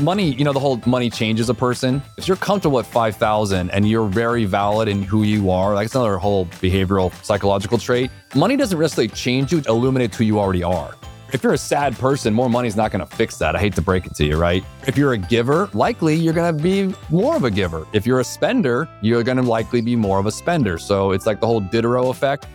money, 0.00 0.32
you 0.34 0.44
know, 0.44 0.52
the 0.52 0.60
whole 0.60 0.80
money 0.86 1.10
changes 1.10 1.48
a 1.48 1.54
person. 1.54 2.02
If 2.16 2.28
you're 2.28 2.36
comfortable 2.36 2.78
at 2.78 2.86
5,000 2.86 3.70
and 3.70 3.88
you're 3.88 4.08
very 4.08 4.44
valid 4.44 4.88
in 4.88 5.02
who 5.02 5.22
you 5.22 5.50
are, 5.50 5.74
like 5.74 5.86
it's 5.86 5.94
another 5.94 6.18
whole 6.18 6.46
behavioral 6.46 7.12
psychological 7.24 7.78
trait. 7.78 8.10
Money 8.34 8.56
doesn't 8.56 8.78
necessarily 8.78 9.08
change 9.08 9.52
you, 9.52 9.58
it 9.58 9.66
illuminates 9.66 10.16
who 10.16 10.24
you 10.24 10.38
already 10.38 10.62
are. 10.62 10.94
If 11.32 11.42
you're 11.42 11.54
a 11.54 11.58
sad 11.58 11.98
person, 11.98 12.32
more 12.32 12.48
money's 12.48 12.76
not 12.76 12.92
going 12.92 13.04
to 13.04 13.16
fix 13.16 13.36
that. 13.38 13.56
I 13.56 13.58
hate 13.58 13.74
to 13.74 13.82
break 13.82 14.06
it 14.06 14.14
to 14.14 14.24
you, 14.24 14.36
right? 14.36 14.64
If 14.86 14.96
you're 14.96 15.14
a 15.14 15.18
giver, 15.18 15.68
likely 15.72 16.14
you're 16.14 16.32
going 16.32 16.56
to 16.56 16.62
be 16.62 16.94
more 17.10 17.34
of 17.34 17.42
a 17.42 17.50
giver. 17.50 17.84
If 17.92 18.06
you're 18.06 18.20
a 18.20 18.24
spender, 18.24 18.88
you're 19.02 19.24
going 19.24 19.36
to 19.38 19.42
likely 19.42 19.80
be 19.80 19.96
more 19.96 20.20
of 20.20 20.26
a 20.26 20.30
spender. 20.30 20.78
So 20.78 21.10
it's 21.10 21.26
like 21.26 21.40
the 21.40 21.46
whole 21.46 21.60
Diderot 21.60 22.06
effect. 22.06 22.46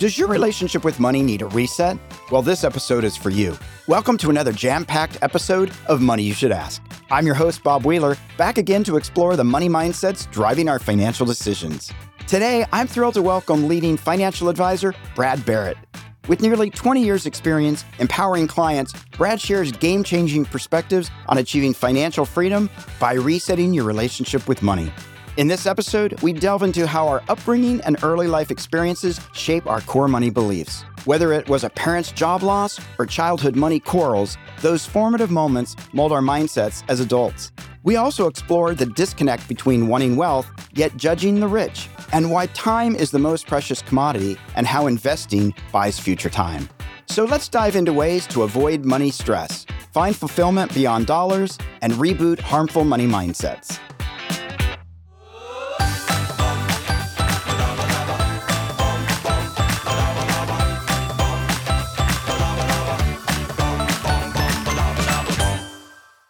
Does 0.00 0.18
your 0.18 0.26
relationship 0.26 0.82
with 0.82 0.98
money 0.98 1.22
need 1.22 1.40
a 1.40 1.46
reset? 1.46 1.96
Well, 2.32 2.42
this 2.42 2.64
episode 2.64 3.04
is 3.04 3.16
for 3.16 3.30
you. 3.30 3.56
Welcome 3.86 4.18
to 4.18 4.30
another 4.30 4.50
jam 4.50 4.84
packed 4.84 5.18
episode 5.22 5.70
of 5.86 6.00
Money 6.02 6.24
You 6.24 6.34
Should 6.34 6.50
Ask. 6.50 6.82
I'm 7.12 7.24
your 7.24 7.36
host, 7.36 7.62
Bob 7.62 7.84
Wheeler, 7.84 8.16
back 8.36 8.58
again 8.58 8.82
to 8.84 8.96
explore 8.96 9.36
the 9.36 9.44
money 9.44 9.68
mindsets 9.68 10.28
driving 10.32 10.68
our 10.68 10.80
financial 10.80 11.24
decisions. 11.24 11.92
Today, 12.26 12.66
I'm 12.72 12.88
thrilled 12.88 13.14
to 13.14 13.22
welcome 13.22 13.68
leading 13.68 13.96
financial 13.96 14.48
advisor 14.48 14.96
Brad 15.14 15.46
Barrett. 15.46 15.76
With 16.26 16.42
nearly 16.42 16.70
20 16.70 17.04
years' 17.04 17.26
experience 17.26 17.84
empowering 18.00 18.48
clients, 18.48 18.94
Brad 19.16 19.40
shares 19.40 19.70
game 19.70 20.02
changing 20.02 20.46
perspectives 20.46 21.08
on 21.28 21.38
achieving 21.38 21.72
financial 21.72 22.24
freedom 22.24 22.68
by 22.98 23.12
resetting 23.12 23.72
your 23.72 23.84
relationship 23.84 24.48
with 24.48 24.60
money. 24.60 24.92
In 25.36 25.48
this 25.48 25.66
episode, 25.66 26.22
we 26.22 26.32
delve 26.32 26.62
into 26.62 26.86
how 26.86 27.08
our 27.08 27.20
upbringing 27.28 27.80
and 27.80 27.96
early 28.04 28.28
life 28.28 28.52
experiences 28.52 29.20
shape 29.32 29.66
our 29.66 29.80
core 29.80 30.06
money 30.06 30.30
beliefs. 30.30 30.84
Whether 31.06 31.32
it 31.32 31.48
was 31.48 31.64
a 31.64 31.70
parent's 31.70 32.12
job 32.12 32.44
loss 32.44 32.80
or 33.00 33.04
childhood 33.04 33.56
money 33.56 33.80
quarrels, 33.80 34.38
those 34.60 34.86
formative 34.86 35.32
moments 35.32 35.74
mold 35.92 36.12
our 36.12 36.20
mindsets 36.20 36.84
as 36.86 37.00
adults. 37.00 37.50
We 37.82 37.96
also 37.96 38.28
explore 38.28 38.76
the 38.76 38.86
disconnect 38.86 39.48
between 39.48 39.88
wanting 39.88 40.14
wealth 40.14 40.46
yet 40.72 40.96
judging 40.96 41.40
the 41.40 41.48
rich, 41.48 41.88
and 42.12 42.30
why 42.30 42.46
time 42.46 42.94
is 42.94 43.10
the 43.10 43.18
most 43.18 43.48
precious 43.48 43.82
commodity 43.82 44.36
and 44.54 44.68
how 44.68 44.86
investing 44.86 45.52
buys 45.72 45.98
future 45.98 46.30
time. 46.30 46.68
So 47.06 47.24
let's 47.24 47.48
dive 47.48 47.74
into 47.74 47.92
ways 47.92 48.28
to 48.28 48.44
avoid 48.44 48.84
money 48.84 49.10
stress, 49.10 49.66
find 49.92 50.14
fulfillment 50.14 50.72
beyond 50.72 51.06
dollars, 51.06 51.58
and 51.82 51.92
reboot 51.94 52.38
harmful 52.38 52.84
money 52.84 53.08
mindsets. 53.08 53.80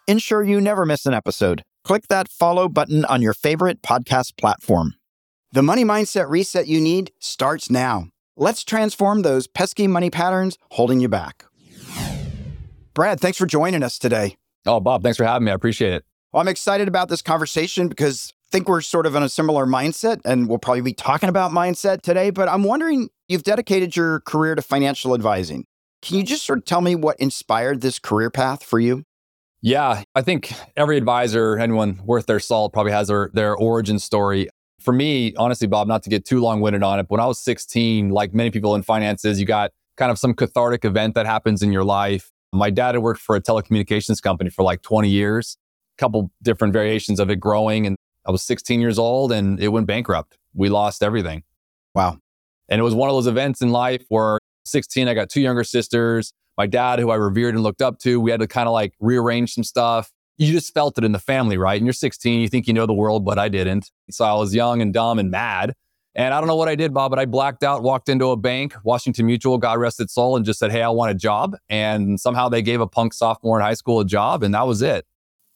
Ensure 0.06 0.42
you 0.42 0.60
never 0.60 0.84
miss 0.84 1.06
an 1.06 1.14
episode. 1.14 1.62
Click 1.83 2.08
that 2.08 2.28
follow 2.28 2.69
button 2.69 3.06
on 3.06 3.22
your 3.22 3.33
favorite 3.33 3.80
podcast 3.80 4.36
platform. 4.36 4.96
The 5.52 5.62
money 5.62 5.83
mindset 5.83 6.28
reset 6.28 6.66
you 6.66 6.78
need 6.78 7.11
starts 7.20 7.70
now. 7.70 8.08
Let's 8.36 8.64
transform 8.64 9.22
those 9.22 9.46
pesky 9.46 9.86
money 9.86 10.11
patterns 10.11 10.58
holding 10.72 11.00
you 11.00 11.08
back. 11.08 11.46
Brad, 12.92 13.19
thanks 13.19 13.38
for 13.38 13.46
joining 13.46 13.83
us 13.83 13.98
today. 13.98 14.36
Oh, 14.66 14.78
Bob, 14.78 15.02
thanks 15.02 15.16
for 15.16 15.24
having 15.24 15.46
me. 15.46 15.52
I 15.52 15.55
appreciate 15.55 15.94
it. 15.94 16.05
Well, 16.33 16.42
I'm 16.42 16.48
excited 16.48 16.86
about 16.86 17.08
this 17.08 17.22
conversation 17.22 17.89
because 17.89 18.34
I 18.48 18.50
think 18.50 18.68
we're 18.68 18.83
sort 18.83 19.06
of 19.06 19.14
in 19.14 19.22
a 19.22 19.28
similar 19.30 19.64
mindset 19.64 20.20
and 20.27 20.50
we'll 20.50 20.58
probably 20.58 20.83
be 20.83 20.92
talking 20.92 21.30
about 21.30 21.50
mindset 21.50 22.02
today. 22.02 22.28
But 22.28 22.50
I'm 22.50 22.64
wondering 22.64 23.08
you've 23.28 23.44
dedicated 23.44 23.96
your 23.96 24.20
career 24.20 24.55
to 24.55 24.61
financial 24.61 25.14
advising. 25.14 25.64
Can 26.02 26.18
you 26.18 26.24
just 26.24 26.44
sort 26.44 26.58
of 26.58 26.66
tell 26.66 26.83
me 26.83 26.94
what 26.94 27.18
inspired 27.18 27.80
this 27.80 27.98
career 27.98 28.30
path 28.30 28.62
for 28.62 28.78
you? 28.78 29.05
Yeah, 29.64 30.02
I 30.14 30.20
think 30.20 30.52
every 30.76 30.98
advisor, 30.98 31.58
anyone 31.58 31.98
worth 32.04 32.26
their 32.26 32.38
salt, 32.38 32.74
probably 32.74 32.92
has 32.92 33.08
their, 33.08 33.30
their 33.32 33.56
origin 33.56 33.98
story. 33.98 34.50
For 34.78 34.92
me, 34.92 35.34
honestly, 35.36 35.66
Bob, 35.66 35.88
not 35.88 36.02
to 36.02 36.10
get 36.10 36.26
too 36.26 36.40
long 36.40 36.61
winded 36.61 36.83
on 36.83 37.00
it, 37.00 37.06
when 37.08 37.18
I 37.18 37.24
was 37.24 37.40
16, 37.40 38.11
like 38.11 38.34
many 38.34 38.50
people 38.50 38.74
in 38.74 38.83
finances, 38.83 39.40
you 39.40 39.46
got 39.46 39.70
kind 39.96 40.12
of 40.12 40.18
some 40.18 40.34
cathartic 40.34 40.84
event 40.84 41.14
that 41.14 41.24
happens 41.24 41.62
in 41.62 41.72
your 41.72 41.83
life. 41.83 42.30
My 42.52 42.68
dad 42.68 42.94
had 42.94 42.98
worked 42.98 43.22
for 43.22 43.36
a 43.36 43.40
telecommunications 43.40 44.20
company 44.20 44.50
for 44.50 44.62
like 44.62 44.83
20 44.83 45.08
years, 45.08 45.56
a 45.96 45.98
couple 45.98 46.30
different 46.42 46.74
variations 46.74 47.18
of 47.18 47.30
it 47.30 47.36
growing. 47.36 47.86
And 47.86 47.96
I 48.27 48.33
was 48.33 48.42
16 48.42 48.83
years 48.83 48.98
old 48.98 49.33
and 49.33 49.58
it 49.58 49.68
went 49.68 49.86
bankrupt. 49.86 50.36
We 50.52 50.68
lost 50.68 51.02
everything. 51.02 51.42
Wow. 51.94 52.18
And 52.68 52.80
it 52.80 52.84
was 52.84 52.94
one 52.94 53.08
of 53.08 53.14
those 53.14 53.27
events 53.27 53.62
in 53.62 53.70
life 53.70 54.05
where 54.10 54.40
16, 54.66 55.08
I 55.08 55.14
got 55.14 55.30
two 55.30 55.40
younger 55.40 55.64
sisters 55.64 56.34
my 56.56 56.66
dad, 56.66 56.98
who 56.98 57.10
I 57.10 57.16
revered 57.16 57.54
and 57.54 57.62
looked 57.62 57.82
up 57.82 57.98
to, 58.00 58.20
we 58.20 58.30
had 58.30 58.40
to 58.40 58.46
kind 58.46 58.68
of 58.68 58.72
like 58.72 58.94
rearrange 59.00 59.54
some 59.54 59.64
stuff. 59.64 60.12
You 60.36 60.52
just 60.52 60.74
felt 60.74 60.98
it 60.98 61.04
in 61.04 61.12
the 61.12 61.18
family, 61.18 61.56
right? 61.56 61.76
And 61.76 61.86
you're 61.86 61.92
16, 61.92 62.40
you 62.40 62.48
think 62.48 62.66
you 62.66 62.74
know 62.74 62.86
the 62.86 62.92
world, 62.92 63.24
but 63.24 63.38
I 63.38 63.48
didn't. 63.48 63.90
So 64.10 64.24
I 64.24 64.34
was 64.34 64.54
young 64.54 64.82
and 64.82 64.92
dumb 64.92 65.18
and 65.18 65.30
mad. 65.30 65.74
And 66.16 66.32
I 66.32 66.40
don't 66.40 66.46
know 66.46 66.56
what 66.56 66.68
I 66.68 66.76
did, 66.76 66.94
Bob, 66.94 67.10
but 67.10 67.18
I 67.18 67.24
blacked 67.24 67.64
out, 67.64 67.82
walked 67.82 68.08
into 68.08 68.30
a 68.30 68.36
bank, 68.36 68.74
Washington 68.84 69.26
Mutual, 69.26 69.58
God 69.58 69.78
rest 69.78 70.00
its 70.00 70.14
soul, 70.14 70.36
and 70.36 70.44
just 70.44 70.60
said, 70.60 70.70
Hey, 70.70 70.82
I 70.82 70.88
want 70.88 71.10
a 71.10 71.14
job. 71.14 71.56
And 71.68 72.20
somehow 72.20 72.48
they 72.48 72.62
gave 72.62 72.80
a 72.80 72.86
punk 72.86 73.14
sophomore 73.14 73.58
in 73.58 73.64
high 73.64 73.74
school 73.74 73.98
a 73.98 74.04
job, 74.04 74.44
and 74.44 74.54
that 74.54 74.66
was 74.66 74.80
it. 74.80 75.06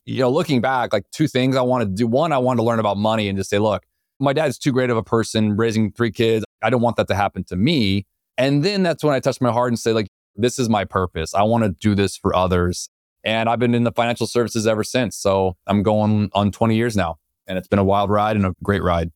You 0.04 0.20
know, 0.20 0.30
looking 0.30 0.60
back, 0.60 0.92
like 0.92 1.04
two 1.12 1.28
things 1.28 1.54
I 1.54 1.62
wanted 1.62 1.90
to 1.90 1.94
do. 1.94 2.06
One, 2.08 2.32
I 2.32 2.38
wanted 2.38 2.58
to 2.58 2.62
learn 2.64 2.80
about 2.80 2.96
money 2.96 3.28
and 3.28 3.38
just 3.38 3.50
say, 3.50 3.60
Look, 3.60 3.84
my 4.18 4.32
dad's 4.32 4.58
too 4.58 4.72
great 4.72 4.90
of 4.90 4.96
a 4.96 5.02
person 5.02 5.56
raising 5.56 5.92
three 5.92 6.10
kids. 6.10 6.44
I 6.60 6.70
don't 6.70 6.82
want 6.82 6.96
that 6.96 7.06
to 7.08 7.14
happen 7.14 7.44
to 7.44 7.56
me. 7.56 8.06
And 8.36 8.64
then 8.64 8.82
that's 8.82 9.04
when 9.04 9.14
I 9.14 9.20
touched 9.20 9.40
my 9.40 9.52
heart 9.52 9.68
and 9.68 9.78
say, 9.78 9.92
like, 9.92 10.08
this 10.38 10.58
is 10.58 10.68
my 10.68 10.84
purpose. 10.84 11.34
I 11.34 11.42
want 11.42 11.64
to 11.64 11.70
do 11.70 11.94
this 11.94 12.16
for 12.16 12.34
others. 12.34 12.88
And 13.24 13.48
I've 13.48 13.58
been 13.58 13.74
in 13.74 13.84
the 13.84 13.92
financial 13.92 14.26
services 14.26 14.66
ever 14.66 14.84
since. 14.84 15.16
So 15.16 15.56
I'm 15.66 15.82
going 15.82 16.30
on 16.32 16.52
20 16.52 16.76
years 16.76 16.96
now. 16.96 17.16
And 17.46 17.58
it's 17.58 17.68
been 17.68 17.78
a 17.78 17.84
wild 17.84 18.10
ride 18.10 18.36
and 18.36 18.46
a 18.46 18.54
great 18.62 18.82
ride. 18.82 19.10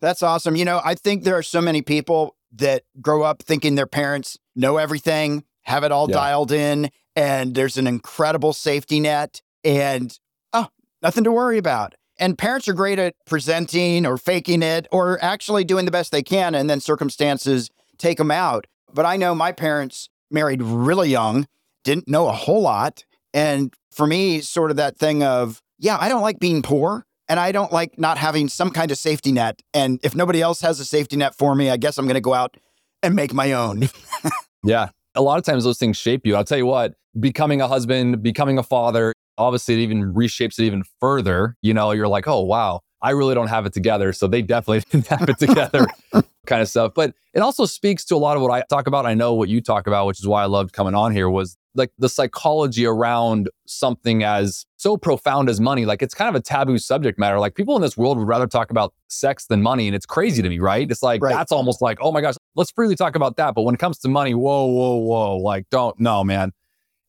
That's 0.00 0.22
awesome. 0.22 0.56
You 0.56 0.64
know, 0.64 0.80
I 0.84 0.94
think 0.94 1.24
there 1.24 1.36
are 1.36 1.42
so 1.42 1.60
many 1.60 1.82
people 1.82 2.36
that 2.52 2.82
grow 3.00 3.22
up 3.22 3.42
thinking 3.42 3.74
their 3.74 3.86
parents 3.86 4.38
know 4.54 4.76
everything, 4.76 5.44
have 5.62 5.84
it 5.84 5.92
all 5.92 6.08
yeah. 6.08 6.16
dialed 6.16 6.52
in, 6.52 6.90
and 7.14 7.54
there's 7.54 7.76
an 7.76 7.86
incredible 7.86 8.52
safety 8.52 9.00
net 9.00 9.40
and 9.64 10.18
oh, 10.52 10.68
nothing 11.02 11.24
to 11.24 11.32
worry 11.32 11.58
about. 11.58 11.94
And 12.18 12.38
parents 12.38 12.68
are 12.68 12.72
great 12.72 12.98
at 12.98 13.14
presenting 13.26 14.06
or 14.06 14.16
faking 14.16 14.62
it 14.62 14.86
or 14.90 15.22
actually 15.22 15.64
doing 15.64 15.84
the 15.86 15.90
best 15.90 16.12
they 16.12 16.22
can, 16.22 16.54
and 16.54 16.68
then 16.68 16.80
circumstances 16.80 17.70
take 17.98 18.18
them 18.18 18.30
out. 18.30 18.66
But 18.92 19.06
I 19.06 19.16
know 19.16 19.34
my 19.34 19.52
parents 19.52 20.08
married 20.30 20.62
really 20.62 21.10
young, 21.10 21.46
didn't 21.84 22.08
know 22.08 22.28
a 22.28 22.32
whole 22.32 22.62
lot. 22.62 23.04
And 23.32 23.72
for 23.90 24.06
me, 24.06 24.40
sort 24.40 24.70
of 24.70 24.76
that 24.78 24.98
thing 24.98 25.22
of, 25.22 25.62
yeah, 25.78 25.96
I 26.00 26.08
don't 26.08 26.22
like 26.22 26.38
being 26.38 26.62
poor 26.62 27.06
and 27.28 27.40
I 27.40 27.52
don't 27.52 27.72
like 27.72 27.98
not 27.98 28.18
having 28.18 28.48
some 28.48 28.70
kind 28.70 28.90
of 28.90 28.98
safety 28.98 29.32
net. 29.32 29.60
And 29.74 30.00
if 30.02 30.14
nobody 30.14 30.40
else 30.40 30.60
has 30.60 30.80
a 30.80 30.84
safety 30.84 31.16
net 31.16 31.34
for 31.34 31.54
me, 31.54 31.70
I 31.70 31.76
guess 31.76 31.98
I'm 31.98 32.06
going 32.06 32.14
to 32.14 32.20
go 32.20 32.34
out 32.34 32.56
and 33.02 33.14
make 33.14 33.34
my 33.34 33.52
own. 33.52 33.88
yeah. 34.64 34.88
A 35.14 35.22
lot 35.22 35.38
of 35.38 35.44
times 35.44 35.64
those 35.64 35.78
things 35.78 35.96
shape 35.96 36.26
you. 36.26 36.36
I'll 36.36 36.44
tell 36.44 36.58
you 36.58 36.66
what, 36.66 36.94
becoming 37.18 37.60
a 37.60 37.68
husband, 37.68 38.22
becoming 38.22 38.58
a 38.58 38.62
father, 38.62 39.12
obviously 39.38 39.74
it 39.74 39.78
even 39.80 40.14
reshapes 40.14 40.58
it 40.58 40.64
even 40.64 40.84
further. 41.00 41.56
You 41.62 41.74
know, 41.74 41.92
you're 41.92 42.08
like, 42.08 42.28
oh, 42.28 42.42
wow, 42.42 42.80
I 43.06 43.10
really 43.10 43.36
don't 43.36 43.46
have 43.46 43.66
it 43.66 43.72
together. 43.72 44.12
So 44.12 44.26
they 44.26 44.42
definitely 44.42 44.80
didn't 44.90 45.06
have 45.06 45.28
it 45.28 45.38
together 45.38 45.86
kind 46.46 46.60
of 46.60 46.68
stuff. 46.68 46.92
But 46.92 47.14
it 47.34 47.40
also 47.40 47.64
speaks 47.64 48.04
to 48.06 48.16
a 48.16 48.18
lot 48.18 48.36
of 48.36 48.42
what 48.42 48.50
I 48.50 48.64
talk 48.68 48.88
about. 48.88 49.06
I 49.06 49.14
know 49.14 49.32
what 49.32 49.48
you 49.48 49.60
talk 49.60 49.86
about, 49.86 50.08
which 50.08 50.18
is 50.18 50.26
why 50.26 50.42
I 50.42 50.46
loved 50.46 50.72
coming 50.72 50.96
on 50.96 51.12
here 51.12 51.30
was 51.30 51.56
like 51.76 51.92
the 51.98 52.08
psychology 52.08 52.84
around 52.84 53.48
something 53.66 54.24
as 54.24 54.66
so 54.76 54.96
profound 54.96 55.48
as 55.48 55.60
money. 55.60 55.84
Like 55.86 56.02
it's 56.02 56.14
kind 56.14 56.28
of 56.28 56.34
a 56.34 56.42
taboo 56.42 56.78
subject 56.78 57.16
matter. 57.16 57.38
Like 57.38 57.54
people 57.54 57.76
in 57.76 57.82
this 57.82 57.96
world 57.96 58.18
would 58.18 58.26
rather 58.26 58.48
talk 58.48 58.72
about 58.72 58.92
sex 59.06 59.46
than 59.46 59.62
money. 59.62 59.86
And 59.86 59.94
it's 59.94 60.06
crazy 60.06 60.42
to 60.42 60.48
me, 60.48 60.58
right? 60.58 60.90
It's 60.90 61.02
like, 61.04 61.22
right. 61.22 61.32
that's 61.32 61.52
almost 61.52 61.80
like, 61.80 61.98
oh 62.00 62.10
my 62.10 62.20
gosh, 62.20 62.34
let's 62.56 62.72
freely 62.72 62.96
talk 62.96 63.14
about 63.14 63.36
that. 63.36 63.54
But 63.54 63.62
when 63.62 63.74
it 63.76 63.78
comes 63.78 63.98
to 63.98 64.08
money, 64.08 64.34
whoa, 64.34 64.66
whoa, 64.66 64.96
whoa, 64.96 65.36
like 65.36 65.70
don't, 65.70 66.00
no, 66.00 66.24
man. 66.24 66.52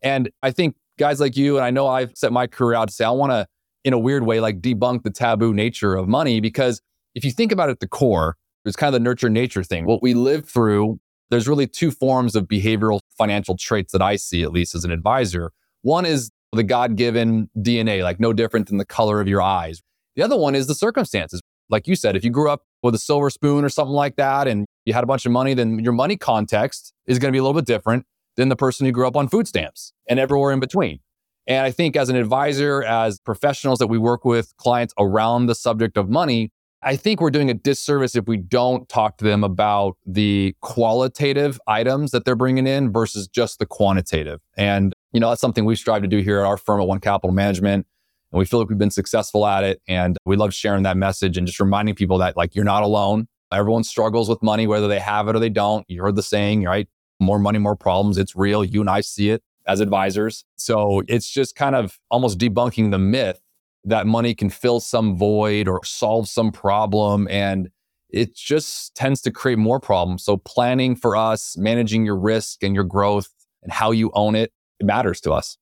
And 0.04 0.30
I 0.44 0.52
think 0.52 0.76
guys 1.00 1.20
like 1.20 1.36
you, 1.36 1.58
and 1.58 1.66
I 1.66 1.72
know 1.72 1.88
I've 1.88 2.12
set 2.16 2.32
my 2.32 2.46
career 2.46 2.78
out 2.78 2.90
to 2.90 2.94
say, 2.94 3.04
I 3.04 3.10
want 3.10 3.32
to, 3.32 3.48
in 3.88 3.94
a 3.94 3.98
weird 3.98 4.24
way, 4.24 4.42
like 4.42 4.60
debunk 4.60 5.04
the 5.04 5.10
taboo 5.10 5.54
nature 5.54 5.96
of 5.96 6.10
money. 6.10 6.42
Because 6.42 6.82
if 7.16 7.24
you 7.24 7.32
think 7.32 7.54
about 7.54 7.70
it 7.70 7.72
at 7.72 7.80
the 7.80 7.88
core, 7.88 8.36
it's 8.66 8.76
kind 8.76 8.90
of 8.90 8.94
the 8.94 9.04
nurture 9.04 9.30
nature 9.30 9.64
thing. 9.64 9.86
What 9.86 10.04
we 10.04 10.14
live 10.14 10.48
through, 10.48 11.00
there's 11.30 11.48
really 11.48 11.68
two 11.68 11.90
forms 11.90 12.36
of 12.36 12.50
behavioral 12.50 13.00
financial 13.18 13.56
traits 13.56 13.94
that 13.94 14.02
I 14.02 14.18
see, 14.18 14.44
at 14.44 14.52
least 14.52 14.76
as 14.76 14.84
an 14.84 14.92
advisor. 14.92 15.54
One 15.84 16.06
is 16.06 16.30
the 16.52 16.64
God 16.64 16.98
given 16.98 17.50
DNA, 17.58 18.04
like 18.04 18.20
no 18.20 18.34
different 18.34 18.68
than 18.68 18.78
the 18.78 18.86
color 18.86 19.22
of 19.22 19.30
your 19.30 19.42
eyes. 19.42 19.82
The 20.18 20.22
other 20.22 20.36
one 20.36 20.54
is 20.54 20.68
the 20.68 20.76
circumstances. 20.76 21.40
Like 21.70 21.88
you 21.88 21.96
said, 21.96 22.18
if 22.18 22.26
you 22.26 22.30
grew 22.30 22.50
up 22.50 22.64
with 22.84 22.94
a 22.94 22.98
silver 22.98 23.30
spoon 23.30 23.64
or 23.64 23.70
something 23.70 23.96
like 23.96 24.18
that 24.18 24.50
and 24.50 24.66
you 24.84 24.94
had 24.94 25.04
a 25.04 25.08
bunch 25.08 25.26
of 25.26 25.32
money, 25.32 25.54
then 25.54 25.80
your 25.80 25.94
money 25.94 26.18
context 26.18 26.92
is 27.06 27.20
going 27.20 27.30
to 27.30 27.34
be 27.34 27.40
a 27.40 27.42
little 27.42 27.60
bit 27.60 27.66
different 27.66 28.06
than 28.36 28.50
the 28.50 28.58
person 28.58 28.86
who 28.86 28.92
grew 28.92 29.08
up 29.08 29.16
on 29.16 29.30
food 29.30 29.48
stamps 29.48 29.94
and 30.10 30.20
everywhere 30.20 30.52
in 30.52 30.60
between. 30.60 31.00
And 31.48 31.66
I 31.66 31.72
think 31.72 31.96
as 31.96 32.10
an 32.10 32.18
advisor, 32.18 32.84
as 32.84 33.20
professionals 33.20 33.80
that 33.80 33.88
we 33.88 33.98
work 33.98 34.26
with 34.26 34.54
clients 34.58 34.94
around 35.00 35.46
the 35.46 35.56
subject 35.56 35.98
of 35.98 36.10
money, 36.10 36.52
I 36.84 36.96
think 36.96 37.22
we're 37.22 37.32
doing 37.32 37.50
a 37.50 37.54
disservice 37.54 38.16
if 38.16 38.28
we 38.28 38.38
don't 38.38 38.88
talk 38.88 39.18
to 39.18 39.26
them 39.26 39.44
about 39.44 39.98
the 40.06 40.56
qualitative 40.62 41.60
items 41.66 42.12
that 42.12 42.26
they're 42.26 42.36
bringing 42.36 42.68
in 42.68 42.92
versus 42.92 43.28
just 43.28 43.60
the 43.60 43.66
quantitative. 43.66 44.42
And 44.58 44.94
You 45.14 45.20
know, 45.20 45.30
that's 45.30 45.42
something 45.42 45.66
we 45.66 45.76
strive 45.76 46.02
to 46.04 46.08
do 46.08 46.20
here 46.20 46.40
at 46.42 46.46
our 46.46 46.58
firm 46.58 46.82
at 46.82 46.88
One 46.88 47.00
Capital 47.00 47.34
Management. 47.34 47.88
And 48.32 48.40
we 48.40 48.46
feel 48.46 48.60
like 48.60 48.70
we've 48.70 48.78
been 48.78 48.92
successful 48.92 49.48
at 49.48 49.64
it. 49.64 49.82
And 49.88 50.18
we 50.26 50.36
love 50.36 50.54
sharing 50.54 50.84
that 50.84 50.98
message 50.98 51.38
and 51.38 51.48
just 51.48 51.60
reminding 51.60 51.96
people 51.96 52.18
that 52.20 52.38
like 52.38 52.54
you're 52.56 52.66
not 52.66 52.84
alone. 52.84 53.28
Everyone 53.52 53.84
struggles 53.84 54.30
with 54.30 54.44
money, 54.44 54.68
whether 54.68 54.88
they 54.88 55.00
have 55.00 55.30
it 55.30 55.36
or 55.36 55.40
they 55.40 55.50
don't. 55.50 55.86
You 55.88 56.04
heard 56.04 56.18
the 56.18 56.24
saying, 56.24 56.64
right? 56.64 56.88
More 57.20 57.40
money, 57.40 57.58
more 57.58 57.78
problems. 57.78 58.18
It's 58.18 58.36
real. 58.36 58.64
You 58.64 58.82
and 58.82 58.90
I 58.90 59.02
see 59.02 59.30
it 59.30 59.42
as 59.68 59.80
advisors. 59.80 60.46
So 60.56 61.04
it's 61.08 61.30
just 61.30 61.56
kind 61.56 61.76
of 61.76 62.00
almost 62.10 62.40
debunking 62.40 62.92
the 62.92 63.00
myth 63.00 63.42
that 63.84 64.08
money 64.08 64.34
can 64.34 64.50
fill 64.50 64.80
some 64.80 65.18
void 65.18 65.68
or 65.68 65.84
solve 65.84 66.28
some 66.28 66.52
problem. 66.52 67.28
And 67.30 67.70
it 68.10 68.36
just 68.36 68.96
tends 68.96 69.22
to 69.22 69.32
create 69.32 69.58
more 69.58 69.80
problems. 69.80 70.24
So 70.24 70.38
planning 70.38 70.96
for 70.96 71.16
us, 71.16 71.58
managing 71.58 72.06
your 72.06 72.18
risk 72.18 72.64
and 72.64 72.74
your 72.74 72.84
growth 72.84 73.30
and 73.64 73.72
how 73.72 73.92
you 73.92 74.12
own 74.14 74.36
it, 74.36 74.52
it 74.80 74.86
matters 74.86 75.22
to 75.22 75.32
us. 75.32 75.58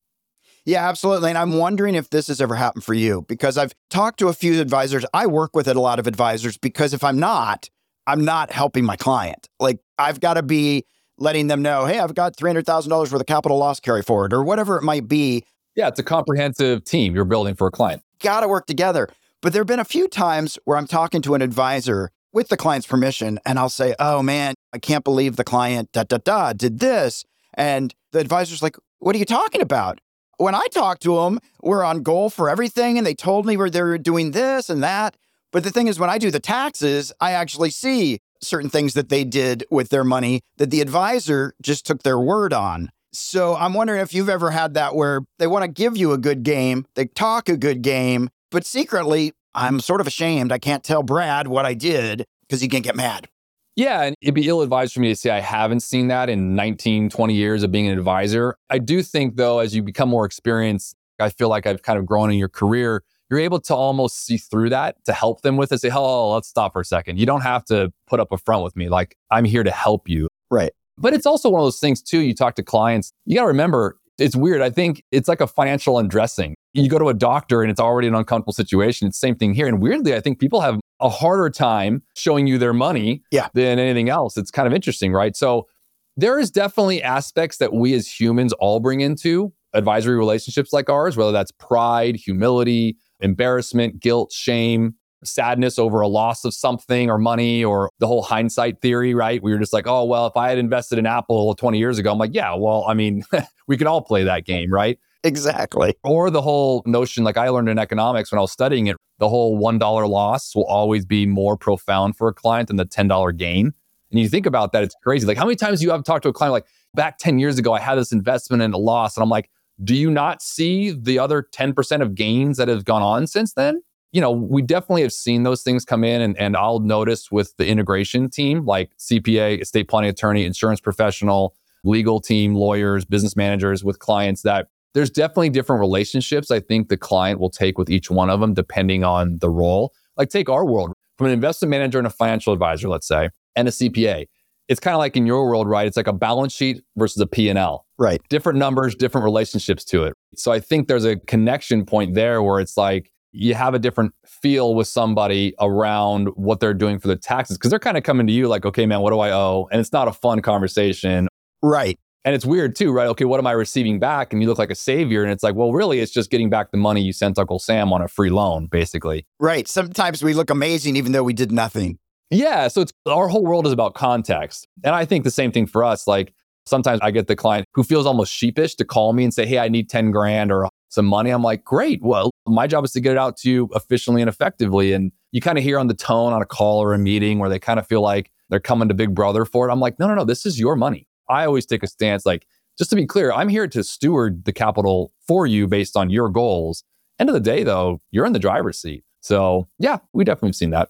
Yeah, 0.66 0.88
absolutely. 0.90 1.30
And 1.30 1.38
I'm 1.38 1.54
wondering 1.54 1.94
if 1.94 2.10
this 2.10 2.28
has 2.28 2.42
ever 2.42 2.56
happened 2.56 2.84
for 2.84 2.96
you 2.96 3.24
because 3.28 3.58
I've 3.58 3.74
talked 3.92 4.18
to 4.20 4.30
a 4.30 4.34
few 4.34 4.60
advisors. 4.60 5.06
I 5.14 5.28
work 5.28 5.56
with 5.56 5.68
a 5.68 5.76
lot 5.76 6.00
of 6.00 6.08
advisors 6.08 6.58
because 6.58 6.94
if 6.94 7.04
I'm 7.04 7.20
not, 7.20 7.70
I'm 8.08 8.26
not 8.26 8.52
helping 8.52 8.84
my 8.84 8.96
client. 8.96 9.48
Like 9.60 9.80
I've 10.00 10.20
got 10.20 10.36
to 10.36 10.44
be 10.44 10.86
letting 11.18 11.48
them 11.48 11.62
know, 11.62 11.86
hey, 11.86 12.00
I've 12.00 12.16
got 12.16 12.36
$300,000 12.36 12.90
worth 12.90 13.14
of 13.14 13.26
capital 13.26 13.58
loss 13.58 13.80
carry 13.80 14.02
forward 14.02 14.34
or 14.34 14.44
whatever 14.44 14.78
it 14.78 14.84
might 14.84 15.08
be. 15.08 15.44
Yeah, 15.76 15.88
it's 15.88 16.00
a 16.00 16.04
comprehensive 16.04 16.84
team 16.84 17.16
you're 17.16 17.26
building 17.26 17.56
for 17.56 17.68
a 17.68 17.72
client. 17.72 18.02
Got 18.20 18.42
to 18.42 18.48
work 18.48 18.66
together. 18.66 19.10
But 19.42 19.54
there 19.54 19.60
have 19.62 19.68
been 19.68 19.80
a 19.80 19.86
few 19.86 20.08
times 20.08 20.58
where 20.66 20.78
I'm 20.78 20.88
talking 20.88 21.22
to 21.24 21.36
an 21.36 21.42
advisor 21.42 22.12
with 22.34 22.48
the 22.50 22.58
client's 22.58 22.88
permission 22.88 23.40
and 23.46 23.60
I'll 23.60 23.70
say, 23.70 23.96
oh 24.00 24.22
man, 24.22 24.56
I 24.74 24.80
can't 24.80 25.04
believe 25.04 25.36
the 25.36 25.44
client 25.44 25.92
da 25.92 26.04
da 26.04 26.18
da 26.18 26.54
did 26.54 26.80
this. 26.80 27.26
And 27.54 27.94
the 28.12 28.20
advisor's 28.20 28.64
like, 28.64 28.78
what 29.00 29.16
are 29.16 29.20
you 29.20 29.26
talking 29.26 29.62
about? 29.62 30.00
when 30.38 30.56
I 30.56 30.66
talked 30.72 31.02
to 31.04 31.16
them, 31.16 31.40
we're 31.62 31.84
on 31.84 32.04
goal 32.04 32.30
for 32.30 32.50
everything. 32.50 32.98
And 32.98 33.06
they 33.06 33.14
told 33.14 33.46
me 33.46 33.58
where 33.58 33.70
they're 33.70 33.98
doing 33.98 34.32
this 34.32 34.70
and 34.70 34.84
that. 34.84 35.16
But 35.52 35.64
the 35.64 35.72
thing 35.72 35.88
is, 35.88 36.00
when 36.00 36.10
I 36.10 36.18
do 36.18 36.32
the 36.32 36.40
taxes, 36.40 37.14
I 37.22 37.32
actually 37.32 37.70
see 37.70 38.20
certain 38.42 38.70
things 38.70 38.94
that 38.94 39.10
they 39.10 39.24
did 39.24 39.66
with 39.70 39.90
their 39.90 40.04
money 40.04 40.42
that 40.58 40.72
the 40.72 40.82
advisor 40.82 41.54
just 41.62 41.86
took 41.86 42.04
their 42.04 42.20
word 42.20 42.54
on. 42.54 42.90
So 43.12 43.56
I'm 43.56 43.74
wondering 43.74 44.02
if 44.02 44.14
you've 44.14 44.30
ever 44.30 44.52
had 44.52 44.74
that 44.74 44.96
where 44.96 45.22
they 45.40 45.48
want 45.48 45.64
to 45.64 45.70
give 45.70 45.96
you 45.96 46.12
a 46.12 46.18
good 46.18 46.44
game, 46.44 46.86
they 46.96 47.06
talk 47.06 47.48
a 47.48 47.58
good 47.58 47.82
game, 47.82 48.30
but 48.52 48.66
secretly, 48.66 49.32
I'm 49.54 49.80
sort 49.80 50.02
of 50.02 50.08
ashamed. 50.08 50.52
I 50.52 50.60
can't 50.60 50.84
tell 50.84 51.02
Brad 51.02 51.48
what 51.48 51.66
I 51.66 51.74
did 51.74 52.26
because 52.42 52.62
he 52.62 52.68
can 52.68 52.82
get 52.82 52.96
mad. 52.96 53.30
Yeah, 53.76 54.04
and 54.04 54.16
it'd 54.22 54.36
be 54.36 54.48
ill 54.48 54.62
advised 54.62 54.94
for 54.94 55.02
me 55.02 55.10
to 55.10 55.16
say 55.16 55.30
I 55.30 55.42
haven't 55.42 55.82
seen 55.82 56.08
that 56.08 56.30
in 56.30 56.56
19, 56.56 57.10
20 57.10 57.34
years 57.34 57.64
of 57.64 57.72
being 57.72 57.88
an 57.88 57.98
advisor. 57.98 58.56
I 58.70 58.80
do 58.80 59.04
think, 59.04 59.36
though, 59.36 59.60
as 59.60 59.76
you 59.76 59.84
become 59.84 60.08
more 60.08 60.26
experienced, 60.26 60.96
I 61.20 61.30
feel 61.30 61.50
like 61.50 61.66
I've 61.66 61.82
kind 61.82 62.00
of 62.00 62.06
grown 62.06 62.32
in 62.32 62.38
your 62.38 62.50
career. 62.50 63.04
You're 63.30 63.40
able 63.40 63.60
to 63.62 63.76
almost 63.76 64.26
see 64.26 64.38
through 64.38 64.70
that 64.70 64.98
to 65.06 65.14
help 65.14 65.42
them 65.42 65.58
with 65.58 65.72
it. 65.72 65.82
Say, 65.82 65.90
oh, 65.94 66.34
let's 66.34 66.48
stop 66.48 66.74
for 66.74 66.82
a 66.82 66.86
second. 66.86 67.20
You 67.20 67.26
don't 67.26 67.42
have 67.42 67.66
to 67.66 67.92
put 68.08 68.20
up 68.20 68.32
a 68.32 68.38
front 68.38 68.64
with 68.64 68.76
me. 68.76 68.90
Like, 68.90 69.16
I'm 69.32 69.46
here 69.46 69.64
to 69.64 69.72
help 69.72 70.08
you. 70.08 70.28
Right. 70.52 70.72
But 70.98 71.14
it's 71.14 71.26
also 71.26 71.50
one 71.50 71.60
of 71.60 71.66
those 71.66 71.80
things, 71.80 72.02
too. 72.02 72.20
You 72.20 72.34
talk 72.34 72.56
to 72.56 72.64
clients, 72.64 73.12
you 73.26 73.36
got 73.36 73.42
to 73.42 73.48
remember, 73.48 73.98
it's 74.18 74.36
weird. 74.36 74.62
I 74.62 74.70
think 74.70 75.04
it's 75.12 75.28
like 75.28 75.42
a 75.42 75.48
financial 75.48 75.98
undressing. 75.98 76.56
You 76.74 76.88
go 76.88 77.00
to 77.00 77.10
a 77.10 77.14
doctor 77.14 77.62
and 77.62 77.72
it's 77.72 77.80
already 77.80 78.08
an 78.08 78.16
uncomfortable 78.16 78.54
situation. 78.54 79.08
It's 79.08 79.20
the 79.20 79.28
same 79.28 79.36
thing 79.36 79.54
here. 79.54 79.68
And 79.68 79.82
weirdly, 79.82 80.14
I 80.14 80.22
think 80.22 80.40
people 80.40 80.62
have 80.62 80.80
a 81.02 81.10
harder 81.10 81.50
time 81.50 82.04
showing 82.16 82.48
you 82.48 82.58
their 82.58 82.74
money 82.74 83.24
yeah. 83.32 83.50
than 83.54 83.80
anything 83.80 84.10
else. 84.10 84.38
It's 84.38 84.52
kind 84.52 84.68
of 84.68 84.74
interesting, 84.74 85.12
right? 85.12 85.36
So 85.36 85.68
there 86.16 86.40
is 86.40 86.52
definitely 86.52 87.04
aspects 87.04 87.58
that 87.58 87.74
we 87.74 87.94
as 87.94 88.08
humans 88.08 88.54
all 88.54 88.80
bring 88.80 89.02
into 89.02 89.52
advisory 89.74 90.16
relationships 90.16 90.72
like 90.72 90.90
ours, 90.90 91.18
whether 91.18 91.34
that's 91.34 91.52
pride, 91.52 92.16
humility, 92.16 92.98
embarrassment, 93.26 94.00
guilt, 94.00 94.32
shame, 94.32 94.96
sadness 95.24 95.78
over 95.80 96.02
a 96.02 96.08
loss 96.08 96.46
of 96.46 96.54
something 96.54 97.10
or 97.10 97.18
money 97.18 97.64
or 97.64 97.90
the 98.00 98.08
whole 98.08 98.22
hindsight 98.22 98.82
theory, 98.82 99.14
right? 99.14 99.42
We 99.42 99.52
were 99.52 99.60
just 99.60 99.74
like, 99.74 99.88
oh, 99.88 100.06
well, 100.06 100.28
if 100.28 100.38
I 100.38 100.50
had 100.50 100.58
invested 100.58 101.00
in 101.00 101.06
Apple 101.06 101.56
20 101.56 101.78
years 101.78 101.98
ago, 101.98 102.12
I'm 102.12 102.18
like, 102.18 102.34
yeah, 102.34 102.54
well, 102.54 102.86
I 102.88 102.94
mean, 102.94 103.24
we 103.68 103.78
can 103.78 103.88
all 103.88 104.02
play 104.02 104.24
that 104.24 104.46
game, 104.46 104.72
right? 104.72 105.00
Exactly. 105.24 105.96
Or 106.04 106.30
the 106.30 106.42
whole 106.42 106.84
notion, 106.86 107.24
like 107.24 107.38
I 107.38 107.50
learned 107.50 107.70
in 107.70 107.80
economics 107.80 108.32
when 108.32 108.38
I 108.38 108.42
was 108.42 108.52
studying 108.52 108.88
it, 108.88 108.96
the 109.18 109.28
whole 109.28 109.60
$1 109.60 110.10
loss 110.10 110.56
will 110.56 110.66
always 110.66 111.06
be 111.06 111.26
more 111.26 111.58
profound 111.58 112.16
for 112.16 112.28
a 112.28 112.34
client 112.34 112.68
than 112.68 112.78
the 112.78 112.86
$10 112.86 113.36
gain. 113.36 113.74
And 114.12 114.20
you 114.20 114.30
think 114.30 114.46
about 114.46 114.72
that, 114.74 114.84
it's 114.84 114.96
crazy. 115.04 115.26
Like, 115.26 115.38
how 115.38 115.46
many 115.46 115.56
times 115.56 115.82
you 115.82 115.90
have 115.90 116.04
talked 116.04 116.24
to 116.24 116.30
a 116.30 116.34
client 116.34 116.52
like, 116.52 116.68
back 116.94 117.18
10 117.18 117.40
years 117.40 117.58
ago, 117.58 117.74
I 117.74 117.80
had 117.80 117.96
this 117.96 118.12
investment 118.12 118.62
and 118.62 118.74
a 118.74 118.78
loss? 118.78 119.18
And 119.18 119.24
I'm 119.24 119.30
like, 119.30 119.50
do 119.84 119.96
you 119.96 120.10
not 120.10 120.42
see 120.42 120.92
the 120.92 121.20
other 121.20 121.48
10% 121.52 122.02
of 122.02 122.16
gains 122.16 122.58
that 122.58 122.68
have 122.68 122.86
gone 122.86 123.02
on 123.02 123.28
since 123.28 123.54
then? 123.54 123.82
You 124.12 124.22
know, 124.22 124.32
we 124.32 124.62
definitely 124.62 125.02
have 125.02 125.12
seen 125.12 125.44
those 125.44 125.62
things 125.62 125.84
come 125.84 126.04
in. 126.04 126.22
And, 126.22 126.38
and 126.38 126.56
I'll 126.56 126.80
notice 126.80 127.32
with 127.32 127.54
the 127.58 127.68
integration 127.68 128.30
team, 128.30 128.66
like 128.66 128.92
CPA, 128.98 129.62
estate 129.62 129.90
planning 129.90 130.10
attorney, 130.10 130.46
insurance 130.46 130.80
professional, 130.80 131.54
legal 131.84 132.22
team, 132.22 132.56
lawyers, 132.56 133.04
business 133.04 133.36
managers 133.36 133.84
with 133.84 134.00
clients 134.00 134.42
that 134.44 134.68
there's 134.94 135.10
definitely 135.10 135.50
different 135.50 135.82
relationships 135.82 136.50
I 136.50 136.62
think 136.62 136.88
the 136.88 136.96
client 136.96 137.40
will 137.40 137.50
take 137.50 137.78
with 137.78 137.90
each 137.90 138.10
one 138.10 138.30
of 138.30 138.40
them 138.40 138.54
depending 138.54 139.04
on 139.04 139.40
the 139.40 139.50
role. 139.50 139.94
Like 140.16 140.30
take 140.30 140.50
our 140.50 140.66
world 140.66 140.94
from 141.18 141.28
an 141.28 141.34
investment 141.34 141.70
manager 141.70 141.98
and 141.98 142.08
a 142.08 142.12
financial 142.12 142.54
advisor, 142.54 142.88
let's 142.88 143.08
say, 143.08 143.30
and 143.56 143.68
a 143.68 143.72
CPA. 143.72 144.28
It's 144.68 144.80
kind 144.80 144.96
of 144.96 145.00
like 145.00 145.16
in 145.16 145.26
your 145.26 145.46
world, 145.48 145.68
right? 145.68 145.86
It's 145.86 145.98
like 145.98 146.08
a 146.08 146.14
balance 146.14 146.54
sheet 146.54 146.82
versus 146.96 147.22
a 147.22 147.28
P&L. 147.28 147.86
Right. 147.98 148.20
Different 148.30 148.58
numbers, 148.58 148.96
different 148.96 149.24
relationships 149.24 149.84
to 149.86 150.06
it. 150.06 150.14
So 150.36 150.52
I 150.52 150.60
think 150.60 150.88
there's 150.88 151.06
a 151.06 151.18
connection 151.18 151.86
point 151.86 152.16
there 152.16 152.42
where 152.42 152.60
it's 152.60 152.76
like 152.76 153.12
you 153.32 153.54
have 153.54 153.74
a 153.74 153.80
different 153.80 154.14
feel 154.26 154.74
with 154.74 154.88
somebody 154.88 155.54
around 155.60 156.28
what 156.36 156.60
they're 156.60 156.74
doing 156.74 157.00
for 157.00 157.08
the 157.08 157.16
taxes 157.16 157.58
because 157.58 157.70
they're 157.70 157.80
kind 157.80 157.98
of 157.98 158.04
coming 158.04 158.26
to 158.28 158.34
you 158.34 158.48
like, 158.48 158.66
okay, 158.66 158.86
man, 158.86 159.02
what 159.02 159.12
do 159.12 159.20
I 159.20 159.32
owe? 159.32 159.68
And 159.72 159.80
it's 159.80 159.92
not 159.92 160.08
a 160.08 160.14
fun 160.14 160.42
conversation. 160.42 161.28
Right. 161.62 162.00
And 162.24 162.34
it's 162.34 162.46
weird 162.46 162.76
too, 162.76 162.92
right? 162.92 163.08
Okay, 163.10 163.26
what 163.26 163.40
am 163.40 163.46
I 163.46 163.52
receiving 163.52 164.00
back? 164.00 164.34
And 164.34 164.42
you 164.42 164.48
look 164.48 164.58
like 164.58 164.72
a 164.72 164.76
savior. 164.76 165.22
And 165.22 165.32
it's 165.32 165.44
like, 165.44 165.54
well, 165.54 165.72
really, 165.72 166.00
it's 166.00 166.12
just 166.12 166.32
getting 166.32 166.50
back 166.50 166.72
the 166.72 166.78
money 166.78 167.02
you 167.02 167.14
sent 167.14 167.38
Uncle 167.38 167.60
Sam 167.60 167.94
on 167.94 168.02
a 168.02 168.08
free 168.08 168.32
loan, 168.32 168.66
basically. 168.66 169.28
Right. 169.40 169.68
Sometimes 169.68 170.24
we 170.24 170.34
look 170.34 170.50
amazing 170.50 170.96
even 170.96 171.12
though 171.12 171.24
we 171.24 171.34
did 171.34 171.52
nothing. 171.52 172.00
Yeah. 172.30 172.68
So 172.68 172.82
it's 172.82 172.94
our 173.06 173.28
whole 173.28 173.44
world 173.44 173.68
is 173.68 173.74
about 173.74 173.94
context. 173.94 174.68
And 174.84 174.96
I 174.96 175.06
think 175.06 175.24
the 175.24 175.32
same 175.32 175.52
thing 175.52 175.68
for 175.68 175.84
us. 175.84 176.08
Like 176.08 176.34
sometimes 176.66 177.00
I 177.02 177.12
get 177.12 177.28
the 177.28 177.36
client 177.36 177.68
who 177.74 177.84
feels 177.84 178.06
almost 178.06 178.34
sheepish 178.34 178.76
to 178.76 178.86
call 178.86 179.14
me 179.14 179.24
and 179.24 179.34
say, 179.34 179.46
Hey, 179.46 179.60
I 179.60 179.70
need 179.70 179.90
10 179.90 180.12
grand 180.12 180.52
or 180.52 180.70
some 180.90 181.06
money. 181.06 181.30
I'm 181.30 181.44
like, 181.44 181.64
great. 181.64 182.02
Well, 182.02 182.32
my 182.48 182.68
job 182.68 182.86
is 182.86 182.92
to 182.94 183.02
get 183.02 183.14
it 183.14 183.18
out 183.18 183.38
to 183.38 183.50
you 183.50 183.70
efficiently 183.76 184.22
and 184.22 184.30
effectively. 184.30 184.94
And 184.94 185.12
you 185.32 185.42
kind 185.42 185.58
of 185.58 185.64
hear 185.64 185.78
on 185.78 185.88
the 185.88 185.94
tone 185.94 186.34
on 186.34 186.42
a 186.42 186.46
call 186.46 186.82
or 186.82 186.94
a 186.94 186.98
meeting 186.98 187.38
where 187.40 187.50
they 187.50 187.60
kind 187.60 187.80
of 187.80 187.86
feel 187.86 188.02
like 188.02 188.32
they're 188.50 188.60
coming 188.60 188.88
to 188.88 188.94
Big 188.94 189.14
Brother 189.14 189.46
for 189.46 189.68
it. 189.68 189.72
I'm 189.72 189.80
like, 189.80 190.00
no, 190.00 190.08
no, 190.08 190.16
no, 190.16 190.24
this 190.24 190.46
is 190.46 190.60
your 190.60 190.76
money. 190.76 191.08
I 191.30 191.46
always 191.46 191.66
take 191.66 191.84
a 191.84 191.88
stance 191.88 192.26
like, 192.26 192.48
just 192.78 192.90
to 192.90 192.96
be 192.96 193.06
clear, 193.06 193.32
I'm 193.32 193.48
here 193.48 193.68
to 193.68 193.84
steward 193.84 194.44
the 194.46 194.52
capital 194.52 195.14
for 195.28 195.48
you 195.48 195.66
based 195.66 195.96
on 195.96 196.10
your 196.10 196.30
goals. 196.30 196.84
End 197.20 197.30
of 197.30 197.34
the 197.34 197.40
day, 197.40 197.64
though, 197.64 198.02
you're 198.12 198.26
in 198.26 198.34
the 198.34 198.40
driver's 198.40 198.80
seat. 198.80 199.04
So, 199.22 199.68
yeah, 199.80 200.00
we 200.12 200.26
definitely 200.26 200.50
have 200.50 200.56
seen 200.56 200.72
that. 200.72 200.90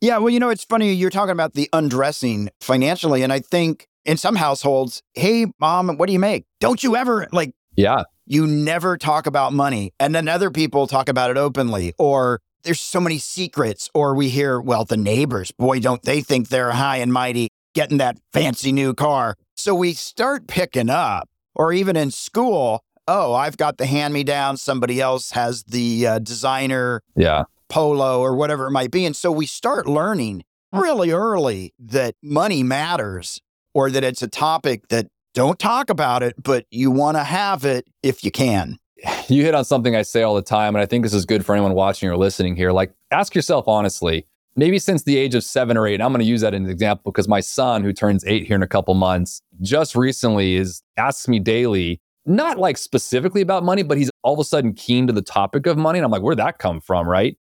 Yeah, 0.00 0.18
well, 0.18 0.30
you 0.30 0.40
know, 0.40 0.50
it's 0.50 0.64
funny. 0.64 0.92
You're 0.92 1.10
talking 1.10 1.32
about 1.32 1.54
the 1.54 1.68
undressing 1.72 2.50
financially. 2.60 3.22
And 3.22 3.32
I 3.32 3.40
think 3.40 3.86
in 4.04 4.16
some 4.16 4.36
households, 4.36 5.02
hey, 5.14 5.46
mom, 5.58 5.96
what 5.96 6.06
do 6.06 6.12
you 6.12 6.18
make? 6.18 6.44
Don't 6.60 6.82
you 6.82 6.96
ever 6.96 7.26
like, 7.32 7.54
yeah, 7.76 8.02
you 8.26 8.46
never 8.46 8.96
talk 8.96 9.26
about 9.26 9.52
money. 9.52 9.92
And 9.98 10.14
then 10.14 10.28
other 10.28 10.50
people 10.50 10.86
talk 10.86 11.08
about 11.08 11.30
it 11.30 11.36
openly, 11.36 11.94
or 11.98 12.40
there's 12.64 12.80
so 12.80 13.00
many 13.00 13.18
secrets, 13.18 13.90
or 13.94 14.14
we 14.14 14.28
hear, 14.28 14.60
well, 14.60 14.84
the 14.84 14.96
neighbors, 14.96 15.52
boy, 15.52 15.80
don't 15.80 16.02
they 16.02 16.20
think 16.20 16.48
they're 16.48 16.72
high 16.72 16.98
and 16.98 17.12
mighty 17.12 17.48
getting 17.74 17.98
that 17.98 18.16
fancy 18.32 18.72
new 18.72 18.94
car. 18.94 19.36
So 19.56 19.74
we 19.74 19.92
start 19.92 20.46
picking 20.46 20.90
up, 20.90 21.28
or 21.54 21.72
even 21.72 21.96
in 21.96 22.10
school, 22.10 22.82
oh, 23.06 23.34
I've 23.34 23.56
got 23.56 23.78
the 23.78 23.86
hand 23.86 24.14
me 24.14 24.24
down, 24.24 24.56
somebody 24.56 25.00
else 25.00 25.32
has 25.32 25.64
the 25.64 26.06
uh, 26.06 26.18
designer 26.20 27.02
yeah. 27.16 27.44
Polo 27.74 28.20
or 28.20 28.36
whatever 28.36 28.68
it 28.68 28.70
might 28.70 28.92
be. 28.92 29.04
And 29.04 29.16
so 29.16 29.32
we 29.32 29.46
start 29.46 29.88
learning 29.88 30.44
mm. 30.72 30.80
really 30.80 31.10
early 31.10 31.74
that 31.80 32.14
money 32.22 32.62
matters 32.62 33.40
or 33.74 33.90
that 33.90 34.04
it's 34.04 34.22
a 34.22 34.28
topic 34.28 34.86
that 34.90 35.08
don't 35.34 35.58
talk 35.58 35.90
about 35.90 36.22
it, 36.22 36.40
but 36.40 36.66
you 36.70 36.92
want 36.92 37.16
to 37.16 37.24
have 37.24 37.64
it 37.64 37.88
if 38.04 38.24
you 38.24 38.30
can. 38.30 38.78
You 39.26 39.42
hit 39.42 39.54
on 39.54 39.64
something 39.64 39.96
I 39.96 40.02
say 40.02 40.22
all 40.22 40.34
the 40.34 40.42
time, 40.42 40.74
and 40.76 40.82
I 40.82 40.86
think 40.86 41.02
this 41.02 41.14
is 41.14 41.24
good 41.24 41.46
for 41.46 41.54
anyone 41.54 41.72
watching 41.72 42.10
or 42.10 42.16
listening 42.16 42.56
here. 42.56 42.72
Like, 42.72 42.92
ask 43.10 43.34
yourself 43.34 43.66
honestly, 43.66 44.26
maybe 44.54 44.78
since 44.78 45.02
the 45.04 45.16
age 45.16 45.34
of 45.34 45.42
seven 45.42 45.78
or 45.78 45.86
eight. 45.86 45.94
And 45.94 46.02
I'm 46.02 46.12
going 46.12 46.20
to 46.20 46.26
use 46.26 46.42
that 46.42 46.52
as 46.52 46.60
an 46.60 46.68
example 46.68 47.10
because 47.10 47.26
my 47.26 47.40
son, 47.40 47.82
who 47.82 47.92
turns 47.94 48.22
eight 48.26 48.46
here 48.46 48.54
in 48.54 48.62
a 48.62 48.68
couple 48.68 48.92
months, 48.92 49.40
just 49.62 49.96
recently 49.96 50.56
is 50.56 50.82
asks 50.98 51.26
me 51.26 51.40
daily, 51.40 52.02
not 52.26 52.58
like 52.58 52.76
specifically 52.76 53.40
about 53.40 53.64
money, 53.64 53.82
but 53.82 53.96
he's 53.96 54.10
all 54.22 54.34
of 54.34 54.38
a 54.38 54.44
sudden 54.44 54.74
keen 54.74 55.06
to 55.06 55.12
the 55.12 55.22
topic 55.22 55.66
of 55.66 55.78
money. 55.78 55.98
And 55.98 56.04
I'm 56.04 56.12
like, 56.12 56.22
where'd 56.22 56.38
that 56.38 56.58
come 56.58 56.80
from? 56.80 57.08
Right. 57.08 57.38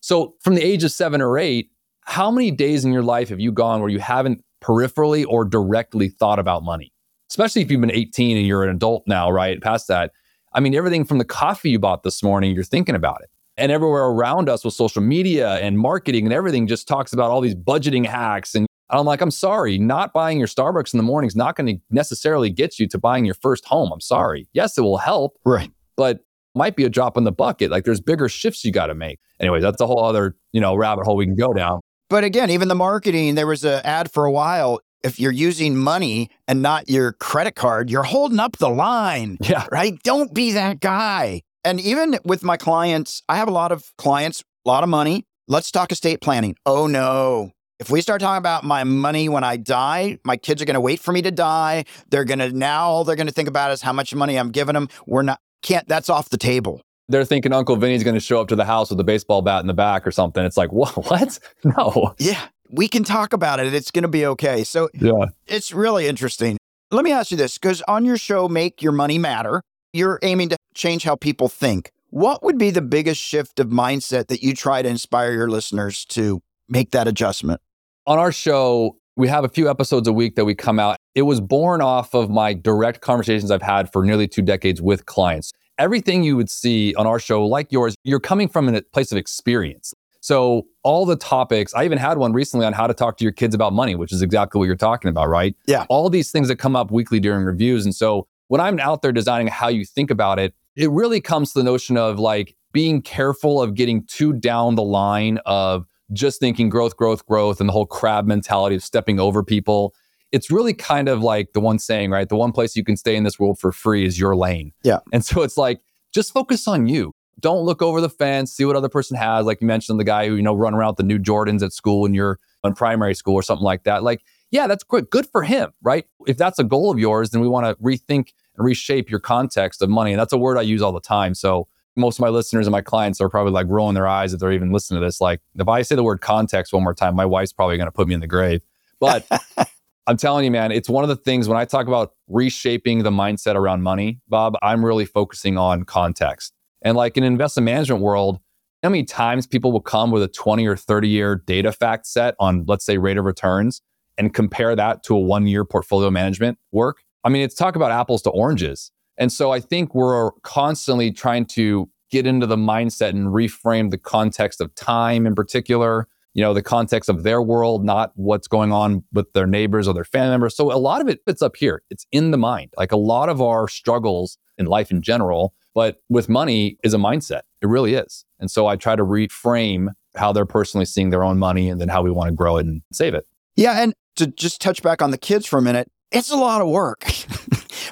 So 0.00 0.34
from 0.40 0.54
the 0.54 0.62
age 0.62 0.84
of 0.84 0.92
seven 0.92 1.20
or 1.20 1.38
eight, 1.38 1.70
how 2.02 2.30
many 2.30 2.50
days 2.50 2.84
in 2.84 2.92
your 2.92 3.02
life 3.02 3.28
have 3.28 3.40
you 3.40 3.52
gone 3.52 3.80
where 3.80 3.90
you 3.90 3.98
haven't 3.98 4.42
peripherally 4.62 5.24
or 5.28 5.44
directly 5.44 6.08
thought 6.08 6.38
about 6.38 6.62
money? 6.62 6.92
especially 7.30 7.62
if 7.62 7.70
you've 7.70 7.80
been 7.80 7.90
18 7.90 8.36
and 8.36 8.46
you're 8.46 8.64
an 8.64 8.74
adult 8.74 9.04
now, 9.06 9.30
right? 9.30 9.60
Past 9.60 9.88
that. 9.88 10.12
I 10.52 10.60
mean, 10.60 10.74
everything 10.74 11.04
from 11.04 11.18
the 11.18 11.24
coffee 11.24 11.70
you 11.70 11.78
bought 11.78 12.02
this 12.02 12.22
morning, 12.22 12.54
you're 12.54 12.64
thinking 12.64 12.94
about 12.94 13.20
it. 13.22 13.30
And 13.56 13.72
everywhere 13.72 14.04
around 14.04 14.48
us 14.48 14.64
with 14.64 14.74
social 14.74 15.02
media 15.02 15.54
and 15.56 15.78
marketing 15.78 16.24
and 16.24 16.32
everything 16.32 16.66
just 16.66 16.86
talks 16.86 17.12
about 17.12 17.30
all 17.30 17.40
these 17.40 17.54
budgeting 17.54 18.06
hacks. 18.06 18.54
And 18.54 18.66
I'm 18.90 19.06
like, 19.06 19.20
I'm 19.20 19.30
sorry, 19.30 19.78
not 19.78 20.12
buying 20.12 20.38
your 20.38 20.48
Starbucks 20.48 20.92
in 20.92 20.98
the 20.98 21.02
morning 21.02 21.26
is 21.28 21.36
not 21.36 21.56
going 21.56 21.66
to 21.66 21.82
necessarily 21.90 22.50
get 22.50 22.78
you 22.78 22.86
to 22.88 22.98
buying 22.98 23.24
your 23.24 23.34
first 23.34 23.64
home. 23.64 23.90
I'm 23.92 24.00
sorry. 24.00 24.46
Yes, 24.52 24.76
it 24.76 24.82
will 24.82 24.98
help. 24.98 25.38
Right. 25.44 25.70
But 25.96 26.20
might 26.56 26.76
be 26.76 26.84
a 26.84 26.88
drop 26.88 27.16
in 27.16 27.24
the 27.24 27.32
bucket. 27.32 27.70
Like 27.70 27.84
there's 27.84 28.00
bigger 28.00 28.28
shifts 28.28 28.64
you 28.64 28.72
got 28.72 28.86
to 28.86 28.94
make. 28.94 29.18
Anyways, 29.40 29.62
that's 29.62 29.80
a 29.80 29.86
whole 29.86 30.02
other, 30.02 30.36
you 30.52 30.60
know, 30.60 30.74
rabbit 30.74 31.04
hole 31.04 31.16
we 31.16 31.26
can 31.26 31.36
go 31.36 31.52
down. 31.52 31.80
But 32.08 32.24
again, 32.24 32.50
even 32.50 32.68
the 32.68 32.74
marketing, 32.74 33.34
there 33.34 33.46
was 33.46 33.64
an 33.64 33.80
ad 33.84 34.10
for 34.10 34.24
a 34.24 34.30
while. 34.30 34.80
If 35.02 35.20
you're 35.20 35.32
using 35.32 35.76
money 35.76 36.30
and 36.48 36.62
not 36.62 36.88
your 36.88 37.12
credit 37.12 37.54
card, 37.54 37.90
you're 37.90 38.02
holding 38.02 38.40
up 38.40 38.58
the 38.58 38.70
line. 38.70 39.38
Yeah. 39.46 39.66
Right. 39.70 40.00
Don't 40.02 40.34
be 40.34 40.52
that 40.52 40.80
guy. 40.80 41.42
And 41.64 41.80
even 41.80 42.18
with 42.24 42.42
my 42.42 42.56
clients, 42.56 43.22
I 43.28 43.36
have 43.36 43.48
a 43.48 43.52
lot 43.52 43.72
of 43.72 43.92
clients, 43.98 44.42
a 44.64 44.68
lot 44.68 44.82
of 44.82 44.88
money. 44.88 45.24
Let's 45.48 45.70
talk 45.70 45.92
estate 45.92 46.20
planning. 46.20 46.56
Oh 46.64 46.86
no. 46.86 47.52
If 47.78 47.90
we 47.90 48.00
start 48.00 48.22
talking 48.22 48.38
about 48.38 48.64
my 48.64 48.84
money 48.84 49.28
when 49.28 49.44
I 49.44 49.58
die, 49.58 50.18
my 50.24 50.36
kids 50.38 50.62
are 50.62 50.64
going 50.64 50.74
to 50.74 50.80
wait 50.80 50.98
for 50.98 51.12
me 51.12 51.20
to 51.22 51.30
die. 51.30 51.84
They're 52.08 52.24
going 52.24 52.38
to 52.38 52.50
now 52.50 52.88
all 52.88 53.04
they're 53.04 53.16
going 53.16 53.26
to 53.26 53.32
think 53.32 53.48
about 53.48 53.70
is 53.70 53.82
how 53.82 53.92
much 53.92 54.14
money 54.14 54.38
I'm 54.38 54.50
giving 54.50 54.72
them. 54.72 54.88
We're 55.06 55.22
not 55.22 55.40
can't 55.66 55.86
that's 55.88 56.08
off 56.08 56.28
the 56.30 56.38
table. 56.38 56.80
They're 57.08 57.24
thinking 57.24 57.52
Uncle 57.52 57.76
Vinny's 57.76 58.02
going 58.02 58.14
to 58.14 58.20
show 58.20 58.40
up 58.40 58.48
to 58.48 58.56
the 58.56 58.64
house 58.64 58.90
with 58.90 58.98
a 58.98 59.04
baseball 59.04 59.40
bat 59.42 59.60
in 59.60 59.66
the 59.68 59.74
back 59.74 60.06
or 60.06 60.10
something. 60.10 60.44
It's 60.44 60.56
like, 60.56 60.72
what? 60.80 60.90
What? 61.10 61.38
No. 61.64 62.14
Yeah, 62.18 62.40
we 62.70 62.88
can 62.88 63.04
talk 63.04 63.32
about 63.32 63.60
it. 63.60 63.72
It's 63.74 63.90
going 63.90 64.02
to 64.02 64.08
be 64.08 64.26
okay. 64.26 64.64
So 64.64 64.88
Yeah. 64.94 65.26
it's 65.46 65.72
really 65.72 66.06
interesting. 66.08 66.56
Let 66.90 67.04
me 67.04 67.12
ask 67.12 67.30
you 67.30 67.36
this 67.36 67.58
because 67.58 67.82
on 67.88 68.04
your 68.04 68.16
show, 68.16 68.48
Make 68.48 68.80
Your 68.82 68.92
Money 68.92 69.18
Matter, 69.18 69.60
you're 69.92 70.18
aiming 70.22 70.48
to 70.50 70.56
change 70.74 71.04
how 71.04 71.16
people 71.16 71.48
think. 71.48 71.90
What 72.10 72.42
would 72.44 72.58
be 72.58 72.70
the 72.70 72.82
biggest 72.82 73.20
shift 73.20 73.58
of 73.60 73.68
mindset 73.68 74.28
that 74.28 74.42
you 74.42 74.54
try 74.54 74.82
to 74.82 74.88
inspire 74.88 75.32
your 75.32 75.48
listeners 75.50 76.04
to 76.06 76.40
make 76.68 76.92
that 76.92 77.08
adjustment? 77.08 77.60
On 78.06 78.18
our 78.18 78.30
show, 78.32 78.96
we 79.16 79.28
have 79.28 79.44
a 79.44 79.48
few 79.48 79.68
episodes 79.68 80.06
a 80.06 80.12
week 80.12 80.36
that 80.36 80.44
we 80.44 80.54
come 80.54 80.78
out. 80.78 80.98
It 81.14 81.22
was 81.22 81.40
born 81.40 81.80
off 81.80 82.14
of 82.14 82.28
my 82.28 82.52
direct 82.52 83.00
conversations 83.00 83.50
I've 83.50 83.62
had 83.62 83.90
for 83.90 84.04
nearly 84.04 84.28
two 84.28 84.42
decades 84.42 84.82
with 84.82 85.06
clients. 85.06 85.52
Everything 85.78 86.22
you 86.22 86.36
would 86.36 86.50
see 86.50 86.94
on 86.94 87.06
our 87.06 87.18
show, 87.18 87.44
like 87.46 87.72
yours, 87.72 87.94
you're 88.04 88.20
coming 88.20 88.48
from 88.48 88.68
a 88.74 88.82
place 88.82 89.12
of 89.12 89.18
experience. 89.18 89.94
So, 90.20 90.66
all 90.82 91.06
the 91.06 91.16
topics, 91.16 91.72
I 91.74 91.84
even 91.84 91.98
had 91.98 92.18
one 92.18 92.32
recently 92.32 92.66
on 92.66 92.72
how 92.72 92.86
to 92.86 92.94
talk 92.94 93.16
to 93.18 93.24
your 93.24 93.32
kids 93.32 93.54
about 93.54 93.72
money, 93.72 93.94
which 93.94 94.12
is 94.12 94.22
exactly 94.22 94.58
what 94.58 94.64
you're 94.64 94.74
talking 94.74 95.08
about, 95.08 95.28
right? 95.28 95.54
Yeah. 95.66 95.86
All 95.88 96.10
these 96.10 96.30
things 96.30 96.48
that 96.48 96.56
come 96.56 96.74
up 96.74 96.90
weekly 96.90 97.20
during 97.20 97.44
reviews. 97.44 97.84
And 97.84 97.94
so, 97.94 98.26
when 98.48 98.60
I'm 98.60 98.78
out 98.80 99.02
there 99.02 99.12
designing 99.12 99.48
how 99.48 99.68
you 99.68 99.84
think 99.84 100.10
about 100.10 100.38
it, 100.38 100.54
it 100.74 100.90
really 100.90 101.20
comes 101.20 101.52
to 101.52 101.60
the 101.60 101.64
notion 101.64 101.96
of 101.96 102.18
like 102.18 102.56
being 102.72 103.02
careful 103.02 103.62
of 103.62 103.74
getting 103.74 104.04
too 104.04 104.32
down 104.32 104.74
the 104.74 104.82
line 104.82 105.38
of 105.46 105.86
just 106.12 106.40
thinking 106.40 106.68
growth, 106.68 106.96
growth, 106.96 107.26
growth, 107.26 107.60
and 107.60 107.68
the 107.68 107.72
whole 107.72 107.86
crab 107.86 108.26
mentality 108.26 108.76
of 108.76 108.82
stepping 108.82 109.18
over 109.18 109.42
people. 109.42 109.94
It's 110.32 110.50
really 110.50 110.74
kind 110.74 111.08
of 111.08 111.22
like 111.22 111.52
the 111.52 111.60
one 111.60 111.78
saying, 111.78 112.10
right? 112.10 112.28
The 112.28 112.36
one 112.36 112.52
place 112.52 112.76
you 112.76 112.84
can 112.84 112.96
stay 112.96 113.16
in 113.16 113.24
this 113.24 113.38
world 113.38 113.58
for 113.58 113.72
free 113.72 114.04
is 114.04 114.18
your 114.18 114.36
lane. 114.36 114.72
Yeah. 114.82 114.98
And 115.12 115.24
so 115.24 115.42
it's 115.42 115.56
like, 115.56 115.80
just 116.12 116.32
focus 116.32 116.66
on 116.66 116.86
you. 116.86 117.12
Don't 117.38 117.64
look 117.64 117.82
over 117.82 118.00
the 118.00 118.08
fence, 118.08 118.52
see 118.52 118.64
what 118.64 118.76
other 118.76 118.88
person 118.88 119.16
has. 119.16 119.44
Like 119.44 119.60
you 119.60 119.66
mentioned, 119.66 120.00
the 120.00 120.04
guy 120.04 120.26
who, 120.26 120.36
you 120.36 120.42
know, 120.42 120.54
run 120.54 120.74
around 120.74 120.92
with 120.92 120.96
the 120.96 121.02
new 121.02 121.18
Jordans 121.18 121.62
at 121.62 121.72
school 121.72 122.00
when 122.00 122.14
you're 122.14 122.38
in 122.64 122.74
primary 122.74 123.14
school 123.14 123.34
or 123.34 123.42
something 123.42 123.64
like 123.64 123.84
that. 123.84 124.02
Like, 124.02 124.22
yeah, 124.50 124.66
that's 124.66 124.84
good. 124.84 125.10
Good 125.10 125.26
for 125.26 125.42
him, 125.42 125.72
right? 125.82 126.06
If 126.26 126.38
that's 126.38 126.58
a 126.58 126.64
goal 126.64 126.90
of 126.90 126.98
yours, 126.98 127.30
then 127.30 127.42
we 127.42 127.48
want 127.48 127.66
to 127.66 127.74
rethink 127.82 128.32
and 128.56 128.64
reshape 128.64 129.10
your 129.10 129.20
context 129.20 129.82
of 129.82 129.90
money. 129.90 130.12
And 130.12 130.20
that's 130.20 130.32
a 130.32 130.38
word 130.38 130.56
I 130.56 130.62
use 130.62 130.80
all 130.80 130.92
the 130.92 131.00
time. 131.00 131.34
So 131.34 131.68
most 131.96 132.18
of 132.18 132.20
my 132.20 132.28
listeners 132.28 132.66
and 132.66 132.72
my 132.72 132.82
clients 132.82 133.20
are 133.20 133.28
probably 133.28 133.52
like 133.52 133.66
rolling 133.68 133.94
their 133.94 134.06
eyes 134.06 134.32
if 134.32 134.40
they're 134.40 134.52
even 134.52 134.72
listening 134.72 135.00
to 135.00 135.06
this. 135.06 135.20
Like, 135.20 135.40
if 135.54 135.68
I 135.68 135.82
say 135.82 135.94
the 135.94 136.02
word 136.02 136.20
context 136.20 136.72
one 136.72 136.82
more 136.82 136.94
time, 136.94 137.16
my 137.16 137.24
wife's 137.24 137.52
probably 137.52 137.76
going 137.76 137.86
to 137.86 137.92
put 137.92 138.06
me 138.08 138.14
in 138.14 138.20
the 138.20 138.26
grave. 138.26 138.62
But 139.00 139.26
I'm 140.06 140.16
telling 140.16 140.44
you, 140.44 140.50
man, 140.50 140.70
it's 140.70 140.88
one 140.88 141.02
of 141.04 141.08
the 141.08 141.16
things 141.16 141.48
when 141.48 141.58
I 141.58 141.64
talk 141.64 141.88
about 141.88 142.12
reshaping 142.28 143.02
the 143.02 143.10
mindset 143.10 143.56
around 143.56 143.82
money, 143.82 144.20
Bob, 144.28 144.54
I'm 144.62 144.84
really 144.84 145.04
focusing 145.04 145.58
on 145.58 145.84
context. 145.84 146.52
And 146.82 146.96
like 146.96 147.16
in 147.16 147.24
investment 147.24 147.64
management 147.64 148.02
world, 148.02 148.38
how 148.82 148.90
many 148.90 149.04
times 149.04 149.46
people 149.46 149.72
will 149.72 149.80
come 149.80 150.12
with 150.12 150.22
a 150.22 150.28
20 150.28 150.64
or 150.66 150.76
30 150.76 151.08
year 151.08 151.34
data 151.34 151.72
fact 151.72 152.06
set 152.06 152.36
on, 152.38 152.64
let's 152.68 152.84
say, 152.84 152.98
rate 152.98 153.16
of 153.16 153.24
returns 153.24 153.82
and 154.16 154.32
compare 154.32 154.76
that 154.76 155.02
to 155.04 155.16
a 155.16 155.18
one 155.18 155.46
year 155.46 155.64
portfolio 155.64 156.10
management 156.10 156.58
work? 156.70 156.98
I 157.24 157.28
mean, 157.28 157.42
it's 157.42 157.56
talk 157.56 157.74
about 157.74 157.90
apples 157.90 158.22
to 158.22 158.30
oranges. 158.30 158.92
And 159.18 159.32
so 159.32 159.50
I 159.50 159.60
think 159.60 159.94
we're 159.94 160.32
constantly 160.42 161.12
trying 161.12 161.46
to 161.46 161.88
get 162.10 162.26
into 162.26 162.46
the 162.46 162.56
mindset 162.56 163.10
and 163.10 163.28
reframe 163.28 163.90
the 163.90 163.98
context 163.98 164.60
of 164.60 164.74
time 164.74 165.26
in 165.26 165.34
particular, 165.34 166.06
you 166.34 166.42
know, 166.42 166.54
the 166.54 166.62
context 166.62 167.08
of 167.08 167.22
their 167.22 167.42
world, 167.42 167.84
not 167.84 168.12
what's 168.14 168.46
going 168.46 168.72
on 168.72 169.02
with 169.12 169.32
their 169.32 169.46
neighbors 169.46 169.88
or 169.88 169.94
their 169.94 170.04
family 170.04 170.30
members. 170.30 170.54
So 170.54 170.72
a 170.72 170.78
lot 170.78 171.00
of 171.00 171.08
it 171.08 171.20
fits 171.26 171.42
up 171.42 171.56
here. 171.56 171.82
It's 171.90 172.06
in 172.12 172.30
the 172.30 172.38
mind. 172.38 172.72
Like 172.76 172.92
a 172.92 172.96
lot 172.96 173.28
of 173.28 173.40
our 173.40 173.68
struggles 173.68 174.38
in 174.58 174.66
life 174.66 174.90
in 174.90 175.02
general, 175.02 175.54
but 175.74 176.02
with 176.08 176.28
money 176.28 176.78
is 176.84 176.94
a 176.94 176.98
mindset. 176.98 177.42
It 177.60 177.68
really 177.68 177.94
is. 177.94 178.24
And 178.38 178.50
so 178.50 178.66
I 178.66 178.76
try 178.76 178.96
to 178.96 179.04
reframe 179.04 179.88
how 180.14 180.32
they're 180.32 180.46
personally 180.46 180.84
seeing 180.86 181.10
their 181.10 181.24
own 181.24 181.38
money 181.38 181.68
and 181.68 181.80
then 181.80 181.88
how 181.88 182.02
we 182.02 182.10
want 182.10 182.28
to 182.28 182.34
grow 182.34 182.56
it 182.56 182.66
and 182.66 182.82
save 182.92 183.14
it. 183.14 183.26
Yeah. 183.56 183.82
And 183.82 183.94
to 184.16 184.26
just 184.26 184.60
touch 184.60 184.82
back 184.82 185.02
on 185.02 185.10
the 185.10 185.18
kids 185.18 185.46
for 185.46 185.58
a 185.58 185.62
minute, 185.62 185.88
it's 186.12 186.30
a 186.30 186.36
lot 186.36 186.60
of 186.60 186.68
work. 186.68 187.04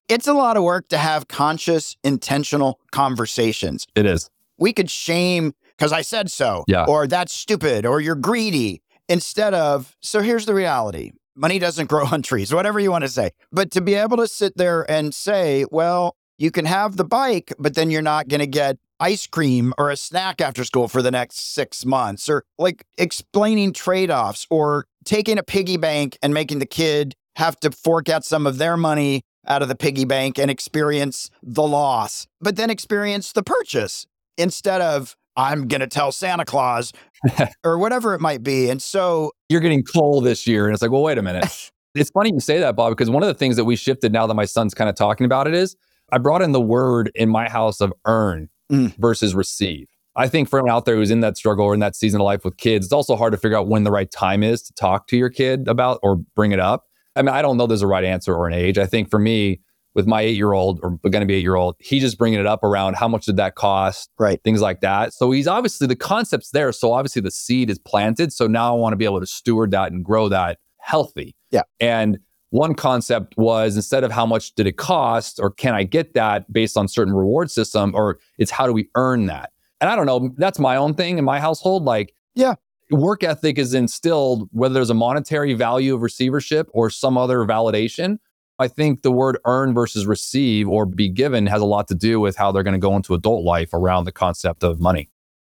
it's 0.08 0.26
a 0.26 0.32
lot 0.34 0.56
of 0.56 0.62
work 0.62 0.88
to 0.88 0.98
have 0.98 1.28
conscious, 1.28 1.96
intentional 2.04 2.80
conversations. 2.92 3.86
It 3.94 4.06
is. 4.06 4.30
We 4.58 4.72
could 4.72 4.90
shame 4.90 5.52
because 5.76 5.92
I 5.92 6.02
said 6.02 6.30
so, 6.30 6.64
Yeah. 6.68 6.84
or 6.86 7.06
that's 7.06 7.34
stupid, 7.34 7.84
or 7.86 8.00
you're 8.00 8.14
greedy, 8.14 8.82
instead 9.08 9.54
of, 9.54 9.96
so 10.00 10.20
here's 10.20 10.46
the 10.46 10.54
reality 10.54 11.12
money 11.36 11.58
doesn't 11.58 11.88
grow 11.88 12.06
on 12.12 12.22
trees, 12.22 12.54
whatever 12.54 12.78
you 12.78 12.90
want 12.92 13.02
to 13.02 13.08
say. 13.08 13.30
But 13.50 13.70
to 13.72 13.80
be 13.80 13.94
able 13.94 14.16
to 14.18 14.28
sit 14.28 14.56
there 14.56 14.88
and 14.88 15.12
say, 15.12 15.64
well, 15.70 16.16
you 16.38 16.50
can 16.52 16.64
have 16.64 16.96
the 16.96 17.04
bike, 17.04 17.52
but 17.58 17.74
then 17.74 17.90
you're 17.90 18.02
not 18.02 18.28
going 18.28 18.38
to 18.40 18.46
get 18.46 18.78
ice 19.00 19.26
cream 19.26 19.74
or 19.76 19.90
a 19.90 19.96
snack 19.96 20.40
after 20.40 20.62
school 20.64 20.86
for 20.86 21.02
the 21.02 21.10
next 21.10 21.52
six 21.54 21.84
months, 21.84 22.28
or 22.28 22.44
like 22.56 22.84
explaining 22.98 23.72
trade 23.72 24.10
offs, 24.12 24.46
or 24.50 24.86
taking 25.04 25.36
a 25.38 25.42
piggy 25.42 25.76
bank 25.76 26.16
and 26.22 26.32
making 26.32 26.60
the 26.60 26.66
kid 26.66 27.14
have 27.36 27.58
to 27.60 27.70
fork 27.72 28.08
out 28.08 28.24
some 28.24 28.46
of 28.46 28.58
their 28.58 28.76
money 28.76 29.24
out 29.46 29.62
of 29.62 29.68
the 29.68 29.74
piggy 29.74 30.04
bank 30.04 30.38
and 30.38 30.50
experience 30.50 31.30
the 31.42 31.62
loss, 31.62 32.26
but 32.40 32.56
then 32.56 32.70
experience 32.70 33.32
the 33.32 33.42
purchase 33.42 34.06
instead 34.36 34.80
of, 34.80 35.16
I'm 35.36 35.66
going 35.68 35.80
to 35.80 35.86
tell 35.86 36.12
Santa 36.12 36.44
Claus 36.44 36.92
or 37.64 37.78
whatever 37.78 38.14
it 38.14 38.20
might 38.20 38.42
be. 38.42 38.70
And 38.70 38.80
so, 38.80 39.32
You're 39.48 39.60
getting 39.60 39.82
coal 39.82 40.20
this 40.20 40.46
year. 40.46 40.66
And 40.66 40.74
it's 40.74 40.82
like, 40.82 40.90
well, 40.90 41.02
wait 41.02 41.18
a 41.18 41.22
minute. 41.22 41.70
it's 41.94 42.10
funny 42.10 42.30
you 42.32 42.40
say 42.40 42.58
that, 42.60 42.76
Bob, 42.76 42.92
because 42.92 43.10
one 43.10 43.22
of 43.22 43.26
the 43.26 43.34
things 43.34 43.56
that 43.56 43.64
we 43.64 43.76
shifted 43.76 44.12
now 44.12 44.26
that 44.26 44.34
my 44.34 44.44
son's 44.44 44.74
kind 44.74 44.88
of 44.88 44.96
talking 44.96 45.24
about 45.26 45.46
it 45.48 45.54
is 45.54 45.76
I 46.12 46.18
brought 46.18 46.42
in 46.42 46.52
the 46.52 46.60
word 46.60 47.10
in 47.14 47.28
my 47.28 47.48
house 47.48 47.80
of 47.80 47.92
earn 48.06 48.48
Mm. 48.72 48.96
versus 48.96 49.34
receive. 49.34 49.88
I 50.16 50.26
think 50.26 50.48
for 50.48 50.58
anyone 50.58 50.74
out 50.74 50.86
there 50.86 50.96
who's 50.96 51.10
in 51.10 51.20
that 51.20 51.36
struggle 51.36 51.66
or 51.66 51.74
in 51.74 51.80
that 51.80 51.94
season 51.94 52.18
of 52.20 52.24
life 52.24 52.46
with 52.46 52.56
kids, 52.56 52.86
it's 52.86 52.94
also 52.94 53.14
hard 53.14 53.32
to 53.32 53.36
figure 53.38 53.58
out 53.58 53.68
when 53.68 53.84
the 53.84 53.90
right 53.90 54.10
time 54.10 54.42
is 54.42 54.62
to 54.62 54.72
talk 54.72 55.06
to 55.08 55.18
your 55.18 55.28
kid 55.28 55.68
about 55.68 56.00
or 56.02 56.16
bring 56.16 56.52
it 56.52 56.60
up. 56.60 56.84
I 57.16 57.22
mean, 57.22 57.34
I 57.34 57.42
don't 57.42 57.56
know 57.56 57.66
there's 57.66 57.82
a 57.82 57.86
right 57.86 58.04
answer 58.04 58.34
or 58.34 58.46
an 58.46 58.54
age. 58.54 58.78
I 58.78 58.86
think 58.86 59.10
for 59.10 59.18
me, 59.18 59.60
with 59.94 60.06
my 60.06 60.22
eight 60.22 60.36
year 60.36 60.52
old 60.52 60.80
or 60.82 60.98
going 61.08 61.20
to 61.20 61.26
be 61.26 61.34
eight 61.34 61.42
year 61.42 61.54
old, 61.54 61.76
he's 61.78 62.02
just 62.02 62.18
bringing 62.18 62.40
it 62.40 62.46
up 62.46 62.64
around 62.64 62.96
how 62.96 63.08
much 63.08 63.26
did 63.26 63.36
that 63.36 63.54
cost, 63.54 64.10
right. 64.18 64.42
things 64.42 64.60
like 64.60 64.80
that. 64.80 65.14
So 65.14 65.30
he's 65.30 65.46
obviously 65.46 65.86
the 65.86 65.96
concept's 65.96 66.50
there. 66.50 66.72
So 66.72 66.92
obviously 66.92 67.22
the 67.22 67.30
seed 67.30 67.70
is 67.70 67.78
planted. 67.78 68.32
So 68.32 68.46
now 68.46 68.74
I 68.74 68.78
want 68.78 68.92
to 68.92 68.96
be 68.96 69.04
able 69.04 69.20
to 69.20 69.26
steward 69.26 69.70
that 69.70 69.92
and 69.92 70.04
grow 70.04 70.28
that 70.28 70.58
healthy. 70.78 71.36
Yeah. 71.50 71.62
And 71.80 72.18
one 72.50 72.74
concept 72.74 73.34
was 73.36 73.76
instead 73.76 74.04
of 74.04 74.12
how 74.12 74.26
much 74.26 74.54
did 74.54 74.66
it 74.66 74.76
cost 74.76 75.40
or 75.40 75.50
can 75.50 75.74
I 75.74 75.84
get 75.84 76.14
that 76.14 76.52
based 76.52 76.76
on 76.76 76.88
certain 76.88 77.14
reward 77.14 77.50
system 77.50 77.92
or 77.94 78.18
it's 78.38 78.50
how 78.50 78.66
do 78.66 78.72
we 78.72 78.88
earn 78.94 79.26
that? 79.26 79.50
And 79.80 79.90
I 79.90 79.96
don't 79.96 80.06
know, 80.06 80.30
that's 80.36 80.58
my 80.58 80.76
own 80.76 80.94
thing 80.94 81.18
in 81.18 81.24
my 81.24 81.40
household. 81.40 81.84
Like, 81.84 82.14
Yeah. 82.34 82.54
Work 82.90 83.22
ethic 83.24 83.58
is 83.58 83.74
instilled 83.74 84.48
whether 84.52 84.74
there's 84.74 84.90
a 84.90 84.94
monetary 84.94 85.54
value 85.54 85.94
of 85.94 86.02
receivership 86.02 86.68
or 86.72 86.90
some 86.90 87.16
other 87.18 87.38
validation. 87.38 88.18
I 88.58 88.68
think 88.68 89.02
the 89.02 89.10
word 89.10 89.38
earn 89.46 89.74
versus 89.74 90.06
receive 90.06 90.68
or 90.68 90.86
be 90.86 91.08
given 91.08 91.46
has 91.46 91.60
a 91.60 91.64
lot 91.64 91.88
to 91.88 91.94
do 91.94 92.20
with 92.20 92.36
how 92.36 92.52
they're 92.52 92.62
going 92.62 92.74
to 92.74 92.78
go 92.78 92.94
into 92.94 93.14
adult 93.14 93.44
life 93.44 93.74
around 93.74 94.04
the 94.04 94.12
concept 94.12 94.62
of 94.62 94.78
money. 94.80 95.10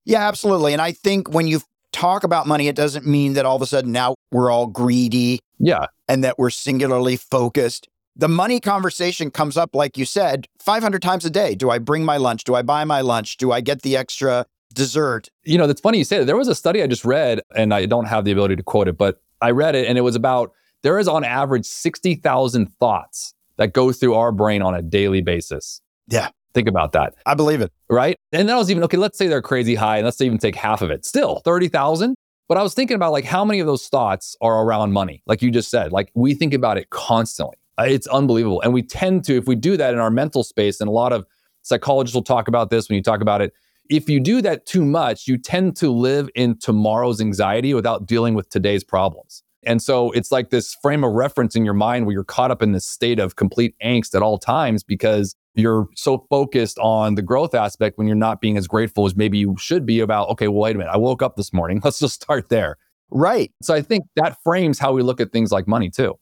Yeah, 0.04 0.26
absolutely. 0.28 0.72
And 0.74 0.82
I 0.82 0.92
think 0.92 1.32
when 1.32 1.48
you 1.48 1.60
talk 1.92 2.24
about 2.24 2.46
money, 2.46 2.68
it 2.68 2.76
doesn't 2.76 3.06
mean 3.06 3.32
that 3.32 3.46
all 3.46 3.56
of 3.56 3.62
a 3.62 3.66
sudden 3.66 3.90
now 3.90 4.14
we're 4.30 4.50
all 4.50 4.66
greedy 4.66 5.40
Yeah. 5.58 5.86
and 6.08 6.22
that 6.22 6.38
we're 6.38 6.50
singularly 6.50 7.16
focused. 7.16 7.88
The 8.16 8.28
money 8.28 8.60
conversation 8.60 9.30
comes 9.32 9.56
up, 9.56 9.74
like 9.74 9.98
you 9.98 10.04
said, 10.04 10.46
500 10.60 11.02
times 11.02 11.24
a 11.24 11.30
day. 11.30 11.56
Do 11.56 11.70
I 11.70 11.78
bring 11.78 12.04
my 12.04 12.16
lunch? 12.16 12.44
Do 12.44 12.54
I 12.54 12.62
buy 12.62 12.84
my 12.84 13.00
lunch? 13.00 13.38
Do 13.38 13.50
I 13.50 13.60
get 13.60 13.82
the 13.82 13.96
extra 13.96 14.46
dessert? 14.74 15.30
You 15.44 15.56
know, 15.56 15.66
that's 15.66 15.80
funny 15.80 15.98
you 15.98 16.04
say 16.04 16.18
that. 16.18 16.26
There 16.26 16.36
was 16.36 16.48
a 16.48 16.54
study 16.54 16.82
I 16.82 16.86
just 16.86 17.04
read, 17.04 17.40
and 17.56 17.72
I 17.72 17.86
don't 17.86 18.06
have 18.06 18.24
the 18.24 18.32
ability 18.32 18.56
to 18.56 18.62
quote 18.62 18.88
it, 18.88 18.98
but 18.98 19.22
I 19.40 19.50
read 19.50 19.74
it 19.74 19.86
and 19.86 19.98
it 19.98 20.02
was 20.02 20.16
about 20.16 20.52
there 20.82 20.98
is 20.98 21.08
on 21.08 21.24
average 21.24 21.66
60,000 21.66 22.66
thoughts 22.78 23.34
that 23.56 23.72
go 23.72 23.92
through 23.92 24.14
our 24.14 24.32
brain 24.32 24.62
on 24.62 24.74
a 24.74 24.82
daily 24.82 25.22
basis. 25.22 25.80
Yeah. 26.08 26.28
Think 26.52 26.68
about 26.68 26.92
that. 26.92 27.14
I 27.26 27.34
believe 27.34 27.60
it. 27.60 27.72
Right. 27.88 28.16
And 28.32 28.48
that 28.48 28.56
was 28.56 28.70
even, 28.70 28.82
okay, 28.84 28.96
let's 28.96 29.18
say 29.18 29.26
they're 29.26 29.42
crazy 29.42 29.74
high 29.74 29.96
and 29.96 30.04
let's 30.04 30.20
even 30.20 30.38
take 30.38 30.54
half 30.54 30.82
of 30.82 30.90
it. 30.90 31.04
Still 31.04 31.40
30,000. 31.44 32.14
But 32.48 32.58
I 32.58 32.62
was 32.62 32.74
thinking 32.74 32.94
about 32.94 33.12
like 33.12 33.24
how 33.24 33.44
many 33.44 33.60
of 33.60 33.66
those 33.66 33.88
thoughts 33.88 34.36
are 34.40 34.62
around 34.62 34.92
money? 34.92 35.22
Like 35.26 35.42
you 35.42 35.50
just 35.50 35.70
said, 35.70 35.92
like 35.92 36.10
we 36.14 36.34
think 36.34 36.52
about 36.52 36.76
it 36.76 36.90
constantly. 36.90 37.56
Uh, 37.78 37.84
It's 37.88 38.06
unbelievable. 38.06 38.60
And 38.60 38.72
we 38.72 38.82
tend 38.82 39.24
to, 39.24 39.36
if 39.36 39.46
we 39.46 39.56
do 39.56 39.76
that 39.76 39.94
in 39.94 40.00
our 40.00 40.10
mental 40.10 40.44
space, 40.44 40.80
and 40.80 40.88
a 40.88 40.92
lot 40.92 41.12
of 41.12 41.26
psychologists 41.62 42.14
will 42.14 42.22
talk 42.22 42.46
about 42.46 42.70
this 42.70 42.88
when 42.88 42.96
you 42.96 43.02
talk 43.02 43.20
about 43.20 43.40
it. 43.40 43.54
If 43.90 44.08
you 44.08 44.20
do 44.20 44.40
that 44.42 44.66
too 44.66 44.84
much, 44.84 45.28
you 45.28 45.36
tend 45.36 45.76
to 45.76 45.90
live 45.90 46.28
in 46.34 46.58
tomorrow's 46.58 47.20
anxiety 47.20 47.74
without 47.74 48.06
dealing 48.06 48.34
with 48.34 48.48
today's 48.48 48.82
problems. 48.82 49.42
And 49.66 49.82
so 49.82 50.10
it's 50.12 50.30
like 50.30 50.50
this 50.50 50.74
frame 50.74 51.04
of 51.04 51.12
reference 51.12 51.56
in 51.56 51.64
your 51.64 51.74
mind 51.74 52.06
where 52.06 52.12
you're 52.12 52.24
caught 52.24 52.50
up 52.50 52.62
in 52.62 52.72
this 52.72 52.86
state 52.86 53.18
of 53.18 53.36
complete 53.36 53.74
angst 53.82 54.14
at 54.14 54.22
all 54.22 54.38
times 54.38 54.82
because 54.82 55.34
you're 55.54 55.88
so 55.94 56.26
focused 56.28 56.78
on 56.78 57.14
the 57.14 57.22
growth 57.22 57.54
aspect 57.54 57.96
when 57.96 58.06
you're 58.06 58.16
not 58.16 58.40
being 58.40 58.56
as 58.56 58.66
grateful 58.66 59.06
as 59.06 59.16
maybe 59.16 59.38
you 59.38 59.54
should 59.58 59.86
be 59.86 60.00
about, 60.00 60.28
okay, 60.30 60.48
well, 60.48 60.62
wait 60.62 60.76
a 60.76 60.78
minute, 60.78 60.92
I 60.92 60.96
woke 60.96 61.22
up 61.22 61.36
this 61.36 61.52
morning. 61.52 61.80
Let's 61.84 61.98
just 61.98 62.22
start 62.22 62.48
there. 62.48 62.76
Right. 63.10 63.52
So 63.62 63.74
I 63.74 63.82
think 63.82 64.04
that 64.16 64.36
frames 64.42 64.78
how 64.78 64.92
we 64.92 65.02
look 65.02 65.20
at 65.20 65.32
things 65.32 65.52
like 65.52 65.68
money 65.68 65.90
too. 65.90 66.18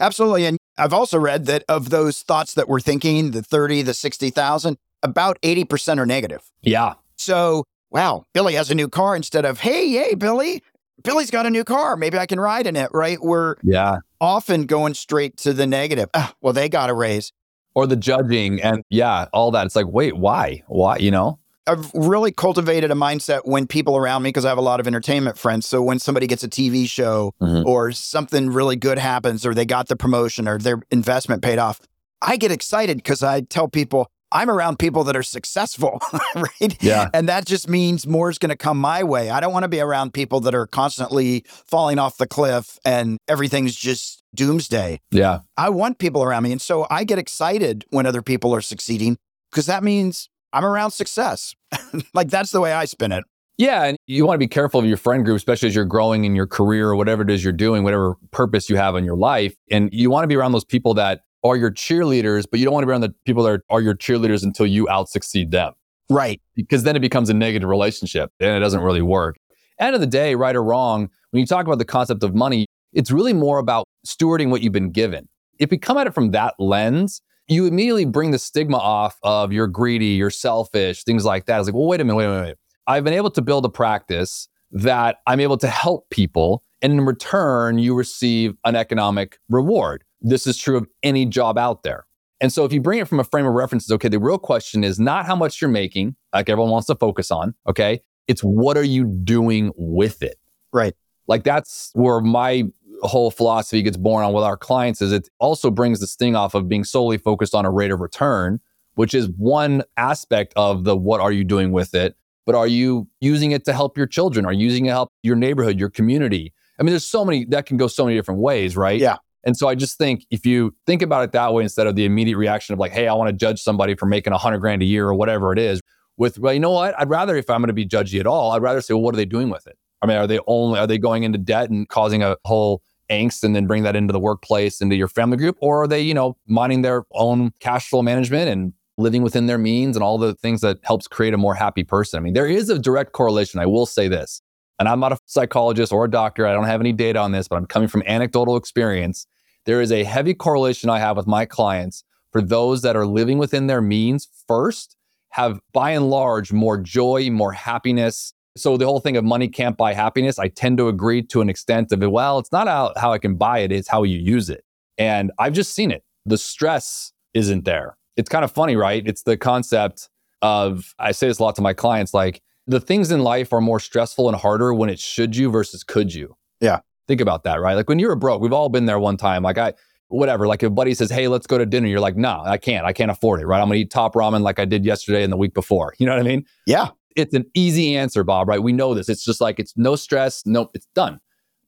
Absolutely. 0.00 0.46
And 0.46 0.58
I've 0.78 0.92
also 0.92 1.18
read 1.18 1.46
that 1.46 1.64
of 1.68 1.90
those 1.90 2.22
thoughts 2.22 2.54
that 2.54 2.68
we're 2.68 2.80
thinking, 2.80 3.30
the 3.30 3.42
30, 3.42 3.82
the 3.82 3.94
60,000, 3.94 4.76
about 5.02 5.40
80% 5.42 5.98
are 5.98 6.06
negative. 6.06 6.50
Yeah. 6.62 6.94
So, 7.22 7.64
wow, 7.90 8.24
Billy 8.34 8.54
has 8.54 8.70
a 8.70 8.74
new 8.74 8.88
car 8.88 9.14
instead 9.16 9.44
of, 9.44 9.60
hey, 9.60 9.88
hey, 9.90 10.14
Billy, 10.14 10.62
Billy's 11.04 11.30
got 11.30 11.46
a 11.46 11.50
new 11.50 11.64
car. 11.64 11.96
Maybe 11.96 12.18
I 12.18 12.26
can 12.26 12.40
ride 12.40 12.66
in 12.66 12.76
it, 12.76 12.90
right? 12.92 13.18
We're 13.20 13.56
Yeah. 13.62 13.98
often 14.20 14.66
going 14.66 14.94
straight 14.94 15.36
to 15.38 15.52
the 15.52 15.66
negative. 15.66 16.08
Ah, 16.14 16.34
well, 16.40 16.52
they 16.52 16.68
got 16.68 16.90
a 16.90 16.94
raise. 16.94 17.32
Or 17.74 17.86
the 17.86 17.96
judging 17.96 18.60
and 18.60 18.82
yeah, 18.90 19.26
all 19.32 19.50
that. 19.52 19.64
It's 19.66 19.74
like, 19.76 19.86
wait, 19.88 20.16
why? 20.16 20.62
Why? 20.68 20.96
You 20.98 21.10
know? 21.10 21.38
I've 21.66 21.92
really 21.94 22.32
cultivated 22.32 22.90
a 22.90 22.94
mindset 22.94 23.42
when 23.44 23.68
people 23.68 23.96
around 23.96 24.24
me, 24.24 24.28
because 24.30 24.44
I 24.44 24.48
have 24.48 24.58
a 24.58 24.62
lot 24.62 24.80
of 24.80 24.86
entertainment 24.88 25.38
friends. 25.38 25.64
So 25.64 25.80
when 25.80 26.00
somebody 26.00 26.26
gets 26.26 26.42
a 26.42 26.48
TV 26.48 26.86
show 26.88 27.32
Mhm. 27.40 27.64
or 27.64 27.92
something 27.92 28.50
really 28.50 28.74
good 28.74 28.98
happens, 28.98 29.46
or 29.46 29.54
they 29.54 29.64
got 29.64 29.86
the 29.86 29.94
promotion 29.96 30.48
or 30.48 30.58
their 30.58 30.82
investment 30.90 31.40
paid 31.40 31.58
off, 31.60 31.80
I 32.20 32.36
get 32.36 32.50
excited 32.50 32.96
because 32.98 33.22
I 33.22 33.42
tell 33.42 33.68
people 33.68 34.08
I'm 34.32 34.50
around 34.50 34.78
people 34.78 35.04
that 35.04 35.16
are 35.16 35.22
successful, 35.22 36.00
right? 36.34 36.82
Yeah. 36.82 37.10
And 37.14 37.28
that 37.28 37.46
just 37.46 37.68
means 37.68 38.06
more 38.06 38.30
is 38.30 38.38
going 38.38 38.50
to 38.50 38.56
come 38.56 38.78
my 38.78 39.04
way. 39.04 39.30
I 39.30 39.40
don't 39.40 39.52
want 39.52 39.64
to 39.64 39.68
be 39.68 39.80
around 39.80 40.14
people 40.14 40.40
that 40.40 40.54
are 40.54 40.66
constantly 40.66 41.44
falling 41.46 41.98
off 41.98 42.16
the 42.16 42.26
cliff 42.26 42.78
and 42.84 43.18
everything's 43.28 43.76
just 43.76 44.22
doomsday. 44.34 45.00
Yeah. 45.10 45.40
I 45.56 45.68
want 45.68 45.98
people 45.98 46.24
around 46.24 46.44
me. 46.44 46.52
And 46.52 46.60
so 46.60 46.86
I 46.90 47.04
get 47.04 47.18
excited 47.18 47.84
when 47.90 48.06
other 48.06 48.22
people 48.22 48.54
are 48.54 48.62
succeeding 48.62 49.18
because 49.50 49.66
that 49.66 49.84
means 49.84 50.28
I'm 50.52 50.64
around 50.64 50.92
success. 50.92 51.54
like 52.14 52.28
that's 52.28 52.50
the 52.50 52.60
way 52.60 52.72
I 52.72 52.86
spin 52.86 53.12
it. 53.12 53.24
Yeah, 53.58 53.84
and 53.84 53.98
you 54.06 54.26
want 54.26 54.36
to 54.36 54.38
be 54.38 54.48
careful 54.48 54.80
of 54.80 54.86
your 54.86 54.96
friend 54.96 55.24
group, 55.24 55.36
especially 55.36 55.68
as 55.68 55.74
you're 55.74 55.84
growing 55.84 56.24
in 56.24 56.34
your 56.34 56.46
career 56.46 56.88
or 56.88 56.96
whatever 56.96 57.22
it 57.22 57.30
is 57.30 57.44
you're 57.44 57.52
doing, 57.52 57.84
whatever 57.84 58.16
purpose 58.30 58.70
you 58.70 58.76
have 58.76 58.96
in 58.96 59.04
your 59.04 59.16
life. 59.16 59.54
And 59.70 59.90
you 59.92 60.10
want 60.10 60.24
to 60.24 60.26
be 60.26 60.34
around 60.34 60.52
those 60.52 60.64
people 60.64 60.94
that 60.94 61.20
are 61.44 61.56
your 61.56 61.70
cheerleaders, 61.70 62.44
but 62.50 62.60
you 62.60 62.64
don't 62.64 62.74
want 62.74 62.82
to 62.82 62.86
be 62.86 62.90
around 62.92 63.00
the 63.02 63.14
people 63.26 63.42
that 63.44 63.50
are, 63.50 63.64
are 63.70 63.80
your 63.80 63.94
cheerleaders 63.94 64.42
until 64.42 64.66
you 64.66 64.88
out 64.88 65.08
succeed 65.08 65.50
them, 65.50 65.72
Right. 66.08 66.40
because 66.54 66.82
then 66.84 66.96
it 66.96 67.00
becomes 67.00 67.28
a 67.30 67.34
negative 67.34 67.68
relationship 67.68 68.30
and 68.40 68.56
it 68.56 68.60
doesn't 68.60 68.80
really 68.80 69.02
work. 69.02 69.36
End 69.80 69.94
of 69.94 70.00
the 70.00 70.06
day, 70.06 70.34
right 70.34 70.54
or 70.54 70.62
wrong, 70.62 71.08
when 71.30 71.40
you 71.40 71.46
talk 71.46 71.66
about 71.66 71.78
the 71.78 71.84
concept 71.84 72.22
of 72.22 72.34
money, 72.34 72.66
it's 72.92 73.10
really 73.10 73.32
more 73.32 73.58
about 73.58 73.86
stewarding 74.06 74.50
what 74.50 74.62
you've 74.62 74.72
been 74.72 74.90
given. 74.90 75.28
If 75.58 75.72
you 75.72 75.78
come 75.78 75.96
at 75.98 76.06
it 76.06 76.14
from 76.14 76.30
that 76.32 76.54
lens, 76.58 77.20
you 77.48 77.66
immediately 77.66 78.04
bring 78.04 78.30
the 78.30 78.38
stigma 78.38 78.76
off 78.76 79.18
of 79.22 79.52
you're 79.52 79.66
greedy, 79.66 80.06
you're 80.06 80.30
selfish, 80.30 81.04
things 81.04 81.24
like 81.24 81.46
that. 81.46 81.58
It's 81.58 81.68
like, 81.68 81.74
well, 81.74 81.86
wait 81.86 82.00
a 82.00 82.04
minute, 82.04 82.16
wait 82.16 82.24
a 82.26 82.28
minute. 82.28 82.46
Wait. 82.46 82.56
I've 82.86 83.04
been 83.04 83.14
able 83.14 83.30
to 83.30 83.42
build 83.42 83.64
a 83.64 83.68
practice 83.68 84.48
that 84.70 85.16
I'm 85.26 85.40
able 85.40 85.56
to 85.58 85.68
help 85.68 86.08
people. 86.10 86.62
And 86.80 86.92
in 86.94 87.00
return, 87.04 87.78
you 87.78 87.94
receive 87.94 88.54
an 88.64 88.74
economic 88.76 89.38
reward. 89.48 90.04
This 90.22 90.46
is 90.46 90.56
true 90.56 90.76
of 90.76 90.86
any 91.02 91.26
job 91.26 91.58
out 91.58 91.82
there. 91.82 92.06
And 92.40 92.52
so 92.52 92.64
if 92.64 92.72
you 92.72 92.80
bring 92.80 92.98
it 92.98 93.06
from 93.06 93.20
a 93.20 93.24
frame 93.24 93.46
of 93.46 93.52
reference, 93.52 93.90
okay, 93.90 94.08
the 94.08 94.18
real 94.18 94.38
question 94.38 94.82
is 94.82 94.98
not 94.98 95.26
how 95.26 95.36
much 95.36 95.60
you're 95.60 95.70
making, 95.70 96.16
like 96.32 96.48
everyone 96.48 96.72
wants 96.72 96.86
to 96.88 96.96
focus 96.96 97.30
on, 97.30 97.54
okay? 97.68 98.00
It's 98.26 98.42
what 98.42 98.76
are 98.76 98.84
you 98.84 99.04
doing 99.04 99.70
with 99.76 100.22
it? 100.22 100.38
Right. 100.72 100.94
Like 101.28 101.44
that's 101.44 101.90
where 101.94 102.20
my 102.20 102.64
whole 103.02 103.30
philosophy 103.30 103.82
gets 103.82 103.96
born 103.96 104.24
on 104.24 104.32
with 104.32 104.44
our 104.44 104.56
clients 104.56 105.00
is 105.00 105.12
it 105.12 105.28
also 105.38 105.70
brings 105.70 106.00
the 106.00 106.06
sting 106.06 106.36
off 106.36 106.54
of 106.54 106.68
being 106.68 106.84
solely 106.84 107.18
focused 107.18 107.54
on 107.54 107.64
a 107.64 107.70
rate 107.70 107.90
of 107.90 108.00
return, 108.00 108.60
which 108.94 109.14
is 109.14 109.28
one 109.36 109.82
aspect 109.96 110.52
of 110.56 110.84
the 110.84 110.96
what 110.96 111.20
are 111.20 111.32
you 111.32 111.44
doing 111.44 111.72
with 111.72 111.94
it, 111.94 112.16
but 112.44 112.54
are 112.54 112.66
you 112.66 113.08
using 113.20 113.52
it 113.52 113.64
to 113.64 113.72
help 113.72 113.96
your 113.96 114.06
children? 114.06 114.44
Are 114.46 114.52
you 114.52 114.64
using 114.64 114.86
it 114.86 114.88
to 114.88 114.94
help 114.94 115.08
your 115.22 115.36
neighborhood, 115.36 115.78
your 115.78 115.90
community? 115.90 116.52
I 116.78 116.82
mean, 116.82 116.90
there's 116.90 117.06
so 117.06 117.24
many 117.24 117.44
that 117.46 117.66
can 117.66 117.76
go 117.76 117.86
so 117.86 118.04
many 118.04 118.16
different 118.16 118.40
ways, 118.40 118.76
right? 118.76 119.00
Yeah. 119.00 119.18
And 119.44 119.56
so 119.56 119.68
I 119.68 119.74
just 119.74 119.98
think 119.98 120.24
if 120.30 120.46
you 120.46 120.74
think 120.86 121.02
about 121.02 121.24
it 121.24 121.32
that 121.32 121.52
way 121.52 121.62
instead 121.62 121.86
of 121.86 121.96
the 121.96 122.04
immediate 122.04 122.36
reaction 122.36 122.72
of 122.72 122.78
like, 122.78 122.92
hey, 122.92 123.08
I 123.08 123.14
want 123.14 123.28
to 123.28 123.32
judge 123.32 123.60
somebody 123.60 123.94
for 123.94 124.06
making 124.06 124.32
a 124.32 124.38
hundred 124.38 124.58
grand 124.58 124.82
a 124.82 124.84
year 124.84 125.06
or 125.06 125.14
whatever 125.14 125.52
it 125.52 125.58
is, 125.58 125.80
with 126.16 126.38
well, 126.38 126.52
you 126.52 126.60
know 126.60 126.70
what? 126.70 126.98
I'd 126.98 127.08
rather 127.08 127.36
if 127.36 127.50
I'm 127.50 127.60
going 127.60 127.68
to 127.68 127.72
be 127.72 127.86
judgy 127.86 128.20
at 128.20 128.26
all, 128.26 128.52
I'd 128.52 128.62
rather 128.62 128.80
say, 128.80 128.94
well, 128.94 129.02
what 129.02 129.14
are 129.14 129.16
they 129.16 129.24
doing 129.24 129.50
with 129.50 129.66
it? 129.66 129.76
I 130.02 130.06
mean, 130.06 130.16
are 130.16 130.26
they 130.26 130.40
only 130.46 130.78
are 130.78 130.86
they 130.86 130.98
going 130.98 131.22
into 131.22 131.38
debt 131.38 131.70
and 131.70 131.88
causing 131.88 132.22
a 132.22 132.36
whole 132.44 132.82
angst 133.10 133.42
and 133.44 133.54
then 133.54 133.66
bring 133.66 133.82
that 133.82 133.96
into 133.96 134.12
the 134.12 134.20
workplace, 134.20 134.80
into 134.80 134.96
your 134.96 135.08
family 135.08 135.36
group, 135.36 135.56
or 135.60 135.82
are 135.82 135.88
they, 135.88 136.00
you 136.00 136.14
know, 136.14 136.36
minding 136.46 136.82
their 136.82 137.04
own 137.12 137.52
cash 137.60 137.88
flow 137.88 138.02
management 138.02 138.48
and 138.48 138.72
living 138.98 139.22
within 139.22 139.46
their 139.46 139.58
means 139.58 139.96
and 139.96 140.02
all 140.02 140.18
the 140.18 140.34
things 140.34 140.60
that 140.60 140.78
helps 140.82 141.06
create 141.08 141.34
a 141.34 141.38
more 141.38 141.54
happy 141.54 141.84
person? 141.84 142.18
I 142.18 142.20
mean, 142.20 142.34
there 142.34 142.46
is 142.46 142.68
a 142.68 142.78
direct 142.78 143.12
correlation. 143.12 143.60
I 143.60 143.66
will 143.66 143.86
say 143.86 144.08
this, 144.08 144.42
and 144.78 144.88
I'm 144.88 145.00
not 145.00 145.12
a 145.12 145.18
psychologist 145.26 145.92
or 145.92 146.04
a 146.04 146.10
doctor. 146.10 146.46
I 146.46 146.52
don't 146.52 146.64
have 146.64 146.80
any 146.80 146.92
data 146.92 147.18
on 147.18 147.32
this, 147.32 147.48
but 147.48 147.56
I'm 147.56 147.66
coming 147.66 147.88
from 147.88 148.02
anecdotal 148.06 148.56
experience. 148.56 149.26
There 149.64 149.80
is 149.80 149.92
a 149.92 150.04
heavy 150.04 150.34
correlation 150.34 150.90
I 150.90 150.98
have 150.98 151.16
with 151.16 151.26
my 151.26 151.44
clients 151.44 152.04
for 152.32 152.42
those 152.42 152.82
that 152.82 152.96
are 152.96 153.06
living 153.06 153.38
within 153.38 153.66
their 153.66 153.80
means 153.80 154.28
first, 154.48 154.96
have 155.30 155.60
by 155.72 155.90
and 155.90 156.10
large 156.10 156.52
more 156.52 156.78
joy, 156.78 157.30
more 157.30 157.52
happiness. 157.52 158.32
So 158.56 158.76
the 158.76 158.86
whole 158.86 159.00
thing 159.00 159.16
of 159.16 159.24
money 159.24 159.48
can't 159.48 159.76
buy 159.76 159.92
happiness, 159.94 160.38
I 160.38 160.48
tend 160.48 160.78
to 160.78 160.88
agree 160.88 161.22
to 161.24 161.40
an 161.40 161.48
extent 161.48 161.92
of. 161.92 162.00
Well, 162.00 162.38
it's 162.38 162.52
not 162.52 162.68
how, 162.68 162.92
how 162.96 163.12
I 163.12 163.18
can 163.18 163.36
buy 163.36 163.60
it, 163.60 163.72
it's 163.72 163.88
how 163.88 164.02
you 164.02 164.18
use 164.18 164.50
it. 164.50 164.64
And 164.98 165.30
I've 165.38 165.52
just 165.52 165.74
seen 165.74 165.90
it. 165.90 166.04
The 166.26 166.38
stress 166.38 167.12
isn't 167.34 167.64
there. 167.64 167.96
It's 168.16 168.28
kind 168.28 168.44
of 168.44 168.52
funny, 168.52 168.76
right? 168.76 169.06
It's 169.06 169.22
the 169.22 169.36
concept 169.36 170.08
of, 170.42 170.94
I 170.98 171.12
say 171.12 171.28
this 171.28 171.38
a 171.38 171.42
lot 171.42 171.56
to 171.56 171.62
my 171.62 171.72
clients, 171.72 172.12
like 172.12 172.42
the 172.66 172.80
things 172.80 173.10
in 173.10 173.20
life 173.20 173.52
are 173.52 173.60
more 173.60 173.80
stressful 173.80 174.28
and 174.28 174.36
harder 174.36 174.74
when 174.74 174.90
it's 174.90 175.02
should 175.02 175.34
you 175.34 175.50
versus 175.50 175.82
could 175.82 176.14
you. 176.14 176.36
Yeah. 176.60 176.80
Think 177.08 177.20
about 177.20 177.44
that, 177.44 177.60
right? 177.60 177.74
Like 177.74 177.88
when 177.88 177.98
you're 177.98 178.14
broke, 178.16 178.40
we've 178.40 178.52
all 178.52 178.68
been 178.68 178.86
there 178.86 178.98
one 178.98 179.16
time. 179.16 179.42
Like 179.42 179.58
I, 179.58 179.74
whatever, 180.08 180.46
like 180.46 180.62
if 180.62 180.68
a 180.68 180.70
buddy 180.70 180.94
says, 180.94 181.10
Hey, 181.10 181.28
let's 181.28 181.46
go 181.46 181.58
to 181.58 181.66
dinner, 181.66 181.88
you're 181.88 182.00
like, 182.00 182.16
no, 182.16 182.42
I 182.44 182.58
can't. 182.58 182.86
I 182.86 182.92
can't 182.92 183.10
afford 183.10 183.40
it, 183.40 183.46
right? 183.46 183.60
I'm 183.60 183.68
gonna 183.68 183.76
eat 183.76 183.90
top 183.90 184.14
ramen 184.14 184.42
like 184.42 184.58
I 184.58 184.64
did 184.64 184.84
yesterday 184.84 185.22
and 185.22 185.32
the 185.32 185.36
week 185.36 185.54
before. 185.54 185.94
You 185.98 186.06
know 186.06 186.12
what 186.12 186.20
I 186.20 186.28
mean? 186.28 186.44
Yeah. 186.66 186.88
It's 187.14 187.34
an 187.34 187.44
easy 187.54 187.96
answer, 187.96 188.24
Bob, 188.24 188.48
right? 188.48 188.62
We 188.62 188.72
know 188.72 188.94
this. 188.94 189.08
It's 189.08 189.24
just 189.24 189.40
like 189.40 189.60
it's 189.60 189.74
no 189.76 189.96
stress, 189.96 190.44
no, 190.46 190.70
it's 190.74 190.86
done. 190.94 191.20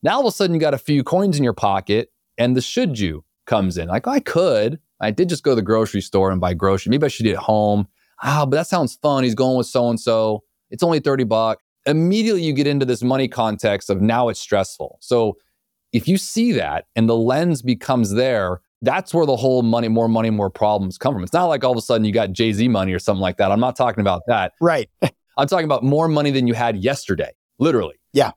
Now 0.02 0.14
all 0.14 0.20
of 0.20 0.26
a 0.26 0.30
sudden 0.32 0.54
you 0.54 0.60
got 0.60 0.74
a 0.74 0.78
few 0.78 1.04
coins 1.04 1.36
in 1.36 1.44
your 1.44 1.52
pocket 1.52 2.10
and 2.38 2.56
the 2.56 2.60
should 2.60 2.98
you 2.98 3.24
comes 3.46 3.78
in. 3.78 3.88
Like, 3.88 4.06
I 4.06 4.20
could. 4.20 4.78
I 5.00 5.10
did 5.10 5.28
just 5.28 5.42
go 5.42 5.52
to 5.52 5.56
the 5.56 5.62
grocery 5.62 6.00
store 6.00 6.30
and 6.30 6.40
buy 6.40 6.54
groceries. 6.54 6.90
Maybe 6.90 7.04
I 7.04 7.08
should 7.08 7.26
eat 7.26 7.32
at 7.32 7.38
home. 7.38 7.88
Ah, 8.22 8.46
but 8.46 8.56
that 8.56 8.66
sounds 8.66 8.94
fun. 8.96 9.24
He's 9.24 9.34
going 9.34 9.56
with 9.56 9.66
so 9.66 9.88
and 9.90 10.00
so. 10.00 10.44
It's 10.70 10.82
only 10.82 11.00
30 11.00 11.24
bucks. 11.24 11.62
Immediately 11.86 12.42
you 12.42 12.52
get 12.52 12.66
into 12.66 12.86
this 12.86 13.02
money 13.02 13.28
context 13.28 13.90
of 13.90 14.00
now 14.00 14.28
it's 14.28 14.40
stressful. 14.40 14.98
So 15.00 15.36
if 15.92 16.08
you 16.08 16.16
see 16.16 16.52
that 16.52 16.86
and 16.96 17.08
the 17.08 17.16
lens 17.16 17.62
becomes 17.62 18.12
there, 18.12 18.60
that's 18.82 19.14
where 19.14 19.26
the 19.26 19.36
whole 19.36 19.62
money, 19.62 19.88
more 19.88 20.08
money, 20.08 20.30
more 20.30 20.50
problems 20.50 20.98
come 20.98 21.14
from. 21.14 21.22
It's 21.22 21.32
not 21.32 21.46
like 21.46 21.64
all 21.64 21.72
of 21.72 21.78
a 21.78 21.82
sudden 21.82 22.04
you 22.04 22.12
got 22.12 22.32
Jay 22.32 22.52
Z 22.52 22.68
money 22.68 22.92
or 22.92 22.98
something 22.98 23.20
like 23.20 23.38
that. 23.38 23.50
I'm 23.50 23.60
not 23.60 23.76
talking 23.76 24.00
about 24.00 24.22
that. 24.26 24.52
Right. 24.60 24.90
I'm 25.36 25.46
talking 25.48 25.64
about 25.64 25.82
more 25.82 26.08
money 26.08 26.30
than 26.30 26.46
you 26.46 26.54
had 26.54 26.76
yesterday, 26.76 27.32
literally. 27.58 27.96
Yeah. 28.12 28.32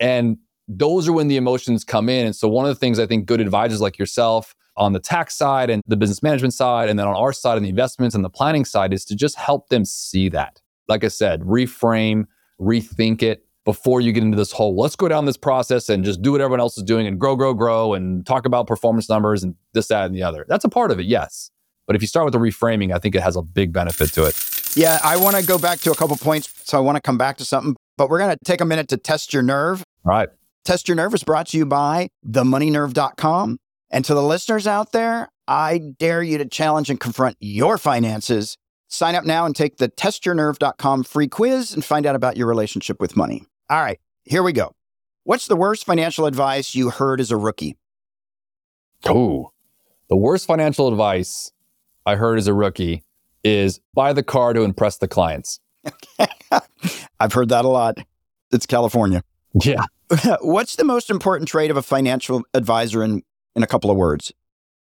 And 0.00 0.38
those 0.68 1.08
are 1.08 1.12
when 1.12 1.28
the 1.28 1.36
emotions 1.36 1.84
come 1.84 2.08
in. 2.08 2.26
And 2.26 2.36
so, 2.36 2.48
one 2.48 2.66
of 2.66 2.70
the 2.70 2.78
things 2.78 2.98
I 2.98 3.06
think 3.06 3.26
good 3.26 3.40
advisors 3.40 3.80
like 3.80 3.98
yourself 3.98 4.54
on 4.76 4.92
the 4.92 5.00
tax 5.00 5.36
side 5.36 5.70
and 5.70 5.82
the 5.86 5.96
business 5.96 6.22
management 6.22 6.54
side, 6.54 6.88
and 6.88 6.98
then 6.98 7.06
on 7.06 7.14
our 7.14 7.32
side 7.32 7.56
and 7.56 7.64
the 7.64 7.70
investments 7.70 8.14
and 8.14 8.24
the 8.24 8.30
planning 8.30 8.64
side 8.64 8.92
is 8.92 9.04
to 9.06 9.14
just 9.14 9.36
help 9.36 9.68
them 9.68 9.84
see 9.84 10.28
that. 10.30 10.60
Like 10.88 11.04
I 11.04 11.08
said, 11.08 11.40
reframe, 11.42 12.26
rethink 12.62 13.22
it 13.22 13.44
before 13.64 14.00
you 14.00 14.12
get 14.12 14.24
into 14.24 14.36
this 14.36 14.50
whole 14.50 14.74
let's 14.76 14.96
go 14.96 15.06
down 15.08 15.24
this 15.24 15.36
process 15.36 15.88
and 15.88 16.04
just 16.04 16.20
do 16.20 16.32
what 16.32 16.40
everyone 16.40 16.60
else 16.60 16.76
is 16.76 16.82
doing 16.82 17.06
and 17.06 17.18
grow, 17.18 17.36
grow, 17.36 17.54
grow 17.54 17.94
and 17.94 18.26
talk 18.26 18.44
about 18.44 18.66
performance 18.66 19.08
numbers 19.08 19.42
and 19.42 19.54
this, 19.72 19.88
that, 19.88 20.06
and 20.06 20.14
the 20.14 20.22
other. 20.22 20.44
That's 20.48 20.64
a 20.64 20.68
part 20.68 20.90
of 20.90 20.98
it, 20.98 21.06
yes. 21.06 21.50
But 21.86 21.96
if 21.96 22.02
you 22.02 22.08
start 22.08 22.24
with 22.24 22.32
the 22.32 22.40
reframing, 22.40 22.94
I 22.94 22.98
think 22.98 23.14
it 23.14 23.22
has 23.22 23.36
a 23.36 23.42
big 23.42 23.72
benefit 23.72 24.12
to 24.14 24.24
it. 24.24 24.36
Yeah. 24.74 24.98
I 25.04 25.16
want 25.16 25.36
to 25.36 25.44
go 25.44 25.58
back 25.58 25.80
to 25.80 25.90
a 25.92 25.94
couple 25.94 26.16
points. 26.16 26.52
So 26.64 26.78
I 26.78 26.80
want 26.80 26.96
to 26.96 27.02
come 27.02 27.18
back 27.18 27.36
to 27.38 27.44
something, 27.44 27.76
but 27.98 28.08
we're 28.08 28.18
going 28.18 28.30
to 28.30 28.38
take 28.44 28.60
a 28.60 28.64
minute 28.64 28.88
to 28.88 28.96
test 28.96 29.32
your 29.32 29.42
nerve. 29.42 29.84
All 30.04 30.10
right. 30.10 30.28
Test 30.64 30.86
Your 30.86 30.94
Nerve 30.94 31.12
is 31.12 31.24
brought 31.24 31.48
to 31.48 31.58
you 31.58 31.66
by 31.66 32.08
themoneynerve.com. 32.26 33.58
And 33.90 34.04
to 34.04 34.14
the 34.14 34.22
listeners 34.22 34.66
out 34.66 34.92
there, 34.92 35.28
I 35.48 35.78
dare 35.98 36.22
you 36.22 36.38
to 36.38 36.46
challenge 36.46 36.88
and 36.88 37.00
confront 37.00 37.36
your 37.40 37.78
finances. 37.78 38.56
Sign 38.92 39.14
up 39.14 39.24
now 39.24 39.46
and 39.46 39.56
take 39.56 39.78
the 39.78 39.88
testyournerve.com 39.88 41.04
free 41.04 41.26
quiz 41.26 41.72
and 41.72 41.82
find 41.82 42.04
out 42.04 42.14
about 42.14 42.36
your 42.36 42.46
relationship 42.46 43.00
with 43.00 43.16
money. 43.16 43.46
All 43.70 43.80
right, 43.80 43.98
here 44.24 44.42
we 44.42 44.52
go. 44.52 44.74
What's 45.24 45.46
the 45.46 45.56
worst 45.56 45.86
financial 45.86 46.26
advice 46.26 46.74
you 46.74 46.90
heard 46.90 47.18
as 47.18 47.30
a 47.30 47.38
rookie? 47.38 47.78
Oh, 49.06 49.50
the 50.10 50.16
worst 50.16 50.46
financial 50.46 50.88
advice 50.88 51.50
I 52.04 52.16
heard 52.16 52.36
as 52.36 52.46
a 52.46 52.52
rookie 52.52 53.02
is 53.42 53.80
buy 53.94 54.12
the 54.12 54.22
car 54.22 54.52
to 54.52 54.60
impress 54.60 54.98
the 54.98 55.08
clients. 55.08 55.58
I've 57.18 57.32
heard 57.32 57.48
that 57.48 57.64
a 57.64 57.68
lot. 57.68 57.96
It's 58.52 58.66
California. 58.66 59.22
Yeah. 59.54 59.86
What's 60.42 60.76
the 60.76 60.84
most 60.84 61.08
important 61.08 61.48
trait 61.48 61.70
of 61.70 61.78
a 61.78 61.82
financial 61.82 62.42
advisor 62.52 63.02
in, 63.02 63.22
in 63.56 63.62
a 63.62 63.66
couple 63.66 63.90
of 63.90 63.96
words? 63.96 64.34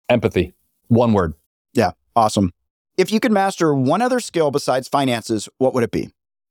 Empathy. 0.07 0.53
One 0.87 1.11
word. 1.11 1.33
Yeah, 1.73 1.91
awesome. 2.15 2.53
If 2.99 3.13
you 3.13 3.21
could 3.21 3.31
master 3.31 3.73
one 3.73 4.01
other 4.01 4.19
skill 4.19 4.51
besides 4.51 4.89
finances, 4.89 5.47
what 5.57 5.73
would 5.73 5.85
it 5.85 5.91
be? 5.91 6.09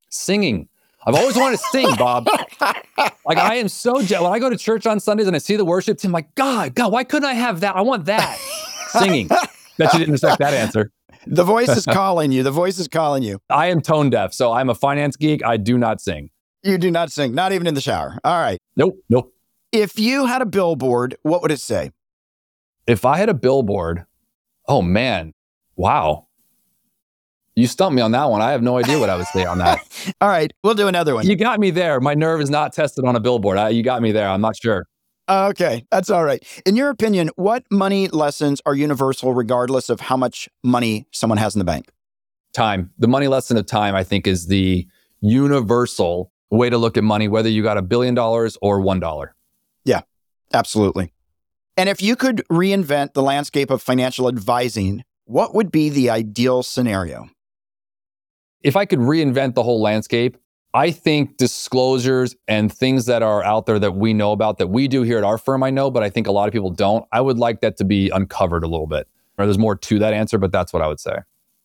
Singing. 0.09 0.71
I've 1.07 1.15
always 1.15 1.37
wanted 1.37 1.59
to 1.59 1.63
sing, 1.71 1.95
Bob. 1.97 2.27
like 3.27 3.37
I 3.37 3.57
am 3.57 3.69
so 3.69 4.01
jealous. 4.01 4.25
When 4.25 4.33
I 4.33 4.39
go 4.39 4.49
to 4.49 4.57
church 4.57 4.87
on 4.87 4.99
Sundays 4.99 5.27
and 5.27 5.37
I 5.37 5.41
see 5.41 5.57
the 5.57 5.67
worship 5.67 5.99
team, 5.99 6.09
I'm 6.09 6.13
like, 6.15 6.35
God, 6.37 6.75
God, 6.75 6.91
why 6.91 7.05
couldn't 7.05 7.29
I 7.29 7.35
have 7.35 7.61
that? 7.61 7.77
I 7.77 7.83
want 7.83 8.07
that. 8.07 8.39
Singing. 8.89 9.29
Bet 9.29 9.93
you 9.93 9.99
didn't 9.99 10.15
expect 10.15 10.39
that 10.39 10.55
answer. 10.55 10.91
The 11.27 11.45
voice 11.45 11.69
is 11.69 11.85
calling 11.85 12.33
you. 12.33 12.43
The 12.43 12.51
voice 12.51 12.79
is 12.79 12.89
calling 12.89 13.23
you. 13.23 13.43
I 13.51 13.67
am 13.67 13.83
tone 13.83 14.09
deaf, 14.09 14.33
so 14.33 14.51
I'm 14.51 14.71
a 14.71 14.75
finance 14.75 15.17
geek. 15.17 15.45
I 15.45 15.59
do 15.59 15.77
not 15.77 16.01
sing. 16.01 16.31
You 16.63 16.79
do 16.79 16.91
not 16.91 17.13
sing, 17.13 17.35
not 17.35 17.53
even 17.53 17.67
in 17.67 17.75
the 17.75 17.83
shower. 17.83 18.19
All 18.25 18.41
right. 18.41 18.59
Nope, 18.75 18.99
nope. 19.11 19.35
If 19.71 19.99
you 19.99 20.25
had 20.25 20.41
a 20.41 20.47
billboard, 20.47 21.15
what 21.25 21.43
would 21.43 21.51
it 21.51 21.61
say? 21.61 21.91
If 22.87 23.05
I 23.05 23.19
had 23.19 23.29
a 23.29 23.35
billboard, 23.35 24.07
oh 24.67 24.81
man, 24.81 25.35
wow. 25.77 26.28
You 27.59 27.67
stumped 27.67 27.97
me 27.97 28.03
on 28.03 28.13
that 28.13 28.31
one. 28.31 28.41
I 28.41 28.53
have 28.53 28.63
no 28.63 28.79
idea 28.79 29.01
what 29.01 29.11
I 29.11 29.17
would 29.17 29.27
say 29.27 29.45
on 29.45 29.59
that. 29.59 29.85
All 30.21 30.29
right, 30.29 30.53
we'll 30.63 30.75
do 30.75 30.87
another 30.87 31.17
one. 31.17 31.27
You 31.27 31.35
got 31.35 31.59
me 31.59 31.73
there. 31.73 31.99
My 32.01 32.15
nerve 32.15 32.41
is 32.41 32.51
not 32.51 32.73
tested 32.73 33.05
on 33.05 33.17
a 33.17 33.21
billboard. 33.21 33.59
I, 33.59 33.71
you 33.71 33.83
got 33.83 34.01
me 34.01 34.13
there. 34.13 34.29
I'm 34.29 34.41
not 34.41 34.55
sure. 34.57 34.87
Okay, 35.29 35.85
that's 35.91 36.09
all 36.09 36.25
right. 36.25 36.43
In 36.65 36.77
your 36.77 36.89
opinion, 36.89 37.31
what 37.35 37.65
money 37.71 38.09
lessons 38.09 38.63
are 38.65 38.75
universal 38.75 39.35
regardless 39.35 39.91
of 39.91 40.01
how 40.01 40.17
much 40.17 40.49
money 40.63 41.07
someone 41.13 41.37
has 41.37 41.55
in 41.55 41.59
the 41.59 41.65
bank? 41.65 41.91
Time. 42.55 42.93
The 42.97 43.09
money 43.09 43.27
lesson 43.27 43.57
of 43.57 43.67
time, 43.67 43.95
I 43.95 44.05
think, 44.05 44.27
is 44.27 44.47
the 44.47 44.87
universal 45.21 46.33
way 46.51 46.71
to 46.71 46.79
look 46.79 46.97
at 46.97 47.05
money, 47.05 47.27
whether 47.27 47.49
you 47.49 47.63
got 47.65 47.77
a 47.77 47.83
billion 47.83 48.15
dollars 48.15 48.57
or 48.63 48.81
one 48.81 49.01
dollar. 49.01 49.35
Yeah, 49.85 50.03
absolutely. 50.55 51.13
And 51.77 51.89
if 51.89 52.01
you 52.01 52.15
could 52.15 52.43
reinvent 52.51 53.15
the 53.15 53.23
landscape 53.23 53.71
of 53.71 53.83
financial 53.83 54.29
advising, 54.29 55.03
what 55.25 55.55
would 55.55 55.73
be 55.73 55.91
the 55.91 56.09
ideal 56.09 56.63
scenario? 56.63 57.29
If 58.63 58.77
I 58.77 58.85
could 58.85 58.99
reinvent 58.99 59.55
the 59.55 59.63
whole 59.63 59.81
landscape, 59.81 60.37
I 60.75 60.91
think 60.91 61.37
disclosures 61.37 62.37
and 62.47 62.73
things 62.73 63.07
that 63.07 63.23
are 63.23 63.43
out 63.43 63.67
there 63.67 63.79
that 63.79 63.93
we 63.93 64.13
know 64.13 64.33
about 64.33 64.59
that 64.59 64.67
we 64.67 64.87
do 64.89 65.03
here 65.03 65.19
at 65.19 65.25
our 65.25 65.39
firm, 65.39 65.63
I 65.63 65.71
know, 65.71 65.91
but 65.91 66.03
I 66.03 66.11
think 66.11 66.27
a 66.27 66.33
lot 66.33 66.47
of 66.49 66.53
people 66.53 66.71
don't. 66.71 67.07
I 67.11 67.21
would 67.21 67.39
like 67.39 67.61
that 67.63 67.77
to 67.79 67.85
be 67.85 68.11
uncovered 68.11 68.65
a 68.65 68.69
little 68.69 68.87
bit. 68.87 69.09
Or 69.39 69.47
there's 69.47 69.59
more 69.59 69.77
to 69.77 69.99
that 70.01 70.13
answer, 70.13 70.37
but 70.37 70.53
that's 70.53 70.73
what 70.73 70.83
I 70.83 70.89
would 70.89 71.01
say. 71.01 71.19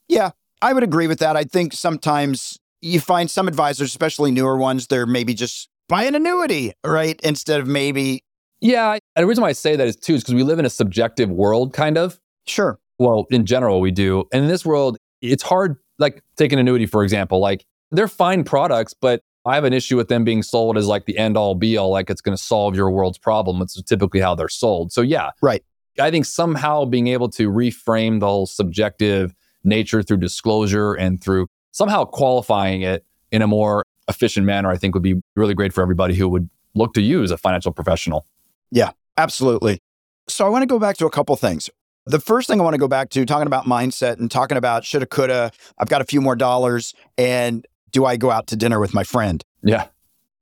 Yeah, 0.07 0.31
I 0.61 0.73
would 0.73 0.83
agree 0.83 1.07
with 1.07 1.19
that. 1.19 1.35
I 1.35 1.43
think 1.43 1.73
sometimes 1.73 2.59
you 2.81 2.99
find 2.99 3.29
some 3.29 3.47
advisors, 3.47 3.89
especially 3.89 4.31
newer 4.31 4.57
ones, 4.57 4.87
they're 4.87 5.05
maybe 5.05 5.33
just 5.33 5.69
buy 5.89 6.03
an 6.03 6.15
annuity, 6.15 6.73
right? 6.85 7.19
Instead 7.23 7.59
of 7.59 7.67
maybe. 7.67 8.23
Yeah. 8.61 8.93
And 9.15 9.23
the 9.23 9.27
reason 9.27 9.41
why 9.41 9.49
I 9.49 9.53
say 9.53 9.75
that 9.75 9.87
is 9.87 9.95
too, 9.95 10.13
is 10.13 10.21
because 10.21 10.35
we 10.35 10.43
live 10.43 10.59
in 10.59 10.65
a 10.65 10.69
subjective 10.69 11.29
world, 11.29 11.73
kind 11.73 11.97
of. 11.97 12.19
Sure. 12.45 12.79
Well, 12.99 13.25
in 13.31 13.45
general, 13.45 13.81
we 13.81 13.91
do. 13.91 14.25
And 14.31 14.43
in 14.43 14.49
this 14.49 14.65
world, 14.65 14.97
it's 15.21 15.43
hard, 15.43 15.77
like 15.99 16.23
take 16.35 16.51
an 16.51 16.59
annuity, 16.59 16.85
for 16.85 17.03
example. 17.03 17.39
Like 17.39 17.65
they're 17.91 18.07
fine 18.07 18.43
products, 18.43 18.93
but 18.93 19.21
I 19.45 19.55
have 19.55 19.65
an 19.65 19.73
issue 19.73 19.97
with 19.97 20.07
them 20.07 20.23
being 20.23 20.41
sold 20.41 20.77
as 20.77 20.87
like 20.87 21.05
the 21.05 21.17
end 21.17 21.35
all 21.37 21.53
be 21.53 21.77
all, 21.77 21.89
like 21.89 22.09
it's 22.09 22.21
going 22.21 22.35
to 22.35 22.41
solve 22.41 22.75
your 22.75 22.89
world's 22.89 23.17
problem. 23.17 23.61
It's 23.61 23.81
typically 23.83 24.21
how 24.21 24.35
they're 24.35 24.47
sold. 24.47 24.91
So, 24.91 25.01
yeah. 25.01 25.31
Right. 25.41 25.63
I 25.99 26.09
think 26.09 26.25
somehow 26.25 26.85
being 26.85 27.07
able 27.07 27.29
to 27.31 27.49
reframe 27.49 28.19
the 28.19 28.25
whole 28.25 28.45
subjective 28.45 29.35
nature 29.63 30.01
through 30.01 30.17
disclosure 30.17 30.93
and 30.93 31.21
through 31.21 31.47
somehow 31.71 32.05
qualifying 32.05 32.81
it 32.81 33.05
in 33.31 33.41
a 33.41 33.47
more 33.47 33.83
efficient 34.07 34.45
manner, 34.45 34.69
I 34.69 34.77
think 34.77 34.93
would 34.93 35.03
be 35.03 35.21
really 35.35 35.53
great 35.53 35.73
for 35.73 35.81
everybody 35.81 36.15
who 36.15 36.27
would 36.29 36.49
look 36.73 36.93
to 36.93 37.01
you 37.01 37.21
as 37.21 37.31
a 37.31 37.37
financial 37.37 37.71
professional. 37.71 38.25
Yeah, 38.71 38.91
absolutely. 39.17 39.79
So 40.27 40.45
I 40.45 40.49
want 40.49 40.63
to 40.63 40.67
go 40.67 40.79
back 40.79 40.97
to 40.97 41.05
a 41.05 41.09
couple 41.09 41.35
things. 41.35 41.69
The 42.05 42.19
first 42.19 42.47
thing 42.47 42.59
I 42.59 42.63
want 42.63 42.73
to 42.73 42.79
go 42.79 42.87
back 42.87 43.09
to 43.11 43.25
talking 43.25 43.47
about 43.47 43.65
mindset 43.65 44.19
and 44.19 44.29
talking 44.29 44.57
about 44.57 44.83
shoulda, 44.83 45.05
coulda, 45.05 45.51
I've 45.77 45.87
got 45.87 46.01
a 46.01 46.05
few 46.05 46.19
more 46.19 46.35
dollars 46.35 46.93
and 47.17 47.65
do 47.91 48.05
I 48.05 48.17
go 48.17 48.29
out 48.29 48.47
to 48.47 48.55
dinner 48.55 48.79
with 48.79 48.93
my 48.93 49.03
friend? 49.03 49.43
Yeah. 49.63 49.87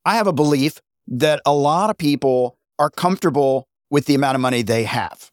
I 0.06 0.16
have 0.16 0.26
a 0.26 0.34
belief 0.34 0.82
that 1.08 1.42
a 1.46 1.54
lot 1.54 1.90
of 1.90 1.98
people 1.98 2.58
are 2.80 2.90
comfortable 2.90 3.68
with 3.92 4.06
the 4.06 4.16
amount 4.16 4.36
of 4.36 4.42
money 4.42 4.64
they 4.64 4.86
have. 4.86 5.32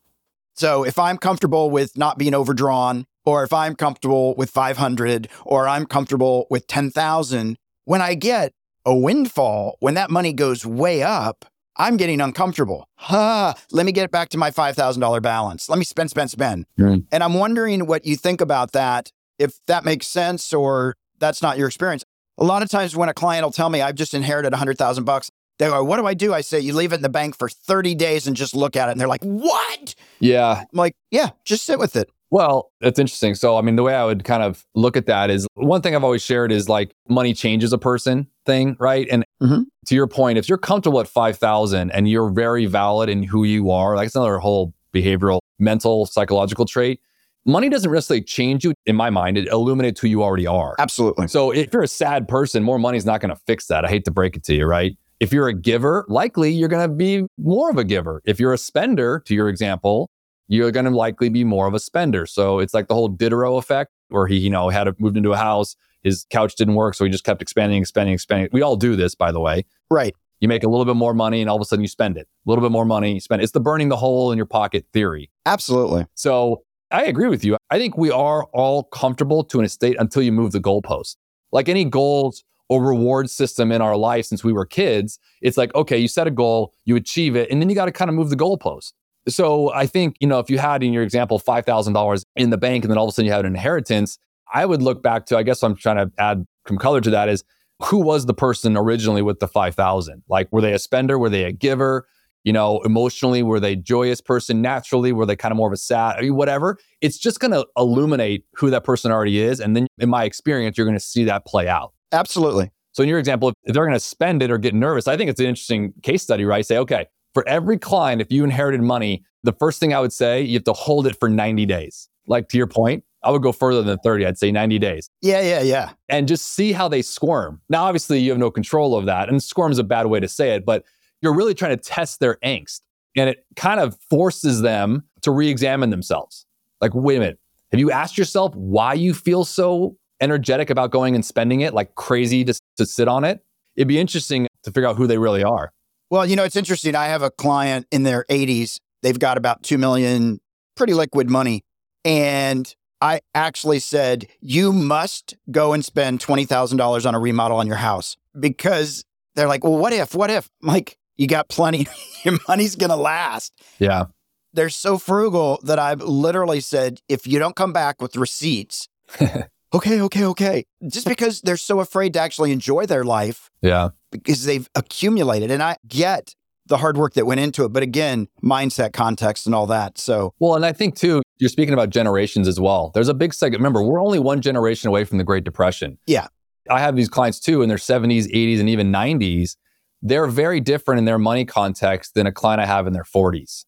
So 0.54 0.84
if 0.84 0.98
I'm 0.98 1.16
comfortable 1.16 1.70
with 1.70 1.96
not 1.96 2.18
being 2.18 2.34
overdrawn, 2.34 3.06
or 3.24 3.44
if 3.44 3.52
I'm 3.52 3.74
comfortable 3.74 4.34
with 4.34 4.50
500, 4.50 5.28
or 5.44 5.68
I'm 5.68 5.86
comfortable 5.86 6.46
with 6.50 6.66
10,000, 6.66 7.56
when 7.84 8.02
I 8.02 8.14
get 8.14 8.52
a 8.84 8.94
windfall, 8.94 9.76
when 9.80 9.94
that 9.94 10.10
money 10.10 10.32
goes 10.32 10.66
way 10.66 11.02
up, 11.02 11.44
I'm 11.78 11.96
getting 11.96 12.20
uncomfortable. 12.20 12.88
Ha, 12.96 13.54
huh, 13.54 13.60
let 13.70 13.86
me 13.86 13.92
get 13.92 14.10
back 14.10 14.30
to 14.30 14.38
my 14.38 14.50
$5,000 14.50 15.22
balance. 15.22 15.68
Let 15.68 15.78
me 15.78 15.84
spend, 15.84 16.10
spend, 16.10 16.30
spend. 16.30 16.66
Mm. 16.78 17.06
And 17.12 17.22
I'm 17.22 17.34
wondering 17.34 17.86
what 17.86 18.04
you 18.04 18.16
think 18.16 18.40
about 18.40 18.72
that, 18.72 19.12
if 19.38 19.60
that 19.66 19.84
makes 19.84 20.08
sense 20.08 20.52
or 20.52 20.96
that's 21.20 21.40
not 21.40 21.56
your 21.56 21.68
experience. 21.68 22.04
A 22.36 22.44
lot 22.44 22.62
of 22.62 22.68
times 22.68 22.96
when 22.96 23.08
a 23.08 23.14
client 23.14 23.44
will 23.44 23.52
tell 23.52 23.70
me, 23.70 23.80
I've 23.80 23.94
just 23.94 24.12
inherited 24.12 24.52
100,000 24.52 25.04
bucks, 25.04 25.30
they 25.58 25.66
go, 25.66 25.82
What 25.84 25.96
do 25.96 26.06
I 26.06 26.14
do? 26.14 26.34
I 26.34 26.40
say, 26.40 26.60
You 26.60 26.72
leave 26.72 26.92
it 26.92 26.96
in 26.96 27.02
the 27.02 27.08
bank 27.08 27.36
for 27.36 27.48
30 27.48 27.94
days 27.94 28.26
and 28.26 28.36
just 28.36 28.54
look 28.54 28.76
at 28.76 28.88
it. 28.88 28.92
And 28.92 29.00
they're 29.00 29.08
like, 29.08 29.24
What? 29.24 29.94
Yeah. 30.20 30.60
I'm 30.60 30.66
like, 30.72 30.94
Yeah, 31.10 31.30
just 31.44 31.64
sit 31.64 31.78
with 31.78 31.96
it. 31.96 32.10
Well, 32.30 32.70
that's 32.80 32.98
interesting. 32.98 33.34
So, 33.34 33.56
I 33.56 33.62
mean, 33.62 33.76
the 33.76 33.82
way 33.82 33.94
I 33.94 34.04
would 34.04 34.22
kind 34.24 34.42
of 34.42 34.66
look 34.74 34.96
at 34.96 35.06
that 35.06 35.30
is 35.30 35.46
one 35.54 35.80
thing 35.80 35.96
I've 35.96 36.04
always 36.04 36.22
shared 36.22 36.52
is 36.52 36.68
like 36.68 36.92
money 37.08 37.32
changes 37.32 37.72
a 37.72 37.78
person 37.78 38.28
thing, 38.48 38.76
right? 38.80 39.06
And 39.10 39.24
mm-hmm. 39.42 39.62
to 39.86 39.94
your 39.94 40.08
point, 40.08 40.38
if 40.38 40.48
you're 40.48 40.58
comfortable 40.58 41.00
at 41.00 41.06
5,000 41.06 41.90
and 41.90 42.08
you're 42.08 42.30
very 42.30 42.66
valid 42.66 43.08
in 43.08 43.22
who 43.22 43.44
you 43.44 43.70
are, 43.70 43.94
like 43.94 44.06
it's 44.06 44.16
another 44.16 44.38
whole 44.38 44.72
behavioral, 44.94 45.40
mental, 45.58 46.06
psychological 46.06 46.64
trait. 46.64 47.00
Money 47.44 47.68
doesn't 47.68 47.90
necessarily 47.90 48.24
change 48.24 48.64
you. 48.64 48.74
In 48.86 48.96
my 48.96 49.10
mind, 49.10 49.38
it 49.38 49.48
illuminates 49.48 50.00
who 50.00 50.08
you 50.08 50.22
already 50.22 50.46
are. 50.46 50.74
Absolutely. 50.78 51.28
So, 51.28 51.50
if 51.50 51.72
you're 51.72 51.82
a 51.82 51.88
sad 51.88 52.28
person, 52.28 52.62
more 52.62 52.78
money 52.78 52.98
is 52.98 53.06
not 53.06 53.20
going 53.20 53.34
to 53.34 53.40
fix 53.46 53.66
that. 53.68 53.84
I 53.84 53.88
hate 53.88 54.04
to 54.06 54.10
break 54.10 54.36
it 54.36 54.44
to 54.44 54.54
you, 54.54 54.66
right? 54.66 54.98
If 55.20 55.32
you're 55.32 55.48
a 55.48 55.54
giver, 55.54 56.04
likely 56.08 56.50
you're 56.50 56.68
going 56.68 56.88
to 56.88 56.94
be 56.94 57.26
more 57.38 57.70
of 57.70 57.78
a 57.78 57.84
giver. 57.84 58.22
If 58.24 58.38
you're 58.38 58.52
a 58.52 58.58
spender, 58.58 59.22
to 59.26 59.34
your 59.34 59.48
example, 59.48 60.10
you're 60.48 60.70
going 60.70 60.86
to 60.86 60.90
likely 60.90 61.28
be 61.28 61.44
more 61.44 61.66
of 61.66 61.74
a 61.74 61.80
spender. 61.80 62.26
So 62.26 62.58
it's 62.58 62.74
like 62.74 62.88
the 62.88 62.94
whole 62.94 63.08
Diderot 63.08 63.58
effect 63.58 63.90
where 64.08 64.26
he, 64.26 64.38
you 64.38 64.50
know, 64.50 64.68
had 64.68 64.88
moved 65.00 65.16
into 65.16 65.32
a 65.32 65.36
house, 65.36 65.76
his 66.02 66.26
couch 66.30 66.54
didn't 66.54 66.74
work, 66.74 66.94
so 66.94 67.04
he 67.04 67.10
just 67.10 67.24
kept 67.24 67.42
expanding, 67.42 67.80
expanding, 67.80 68.14
expanding. 68.14 68.48
We 68.52 68.62
all 68.62 68.76
do 68.76 68.96
this, 68.96 69.14
by 69.14 69.32
the 69.32 69.40
way. 69.40 69.64
Right. 69.90 70.14
You 70.40 70.48
make 70.48 70.62
a 70.62 70.68
little 70.68 70.84
bit 70.84 70.96
more 70.96 71.14
money 71.14 71.40
and 71.40 71.50
all 71.50 71.56
of 71.56 71.62
a 71.62 71.64
sudden 71.64 71.82
you 71.82 71.88
spend 71.88 72.16
it. 72.16 72.28
A 72.46 72.50
little 72.50 72.62
bit 72.62 72.70
more 72.70 72.84
money, 72.84 73.14
you 73.14 73.20
spend 73.20 73.40
it. 73.40 73.44
It's 73.44 73.52
the 73.52 73.60
burning 73.60 73.88
the 73.88 73.96
hole 73.96 74.30
in 74.30 74.36
your 74.36 74.46
pocket 74.46 74.86
theory. 74.92 75.30
Absolutely. 75.46 76.06
So 76.14 76.62
I 76.90 77.04
agree 77.04 77.28
with 77.28 77.44
you. 77.44 77.56
I 77.70 77.78
think 77.78 77.98
we 77.98 78.10
are 78.10 78.44
all 78.52 78.84
comfortable 78.84 79.42
to 79.44 79.58
an 79.58 79.64
estate 79.64 79.96
until 79.98 80.22
you 80.22 80.32
move 80.32 80.52
the 80.52 80.60
goalpost. 80.60 81.16
Like 81.50 81.68
any 81.68 81.84
goals 81.84 82.44
or 82.68 82.84
reward 82.84 83.30
system 83.30 83.72
in 83.72 83.80
our 83.80 83.96
life 83.96 84.26
since 84.26 84.44
we 84.44 84.52
were 84.52 84.66
kids, 84.66 85.18
it's 85.42 85.56
like, 85.56 85.74
okay, 85.74 85.98
you 85.98 86.06
set 86.06 86.26
a 86.26 86.30
goal, 86.30 86.72
you 86.84 86.96
achieve 86.96 87.34
it, 87.34 87.50
and 87.50 87.60
then 87.60 87.68
you 87.68 87.74
got 87.74 87.86
to 87.86 87.92
kind 87.92 88.08
of 88.08 88.14
move 88.14 88.30
the 88.30 88.36
goalpost. 88.36 88.92
So 89.26 89.72
I 89.72 89.86
think, 89.86 90.16
you 90.20 90.26
know, 90.26 90.38
if 90.38 90.48
you 90.48 90.58
had 90.58 90.82
in 90.82 90.92
your 90.92 91.02
example 91.02 91.38
$5,000 91.38 92.22
in 92.36 92.50
the 92.50 92.56
bank 92.56 92.84
and 92.84 92.90
then 92.90 92.96
all 92.98 93.04
of 93.04 93.10
a 93.10 93.12
sudden 93.12 93.26
you 93.26 93.32
had 93.32 93.44
an 93.44 93.54
inheritance, 93.54 94.18
I 94.52 94.66
would 94.66 94.82
look 94.82 95.02
back 95.02 95.26
to, 95.26 95.36
I 95.36 95.42
guess 95.42 95.62
I'm 95.62 95.76
trying 95.76 95.96
to 95.96 96.12
add 96.18 96.46
some 96.66 96.78
color 96.78 97.00
to 97.00 97.10
that 97.10 97.28
is 97.28 97.44
who 97.82 97.98
was 97.98 98.26
the 98.26 98.34
person 98.34 98.76
originally 98.76 99.22
with 99.22 99.40
the 99.40 99.48
5,000? 99.48 100.22
Like, 100.28 100.48
were 100.52 100.60
they 100.60 100.72
a 100.72 100.78
spender? 100.78 101.18
Were 101.18 101.28
they 101.28 101.44
a 101.44 101.52
giver? 101.52 102.06
You 102.44 102.52
know, 102.52 102.80
emotionally, 102.80 103.42
were 103.42 103.60
they 103.60 103.76
joyous 103.76 104.20
person? 104.20 104.62
Naturally, 104.62 105.12
were 105.12 105.26
they 105.26 105.36
kind 105.36 105.52
of 105.52 105.56
more 105.56 105.68
of 105.68 105.72
a 105.72 105.76
sad, 105.76 106.16
I 106.16 106.22
mean, 106.22 106.34
whatever? 106.34 106.78
It's 107.00 107.18
just 107.18 107.40
going 107.40 107.50
to 107.50 107.66
illuminate 107.76 108.44
who 108.54 108.70
that 108.70 108.84
person 108.84 109.12
already 109.12 109.40
is. 109.40 109.60
And 109.60 109.76
then 109.76 109.86
in 109.98 110.08
my 110.08 110.24
experience, 110.24 110.78
you're 110.78 110.86
going 110.86 110.98
to 110.98 111.04
see 111.04 111.24
that 111.24 111.44
play 111.44 111.68
out. 111.68 111.92
Absolutely. 112.12 112.70
So 112.92 113.02
in 113.02 113.08
your 113.08 113.18
example, 113.18 113.52
if 113.64 113.74
they're 113.74 113.84
going 113.84 113.92
to 113.92 114.00
spend 114.00 114.42
it 114.42 114.50
or 114.50 114.58
get 114.58 114.74
nervous, 114.74 115.06
I 115.06 115.16
think 115.16 115.30
it's 115.30 115.40
an 115.40 115.46
interesting 115.46 115.92
case 116.02 116.22
study, 116.22 116.44
right? 116.44 116.64
Say, 116.64 116.78
okay, 116.78 117.06
for 117.34 117.46
every 117.46 117.78
client, 117.78 118.20
if 118.22 118.32
you 118.32 118.44
inherited 118.44 118.80
money, 118.80 119.24
the 119.42 119.52
first 119.52 119.78
thing 119.78 119.92
I 119.92 120.00
would 120.00 120.12
say, 120.12 120.42
you 120.42 120.54
have 120.54 120.64
to 120.64 120.72
hold 120.72 121.06
it 121.06 121.18
for 121.20 121.28
90 121.28 121.66
days. 121.66 122.08
Like 122.26 122.48
to 122.48 122.56
your 122.56 122.66
point, 122.66 123.04
I 123.22 123.30
would 123.30 123.42
go 123.42 123.52
further 123.52 123.82
than 123.82 123.98
30. 123.98 124.26
I'd 124.26 124.38
say 124.38 124.52
90 124.52 124.78
days. 124.78 125.10
Yeah, 125.22 125.40
yeah, 125.40 125.62
yeah. 125.62 125.90
And 126.08 126.28
just 126.28 126.54
see 126.54 126.72
how 126.72 126.88
they 126.88 127.02
squirm. 127.02 127.60
Now, 127.68 127.84
obviously, 127.84 128.20
you 128.20 128.30
have 128.30 128.38
no 128.38 128.50
control 128.50 128.96
of 128.96 129.06
that. 129.06 129.28
And 129.28 129.42
squirm 129.42 129.72
is 129.72 129.78
a 129.78 129.84
bad 129.84 130.06
way 130.06 130.20
to 130.20 130.28
say 130.28 130.54
it, 130.54 130.64
but 130.64 130.84
you're 131.20 131.34
really 131.34 131.54
trying 131.54 131.76
to 131.76 131.82
test 131.82 132.20
their 132.20 132.36
angst. 132.44 132.80
And 133.16 133.28
it 133.28 133.44
kind 133.56 133.80
of 133.80 133.98
forces 134.08 134.62
them 134.62 135.04
to 135.22 135.30
re 135.30 135.48
examine 135.48 135.90
themselves. 135.90 136.46
Like, 136.80 136.94
wait 136.94 137.16
a 137.16 137.20
minute. 137.20 137.38
Have 137.72 137.80
you 137.80 137.90
asked 137.90 138.16
yourself 138.16 138.54
why 138.54 138.94
you 138.94 139.12
feel 139.12 139.44
so 139.44 139.96
energetic 140.20 140.70
about 140.70 140.90
going 140.90 141.14
and 141.14 141.24
spending 141.24 141.60
it 141.60 141.74
like 141.74 141.94
crazy 141.96 142.44
to, 142.44 142.54
to 142.76 142.86
sit 142.86 143.08
on 143.08 143.24
it? 143.24 143.44
It'd 143.76 143.88
be 143.88 143.98
interesting 143.98 144.46
to 144.62 144.70
figure 144.70 144.88
out 144.88 144.96
who 144.96 145.06
they 145.06 145.18
really 145.18 145.42
are. 145.42 145.72
Well, 146.10 146.24
you 146.24 146.36
know, 146.36 146.44
it's 146.44 146.56
interesting. 146.56 146.94
I 146.94 147.06
have 147.06 147.22
a 147.22 147.30
client 147.30 147.86
in 147.90 148.04
their 148.04 148.24
80s. 148.30 148.78
They've 149.02 149.18
got 149.18 149.36
about 149.36 149.62
2 149.62 149.76
million 149.76 150.40
pretty 150.76 150.94
liquid 150.94 151.28
money. 151.28 151.64
And 152.04 152.72
I 153.00 153.20
actually 153.34 153.78
said, 153.78 154.26
you 154.40 154.72
must 154.72 155.36
go 155.50 155.72
and 155.72 155.84
spend 155.84 156.20
$20,000 156.20 157.06
on 157.06 157.14
a 157.14 157.18
remodel 157.18 157.58
on 157.58 157.66
your 157.66 157.76
house 157.76 158.16
because 158.38 159.04
they're 159.34 159.48
like, 159.48 159.64
well, 159.64 159.76
what 159.76 159.92
if, 159.92 160.14
what 160.14 160.30
if? 160.30 160.50
I'm 160.62 160.68
like, 160.68 160.98
you 161.16 161.26
got 161.26 161.48
plenty. 161.48 161.86
your 162.24 162.38
money's 162.48 162.76
going 162.76 162.90
to 162.90 162.96
last. 162.96 163.52
Yeah. 163.78 164.06
They're 164.52 164.70
so 164.70 164.98
frugal 164.98 165.60
that 165.62 165.78
I've 165.78 166.00
literally 166.00 166.60
said, 166.60 167.00
if 167.08 167.26
you 167.26 167.38
don't 167.38 167.54
come 167.54 167.72
back 167.72 168.00
with 168.00 168.16
receipts, 168.16 168.88
okay, 169.20 170.00
okay, 170.00 170.24
okay. 170.24 170.64
Just 170.88 171.06
because 171.08 171.40
they're 171.42 171.56
so 171.56 171.80
afraid 171.80 172.14
to 172.14 172.20
actually 172.20 172.52
enjoy 172.52 172.86
their 172.86 173.04
life. 173.04 173.50
Yeah. 173.62 173.90
Because 174.10 174.44
they've 174.44 174.68
accumulated. 174.74 175.50
And 175.50 175.62
I 175.62 175.76
get 175.86 176.34
the 176.66 176.78
hard 176.78 176.96
work 176.96 177.14
that 177.14 177.26
went 177.26 177.40
into 177.40 177.64
it. 177.64 177.72
But 177.72 177.82
again, 177.82 178.28
mindset, 178.42 178.92
context, 178.92 179.46
and 179.46 179.54
all 179.54 179.66
that. 179.66 179.98
So, 179.98 180.34
well, 180.38 180.54
and 180.54 180.64
I 180.64 180.72
think 180.72 180.96
too, 180.96 181.22
you're 181.38 181.48
speaking 181.48 181.74
about 181.74 181.90
generations 181.90 182.48
as 182.48 182.60
well. 182.60 182.90
There's 182.94 183.08
a 183.08 183.14
big 183.14 183.32
segment. 183.32 183.60
Remember, 183.60 183.82
we're 183.82 184.02
only 184.02 184.18
one 184.18 184.40
generation 184.40 184.88
away 184.88 185.04
from 185.04 185.18
the 185.18 185.24
Great 185.24 185.44
Depression. 185.44 185.98
Yeah. 186.06 186.28
I 186.70 186.80
have 186.80 186.96
these 186.96 187.08
clients 187.08 187.40
too 187.40 187.62
in 187.62 187.68
their 187.68 187.78
70s, 187.78 188.32
80s, 188.32 188.60
and 188.60 188.68
even 188.68 188.92
90s. 188.92 189.56
They're 190.02 190.26
very 190.26 190.60
different 190.60 190.98
in 190.98 191.04
their 191.04 191.18
money 191.18 191.44
context 191.44 192.14
than 192.14 192.26
a 192.26 192.32
client 192.32 192.60
I 192.60 192.66
have 192.66 192.86
in 192.86 192.92
their 192.92 193.04
40s. 193.04 193.64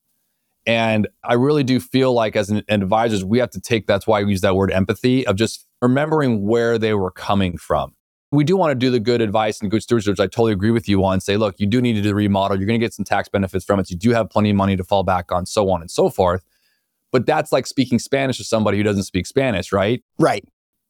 And 0.66 1.08
I 1.24 1.34
really 1.34 1.64
do 1.64 1.80
feel 1.80 2.12
like 2.12 2.36
as 2.36 2.50
an, 2.50 2.62
advisors, 2.68 3.24
we 3.24 3.38
have 3.38 3.50
to 3.50 3.60
take 3.60 3.86
that's 3.86 4.06
why 4.06 4.22
we 4.22 4.30
use 4.30 4.42
that 4.42 4.54
word 4.54 4.70
empathy 4.70 5.26
of 5.26 5.36
just 5.36 5.66
remembering 5.80 6.46
where 6.46 6.78
they 6.78 6.94
were 6.94 7.10
coming 7.10 7.56
from. 7.56 7.94
We 8.32 8.44
do 8.44 8.56
want 8.56 8.70
to 8.70 8.74
do 8.76 8.90
the 8.90 9.00
good 9.00 9.20
advice 9.20 9.60
and 9.60 9.70
good 9.70 9.82
stewardship, 9.82 10.12
which 10.12 10.20
I 10.20 10.26
totally 10.26 10.52
agree 10.52 10.70
with 10.70 10.88
you 10.88 11.04
on. 11.04 11.20
Say, 11.20 11.36
look, 11.36 11.58
you 11.58 11.66
do 11.66 11.80
need 11.80 11.94
to 11.94 12.02
do 12.02 12.10
the 12.10 12.14
remodel. 12.14 12.56
You're 12.56 12.66
going 12.66 12.78
to 12.78 12.84
get 12.84 12.94
some 12.94 13.04
tax 13.04 13.28
benefits 13.28 13.64
from 13.64 13.80
it. 13.80 13.90
You 13.90 13.96
do 13.96 14.10
have 14.10 14.30
plenty 14.30 14.50
of 14.50 14.56
money 14.56 14.76
to 14.76 14.84
fall 14.84 15.02
back 15.02 15.32
on, 15.32 15.46
so 15.46 15.68
on 15.70 15.80
and 15.80 15.90
so 15.90 16.10
forth. 16.10 16.44
But 17.12 17.26
that's 17.26 17.52
like 17.52 17.66
speaking 17.66 17.98
Spanish 17.98 18.38
to 18.38 18.44
somebody 18.44 18.76
who 18.78 18.84
doesn't 18.84 19.04
speak 19.04 19.26
Spanish, 19.26 19.72
right? 19.72 20.02
Right. 20.18 20.44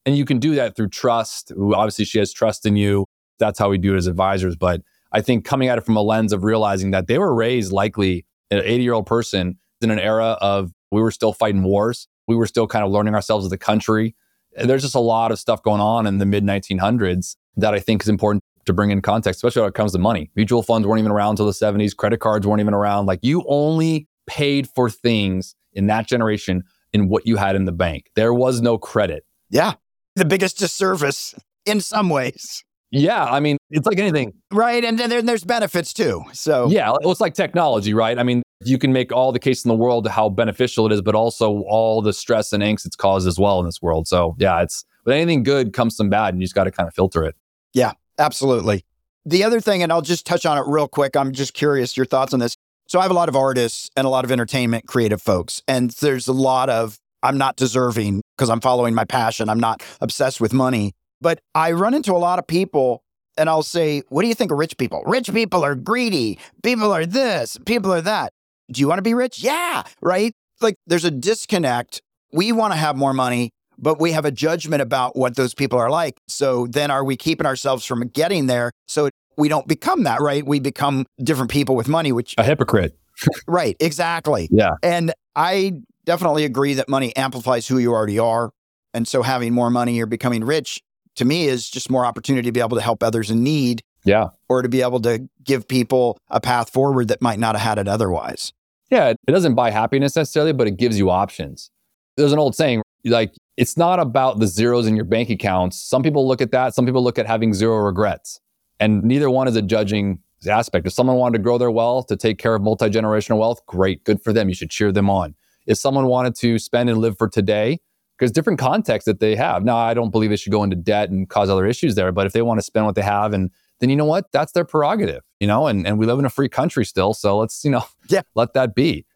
And 0.06 0.16
you 0.16 0.24
can 0.24 0.38
do 0.38 0.54
that 0.54 0.76
through 0.76 0.88
trust. 0.88 1.52
Obviously, 1.52 2.04
she 2.04 2.18
has 2.18 2.32
trust 2.32 2.66
in 2.66 2.76
you. 2.76 3.06
That's 3.38 3.58
how 3.58 3.70
we 3.70 3.78
do 3.78 3.94
it 3.94 3.98
as 3.98 4.06
advisors. 4.06 4.56
But 4.56 4.82
I 5.12 5.20
think 5.20 5.44
coming 5.44 5.68
at 5.68 5.78
it 5.78 5.82
from 5.82 5.96
a 5.96 6.02
lens 6.02 6.32
of 6.32 6.44
realizing 6.44 6.90
that 6.92 7.06
they 7.06 7.18
were 7.18 7.34
raised 7.34 7.72
likely 7.72 8.26
an 8.50 8.62
80 8.64 8.82
year 8.82 8.92
old 8.92 9.06
person 9.06 9.58
in 9.80 9.90
an 9.90 9.98
era 9.98 10.36
of 10.40 10.72
we 10.90 11.00
were 11.00 11.10
still 11.10 11.32
fighting 11.32 11.62
wars. 11.62 12.08
We 12.26 12.36
were 12.36 12.46
still 12.46 12.66
kind 12.66 12.84
of 12.84 12.90
learning 12.90 13.14
ourselves 13.14 13.46
as 13.46 13.52
a 13.52 13.58
country. 13.58 14.14
And 14.56 14.68
There's 14.68 14.82
just 14.82 14.94
a 14.94 15.00
lot 15.00 15.32
of 15.32 15.38
stuff 15.38 15.62
going 15.62 15.80
on 15.80 16.06
in 16.06 16.18
the 16.18 16.26
mid 16.26 16.44
1900s 16.44 17.36
that 17.56 17.74
I 17.74 17.80
think 17.80 18.02
is 18.02 18.08
important 18.08 18.42
to 18.66 18.72
bring 18.72 18.90
in 18.90 19.00
context, 19.00 19.38
especially 19.38 19.62
when 19.62 19.68
it 19.70 19.74
comes 19.74 19.92
to 19.92 19.98
money. 19.98 20.30
Mutual 20.36 20.62
funds 20.62 20.86
weren't 20.86 21.00
even 21.00 21.12
around 21.12 21.30
until 21.30 21.46
the 21.46 21.52
70s. 21.52 21.96
Credit 21.96 22.20
cards 22.20 22.46
weren't 22.46 22.60
even 22.60 22.74
around. 22.74 23.06
Like 23.06 23.20
you 23.22 23.44
only 23.48 24.06
paid 24.26 24.68
for 24.68 24.90
things 24.90 25.54
in 25.72 25.86
that 25.86 26.06
generation 26.06 26.64
in 26.92 27.08
what 27.08 27.26
you 27.26 27.36
had 27.36 27.56
in 27.56 27.64
the 27.64 27.72
bank. 27.72 28.10
There 28.16 28.34
was 28.34 28.60
no 28.60 28.78
credit. 28.78 29.24
Yeah. 29.50 29.74
The 30.16 30.24
biggest 30.24 30.58
disservice 30.58 31.34
in 31.66 31.80
some 31.80 32.10
ways. 32.10 32.64
Yeah, 32.92 33.24
I 33.24 33.38
mean, 33.38 33.56
it's 33.70 33.86
like 33.86 34.00
anything. 34.00 34.32
Right. 34.50 34.84
And 34.84 34.98
then 34.98 35.24
there's 35.24 35.44
benefits 35.44 35.92
too. 35.92 36.24
So, 36.32 36.68
yeah, 36.68 36.92
it's 37.02 37.20
like 37.20 37.34
technology, 37.34 37.94
right? 37.94 38.18
I 38.18 38.24
mean, 38.24 38.42
you 38.64 38.78
can 38.78 38.92
make 38.92 39.12
all 39.12 39.30
the 39.30 39.38
case 39.38 39.64
in 39.64 39.68
the 39.68 39.76
world 39.76 40.08
how 40.08 40.28
beneficial 40.28 40.86
it 40.86 40.92
is, 40.92 41.00
but 41.00 41.14
also 41.14 41.62
all 41.68 42.02
the 42.02 42.12
stress 42.12 42.52
and 42.52 42.62
angst 42.62 42.86
it's 42.86 42.96
caused 42.96 43.28
as 43.28 43.38
well 43.38 43.60
in 43.60 43.66
this 43.66 43.80
world. 43.80 44.08
So, 44.08 44.34
yeah, 44.38 44.60
it's 44.60 44.84
with 45.04 45.14
anything 45.14 45.44
good 45.44 45.72
comes 45.72 45.94
some 45.96 46.10
bad, 46.10 46.34
and 46.34 46.42
you 46.42 46.44
just 46.44 46.54
got 46.54 46.64
to 46.64 46.72
kind 46.72 46.88
of 46.88 46.94
filter 46.94 47.24
it. 47.24 47.36
Yeah, 47.72 47.92
absolutely. 48.18 48.84
The 49.24 49.44
other 49.44 49.60
thing, 49.60 49.82
and 49.82 49.92
I'll 49.92 50.02
just 50.02 50.26
touch 50.26 50.44
on 50.44 50.58
it 50.58 50.64
real 50.66 50.88
quick. 50.88 51.14
I'm 51.14 51.32
just 51.32 51.54
curious 51.54 51.96
your 51.96 52.06
thoughts 52.06 52.34
on 52.34 52.40
this. 52.40 52.56
So, 52.90 52.98
I 52.98 53.02
have 53.02 53.12
a 53.12 53.14
lot 53.14 53.28
of 53.28 53.36
artists 53.36 53.88
and 53.96 54.04
a 54.04 54.10
lot 54.10 54.24
of 54.24 54.32
entertainment 54.32 54.88
creative 54.88 55.22
folks, 55.22 55.62
and 55.68 55.90
there's 55.90 56.26
a 56.26 56.32
lot 56.32 56.68
of 56.68 56.98
I'm 57.22 57.38
not 57.38 57.54
deserving 57.54 58.22
because 58.36 58.50
I'm 58.50 58.60
following 58.60 58.96
my 58.96 59.04
passion. 59.04 59.48
I'm 59.48 59.60
not 59.60 59.80
obsessed 60.00 60.40
with 60.40 60.52
money. 60.52 60.92
But 61.20 61.40
I 61.54 61.70
run 61.70 61.94
into 61.94 62.12
a 62.12 62.18
lot 62.18 62.40
of 62.40 62.48
people 62.48 63.04
and 63.36 63.48
I'll 63.48 63.62
say, 63.62 64.02
What 64.08 64.22
do 64.22 64.28
you 64.28 64.34
think 64.34 64.50
of 64.50 64.58
rich 64.58 64.76
people? 64.76 65.04
Rich 65.06 65.32
people 65.32 65.64
are 65.64 65.76
greedy. 65.76 66.40
People 66.64 66.92
are 66.92 67.06
this, 67.06 67.56
people 67.64 67.92
are 67.92 68.00
that. 68.00 68.32
Do 68.72 68.80
you 68.80 68.88
want 68.88 68.98
to 68.98 69.02
be 69.02 69.14
rich? 69.14 69.40
Yeah, 69.40 69.84
right? 70.00 70.32
Like 70.60 70.74
there's 70.88 71.04
a 71.04 71.12
disconnect. 71.12 72.02
We 72.32 72.50
want 72.50 72.72
to 72.72 72.76
have 72.76 72.96
more 72.96 73.14
money, 73.14 73.50
but 73.78 74.00
we 74.00 74.10
have 74.12 74.24
a 74.24 74.32
judgment 74.32 74.82
about 74.82 75.14
what 75.14 75.36
those 75.36 75.54
people 75.54 75.78
are 75.78 75.90
like. 75.90 76.18
So 76.26 76.66
then 76.66 76.90
are 76.90 77.04
we 77.04 77.16
keeping 77.16 77.46
ourselves 77.46 77.84
from 77.84 78.00
getting 78.08 78.46
there 78.46 78.72
so 78.88 79.10
we 79.40 79.48
don't 79.48 79.66
become 79.66 80.04
that, 80.04 80.20
right? 80.20 80.46
We 80.46 80.60
become 80.60 81.06
different 81.22 81.50
people 81.50 81.74
with 81.74 81.88
money, 81.88 82.12
which 82.12 82.34
a 82.38 82.44
hypocrite. 82.44 82.96
right, 83.48 83.76
exactly. 83.80 84.48
Yeah. 84.50 84.74
And 84.82 85.12
I 85.34 85.80
definitely 86.04 86.44
agree 86.44 86.74
that 86.74 86.88
money 86.88 87.14
amplifies 87.16 87.66
who 87.66 87.78
you 87.78 87.92
already 87.92 88.18
are. 88.18 88.50
And 88.94 89.06
so 89.08 89.22
having 89.22 89.54
more 89.54 89.70
money 89.70 90.00
or 90.00 90.06
becoming 90.06 90.44
rich 90.44 90.80
to 91.16 91.24
me 91.24 91.46
is 91.46 91.68
just 91.68 91.90
more 91.90 92.04
opportunity 92.04 92.48
to 92.48 92.52
be 92.52 92.60
able 92.60 92.76
to 92.76 92.82
help 92.82 93.02
others 93.02 93.30
in 93.30 93.42
need. 93.42 93.82
Yeah. 94.04 94.28
Or 94.48 94.62
to 94.62 94.68
be 94.68 94.82
able 94.82 95.00
to 95.00 95.28
give 95.44 95.68
people 95.68 96.18
a 96.28 96.40
path 96.40 96.70
forward 96.70 97.08
that 97.08 97.20
might 97.20 97.38
not 97.38 97.54
have 97.54 97.62
had 97.62 97.78
it 97.78 97.88
otherwise. 97.88 98.52
Yeah. 98.90 99.08
It 99.10 99.18
doesn't 99.32 99.54
buy 99.54 99.70
happiness 99.70 100.16
necessarily, 100.16 100.52
but 100.52 100.66
it 100.66 100.76
gives 100.76 100.98
you 100.98 101.10
options. 101.10 101.70
There's 102.16 102.32
an 102.32 102.38
old 102.38 102.56
saying 102.56 102.82
like, 103.04 103.32
it's 103.56 103.76
not 103.76 104.00
about 104.00 104.38
the 104.38 104.46
zeros 104.46 104.86
in 104.86 104.96
your 104.96 105.04
bank 105.04 105.30
accounts. 105.30 105.78
Some 105.78 106.02
people 106.02 106.26
look 106.26 106.40
at 106.40 106.50
that. 106.52 106.74
Some 106.74 106.86
people 106.86 107.02
look 107.02 107.18
at 107.18 107.26
having 107.26 107.52
zero 107.54 107.76
regrets. 107.76 108.40
And 108.80 109.02
neither 109.04 109.30
one 109.30 109.46
is 109.46 109.54
a 109.54 109.62
judging 109.62 110.18
aspect. 110.48 110.86
If 110.86 110.92
someone 110.92 111.16
wanted 111.16 111.38
to 111.38 111.44
grow 111.44 111.58
their 111.58 111.70
wealth, 111.70 112.06
to 112.06 112.16
take 112.16 112.38
care 112.38 112.54
of 112.54 112.62
multi 112.62 112.88
generational 112.88 113.38
wealth, 113.38 113.64
great, 113.66 114.02
good 114.04 114.22
for 114.22 114.32
them. 114.32 114.48
You 114.48 114.54
should 114.54 114.70
cheer 114.70 114.90
them 114.90 115.08
on. 115.08 115.34
If 115.66 115.78
someone 115.78 116.06
wanted 116.06 116.34
to 116.36 116.58
spend 116.58 116.90
and 116.90 116.98
live 116.98 117.18
for 117.18 117.28
today, 117.28 117.78
because 118.20 118.32
different 118.32 118.58
contexts 118.58 119.06
that 119.06 119.18
they 119.18 119.34
have. 119.34 119.64
Now, 119.64 119.78
I 119.78 119.94
don't 119.94 120.10
believe 120.10 120.28
they 120.28 120.36
should 120.36 120.52
go 120.52 120.62
into 120.62 120.76
debt 120.76 121.08
and 121.08 121.28
cause 121.28 121.48
other 121.48 121.64
issues 121.66 121.94
there, 121.94 122.12
but 122.12 122.26
if 122.26 122.34
they 122.34 122.42
want 122.42 122.58
to 122.58 122.62
spend 122.62 122.84
what 122.84 122.94
they 122.94 123.02
have 123.02 123.32
and 123.32 123.50
then 123.80 123.88
you 123.88 123.96
know 123.96 124.04
what? 124.04 124.30
That's 124.30 124.52
their 124.52 124.64
prerogative, 124.64 125.22
you 125.40 125.46
know, 125.46 125.66
and, 125.66 125.86
and 125.86 125.98
we 125.98 126.04
live 126.04 126.18
in 126.18 126.26
a 126.26 126.30
free 126.30 126.50
country 126.50 126.84
still. 126.84 127.14
So 127.14 127.38
let's, 127.38 127.64
you 127.64 127.70
know, 127.70 127.84
yeah. 128.10 128.20
let 128.34 128.52
that 128.52 128.74
be. 128.74 129.06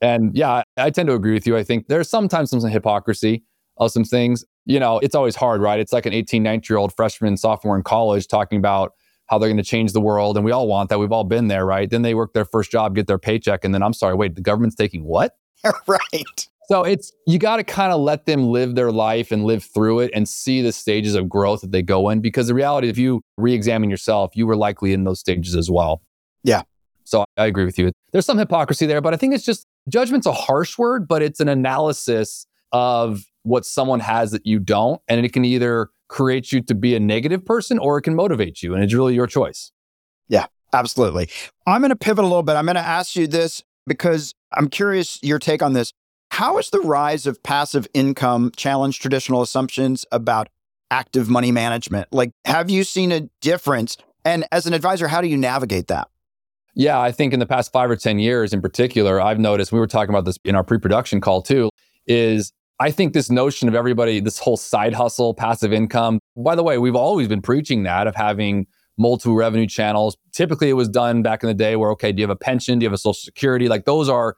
And 0.00 0.36
yeah, 0.36 0.50
I, 0.50 0.64
I 0.76 0.90
tend 0.90 1.08
to 1.08 1.14
agree 1.14 1.32
with 1.32 1.44
you. 1.44 1.56
I 1.56 1.64
think 1.64 1.88
there's 1.88 2.08
sometimes 2.08 2.50
some 2.50 2.60
hypocrisy 2.60 3.42
of 3.78 3.90
some 3.90 4.04
things. 4.04 4.44
You 4.64 4.78
know, 4.78 5.00
it's 5.00 5.16
always 5.16 5.34
hard, 5.34 5.60
right? 5.60 5.80
It's 5.80 5.92
like 5.92 6.06
an 6.06 6.12
18, 6.12 6.40
19 6.40 6.72
year 6.72 6.78
old 6.78 6.94
freshman, 6.94 7.36
sophomore 7.36 7.76
in 7.76 7.82
college 7.82 8.28
talking 8.28 8.58
about 8.58 8.92
how 9.32 9.38
they're 9.38 9.48
going 9.48 9.56
to 9.56 9.62
change 9.62 9.94
the 9.94 10.00
world. 10.00 10.36
And 10.36 10.44
we 10.44 10.52
all 10.52 10.68
want 10.68 10.90
that. 10.90 10.98
We've 10.98 11.10
all 11.10 11.24
been 11.24 11.48
there, 11.48 11.64
right? 11.64 11.88
Then 11.88 12.02
they 12.02 12.14
work 12.14 12.34
their 12.34 12.44
first 12.44 12.70
job, 12.70 12.94
get 12.94 13.06
their 13.06 13.18
paycheck. 13.18 13.64
And 13.64 13.74
then 13.74 13.82
I'm 13.82 13.94
sorry, 13.94 14.14
wait, 14.14 14.34
the 14.34 14.42
government's 14.42 14.76
taking 14.76 15.04
what? 15.04 15.38
right. 15.86 16.48
So 16.68 16.82
it's 16.82 17.12
you 17.26 17.38
got 17.38 17.56
to 17.56 17.64
kind 17.64 17.94
of 17.94 18.00
let 18.02 18.26
them 18.26 18.48
live 18.50 18.74
their 18.74 18.92
life 18.92 19.32
and 19.32 19.44
live 19.44 19.64
through 19.64 20.00
it 20.00 20.10
and 20.14 20.28
see 20.28 20.60
the 20.60 20.70
stages 20.70 21.14
of 21.14 21.30
growth 21.30 21.62
that 21.62 21.72
they 21.72 21.80
go 21.80 22.10
in 22.10 22.20
because 22.20 22.48
the 22.48 22.54
reality 22.54 22.90
if 22.90 22.98
you 22.98 23.22
re-examine 23.38 23.88
yourself, 23.88 24.32
you 24.34 24.46
were 24.46 24.54
likely 24.54 24.92
in 24.92 25.04
those 25.04 25.20
stages 25.20 25.56
as 25.56 25.70
well. 25.70 26.02
Yeah. 26.44 26.62
So 27.04 27.24
I 27.38 27.46
agree 27.46 27.64
with 27.64 27.78
you. 27.78 27.90
There's 28.12 28.26
some 28.26 28.36
hypocrisy 28.36 28.84
there, 28.84 29.00
but 29.00 29.14
I 29.14 29.16
think 29.16 29.34
it's 29.34 29.44
just 29.46 29.66
judgment's 29.88 30.26
a 30.26 30.32
harsh 30.32 30.76
word, 30.76 31.08
but 31.08 31.22
it's 31.22 31.40
an 31.40 31.48
analysis 31.48 32.46
of 32.70 33.24
what 33.44 33.64
someone 33.64 34.00
has 34.00 34.30
that 34.32 34.44
you 34.44 34.58
don't 34.58 35.00
and 35.08 35.24
it 35.24 35.32
can 35.32 35.46
either 35.46 35.88
create 36.12 36.52
you 36.52 36.60
to 36.60 36.74
be 36.74 36.94
a 36.94 37.00
negative 37.00 37.44
person 37.44 37.78
or 37.78 37.98
it 37.98 38.02
can 38.02 38.14
motivate 38.14 38.62
you 38.62 38.74
and 38.74 38.84
it's 38.84 38.92
really 38.92 39.14
your 39.14 39.26
choice. 39.26 39.72
Yeah, 40.28 40.46
absolutely. 40.72 41.30
I'm 41.66 41.80
going 41.80 41.90
to 41.90 41.96
pivot 41.96 42.24
a 42.24 42.28
little 42.28 42.42
bit. 42.42 42.54
I'm 42.54 42.66
going 42.66 42.76
to 42.76 42.80
ask 42.80 43.16
you 43.16 43.26
this 43.26 43.62
because 43.86 44.34
I'm 44.52 44.68
curious 44.68 45.18
your 45.22 45.38
take 45.38 45.62
on 45.62 45.72
this. 45.72 45.92
How 46.30 46.56
has 46.56 46.70
the 46.70 46.80
rise 46.80 47.26
of 47.26 47.42
passive 47.42 47.86
income 47.94 48.52
challenged 48.56 49.00
traditional 49.00 49.42
assumptions 49.42 50.04
about 50.12 50.48
active 50.90 51.28
money 51.28 51.50
management? 51.50 52.08
Like, 52.12 52.30
have 52.44 52.70
you 52.70 52.84
seen 52.84 53.10
a 53.10 53.28
difference? 53.40 53.96
And 54.24 54.44
as 54.52 54.66
an 54.66 54.74
advisor, 54.74 55.08
how 55.08 55.22
do 55.22 55.28
you 55.28 55.36
navigate 55.36 55.88
that? 55.88 56.08
Yeah, 56.74 57.00
I 57.00 57.12
think 57.12 57.32
in 57.32 57.40
the 57.40 57.46
past 57.46 57.72
five 57.72 57.90
or 57.90 57.96
10 57.96 58.18
years 58.18 58.52
in 58.52 58.62
particular, 58.62 59.20
I've 59.20 59.38
noticed, 59.38 59.72
we 59.72 59.78
were 59.78 59.86
talking 59.86 60.10
about 60.10 60.24
this 60.24 60.38
in 60.44 60.54
our 60.54 60.64
pre 60.64 60.78
production 60.78 61.20
call 61.20 61.42
too, 61.42 61.70
is 62.06 62.52
I 62.82 62.90
think 62.90 63.12
this 63.12 63.30
notion 63.30 63.68
of 63.68 63.76
everybody, 63.76 64.18
this 64.18 64.40
whole 64.40 64.56
side 64.56 64.92
hustle, 64.92 65.34
passive 65.34 65.72
income, 65.72 66.18
by 66.36 66.56
the 66.56 66.64
way, 66.64 66.78
we've 66.78 66.96
always 66.96 67.28
been 67.28 67.40
preaching 67.40 67.84
that 67.84 68.08
of 68.08 68.16
having 68.16 68.66
multiple 68.98 69.36
revenue 69.36 69.68
channels. 69.68 70.16
Typically, 70.32 70.68
it 70.68 70.72
was 70.72 70.88
done 70.88 71.22
back 71.22 71.44
in 71.44 71.46
the 71.46 71.54
day 71.54 71.76
where, 71.76 71.92
okay, 71.92 72.10
do 72.10 72.20
you 72.20 72.24
have 72.24 72.30
a 72.30 72.36
pension? 72.36 72.80
Do 72.80 72.82
you 72.82 72.88
have 72.88 72.92
a 72.92 72.98
social 72.98 73.14
security? 73.14 73.68
Like 73.68 73.84
those 73.84 74.08
are 74.08 74.34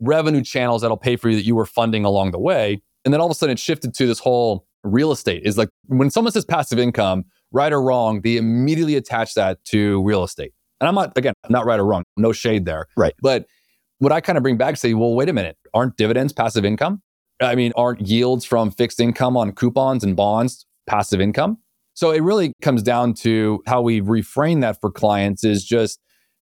revenue 0.00 0.42
channels 0.42 0.82
that'll 0.82 0.96
pay 0.96 1.14
for 1.14 1.28
you 1.28 1.36
that 1.36 1.44
you 1.44 1.54
were 1.54 1.66
funding 1.66 2.04
along 2.04 2.32
the 2.32 2.38
way. 2.40 2.82
And 3.04 3.14
then 3.14 3.20
all 3.20 3.28
of 3.28 3.30
a 3.30 3.34
sudden 3.36 3.52
it 3.52 3.60
shifted 3.60 3.94
to 3.94 4.08
this 4.08 4.18
whole 4.18 4.66
real 4.82 5.12
estate 5.12 5.42
is 5.44 5.56
like 5.56 5.68
when 5.86 6.10
someone 6.10 6.32
says 6.32 6.44
passive 6.44 6.80
income, 6.80 7.22
right 7.52 7.72
or 7.72 7.80
wrong, 7.80 8.22
they 8.22 8.38
immediately 8.38 8.96
attach 8.96 9.34
that 9.34 9.64
to 9.66 10.02
real 10.02 10.24
estate. 10.24 10.52
And 10.80 10.88
I'm 10.88 10.96
not, 10.96 11.16
again, 11.16 11.34
not 11.48 11.64
right 11.64 11.78
or 11.78 11.86
wrong, 11.86 12.02
no 12.16 12.32
shade 12.32 12.64
there. 12.64 12.88
Right. 12.96 13.14
But 13.22 13.46
what 13.98 14.10
I 14.10 14.20
kind 14.20 14.36
of 14.36 14.42
bring 14.42 14.56
back 14.56 14.78
say, 14.78 14.94
well, 14.94 15.14
wait 15.14 15.28
a 15.28 15.32
minute, 15.32 15.56
aren't 15.72 15.96
dividends 15.96 16.32
passive 16.32 16.64
income? 16.64 17.00
I 17.40 17.54
mean, 17.54 17.72
aren't 17.76 18.00
yields 18.00 18.44
from 18.44 18.70
fixed 18.70 19.00
income 19.00 19.36
on 19.36 19.52
coupons 19.52 20.04
and 20.04 20.14
bonds 20.16 20.66
passive 20.86 21.20
income? 21.20 21.58
So 21.94 22.10
it 22.10 22.22
really 22.22 22.52
comes 22.60 22.82
down 22.82 23.14
to 23.14 23.62
how 23.66 23.80
we 23.80 24.00
reframe 24.00 24.60
that 24.62 24.80
for 24.80 24.90
clients 24.90 25.44
is 25.44 25.64
just 25.64 26.00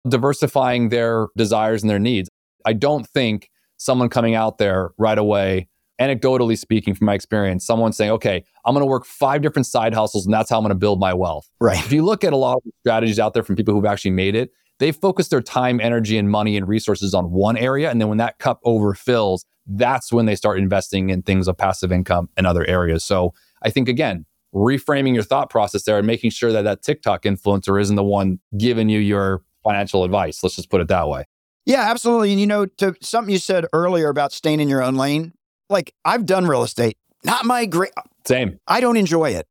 diversifying 0.07 0.89
their 0.89 1.27
desires 1.37 1.81
and 1.81 1.89
their 1.89 1.99
needs. 1.99 2.29
I 2.65 2.73
don't 2.73 3.07
think 3.07 3.49
someone 3.77 4.09
coming 4.09 4.35
out 4.35 4.57
there 4.57 4.91
right 4.97 5.17
away, 5.17 5.69
anecdotally 5.99 6.57
speaking 6.57 6.93
from 6.93 7.05
my 7.05 7.13
experience, 7.13 7.65
someone 7.65 7.93
saying, 7.93 8.11
okay, 8.11 8.43
I'm 8.65 8.73
going 8.73 8.81
to 8.81 8.89
work 8.89 9.05
five 9.05 9.41
different 9.41 9.65
side 9.65 9.93
hustles 9.93 10.25
and 10.25 10.33
that's 10.33 10.49
how 10.49 10.57
I'm 10.57 10.63
going 10.63 10.69
to 10.69 10.75
build 10.75 10.99
my 10.99 11.13
wealth. 11.13 11.49
Right. 11.61 11.79
If 11.79 11.93
you 11.93 12.03
look 12.03 12.23
at 12.23 12.33
a 12.33 12.37
lot 12.37 12.57
of 12.57 12.63
strategies 12.81 13.19
out 13.19 13.33
there 13.33 13.43
from 13.43 13.55
people 13.55 13.73
who've 13.73 13.85
actually 13.85 14.11
made 14.11 14.35
it, 14.35 14.51
they 14.79 14.91
focus 14.91 15.27
their 15.27 15.41
time, 15.41 15.79
energy, 15.79 16.17
and 16.17 16.29
money 16.29 16.57
and 16.57 16.67
resources 16.67 17.13
on 17.13 17.31
one 17.31 17.57
area. 17.57 17.91
And 17.91 18.01
then 18.01 18.07
when 18.07 18.17
that 18.17 18.39
cup 18.39 18.61
overfills, 18.63 19.43
that's 19.67 20.11
when 20.11 20.25
they 20.25 20.35
start 20.35 20.57
investing 20.57 21.09
in 21.09 21.21
things 21.21 21.47
of 21.47 21.57
passive 21.57 21.91
income 21.91 22.29
and 22.35 22.47
other 22.47 22.65
areas. 22.65 23.03
So 23.03 23.33
I 23.61 23.69
think, 23.69 23.87
again, 23.87 24.25
reframing 24.53 25.13
your 25.13 25.23
thought 25.23 25.49
process 25.49 25.83
there 25.83 25.97
and 25.97 26.07
making 26.07 26.31
sure 26.31 26.51
that 26.51 26.63
that 26.63 26.81
TikTok 26.81 27.23
influencer 27.23 27.79
isn't 27.79 27.95
the 27.95 28.03
one 28.03 28.39
giving 28.57 28.89
you 28.89 28.99
your 28.99 29.43
financial 29.63 30.03
advice. 30.03 30.41
Let's 30.41 30.55
just 30.55 30.69
put 30.69 30.81
it 30.81 30.87
that 30.87 31.07
way. 31.07 31.25
Yeah, 31.65 31.81
absolutely. 31.81 32.31
And 32.31 32.39
you 32.39 32.47
know, 32.47 32.65
to 32.65 32.95
something 33.01 33.31
you 33.31 33.37
said 33.37 33.65
earlier 33.73 34.09
about 34.09 34.31
staying 34.31 34.59
in 34.59 34.69
your 34.69 34.81
own 34.81 34.95
lane, 34.95 35.33
like 35.69 35.93
I've 36.03 36.25
done 36.25 36.47
real 36.47 36.63
estate, 36.63 36.97
not 37.23 37.45
my 37.45 37.65
great. 37.65 37.91
Same. 38.25 38.59
I 38.67 38.79
don't 38.79 38.97
enjoy 38.97 39.31
it. 39.31 39.47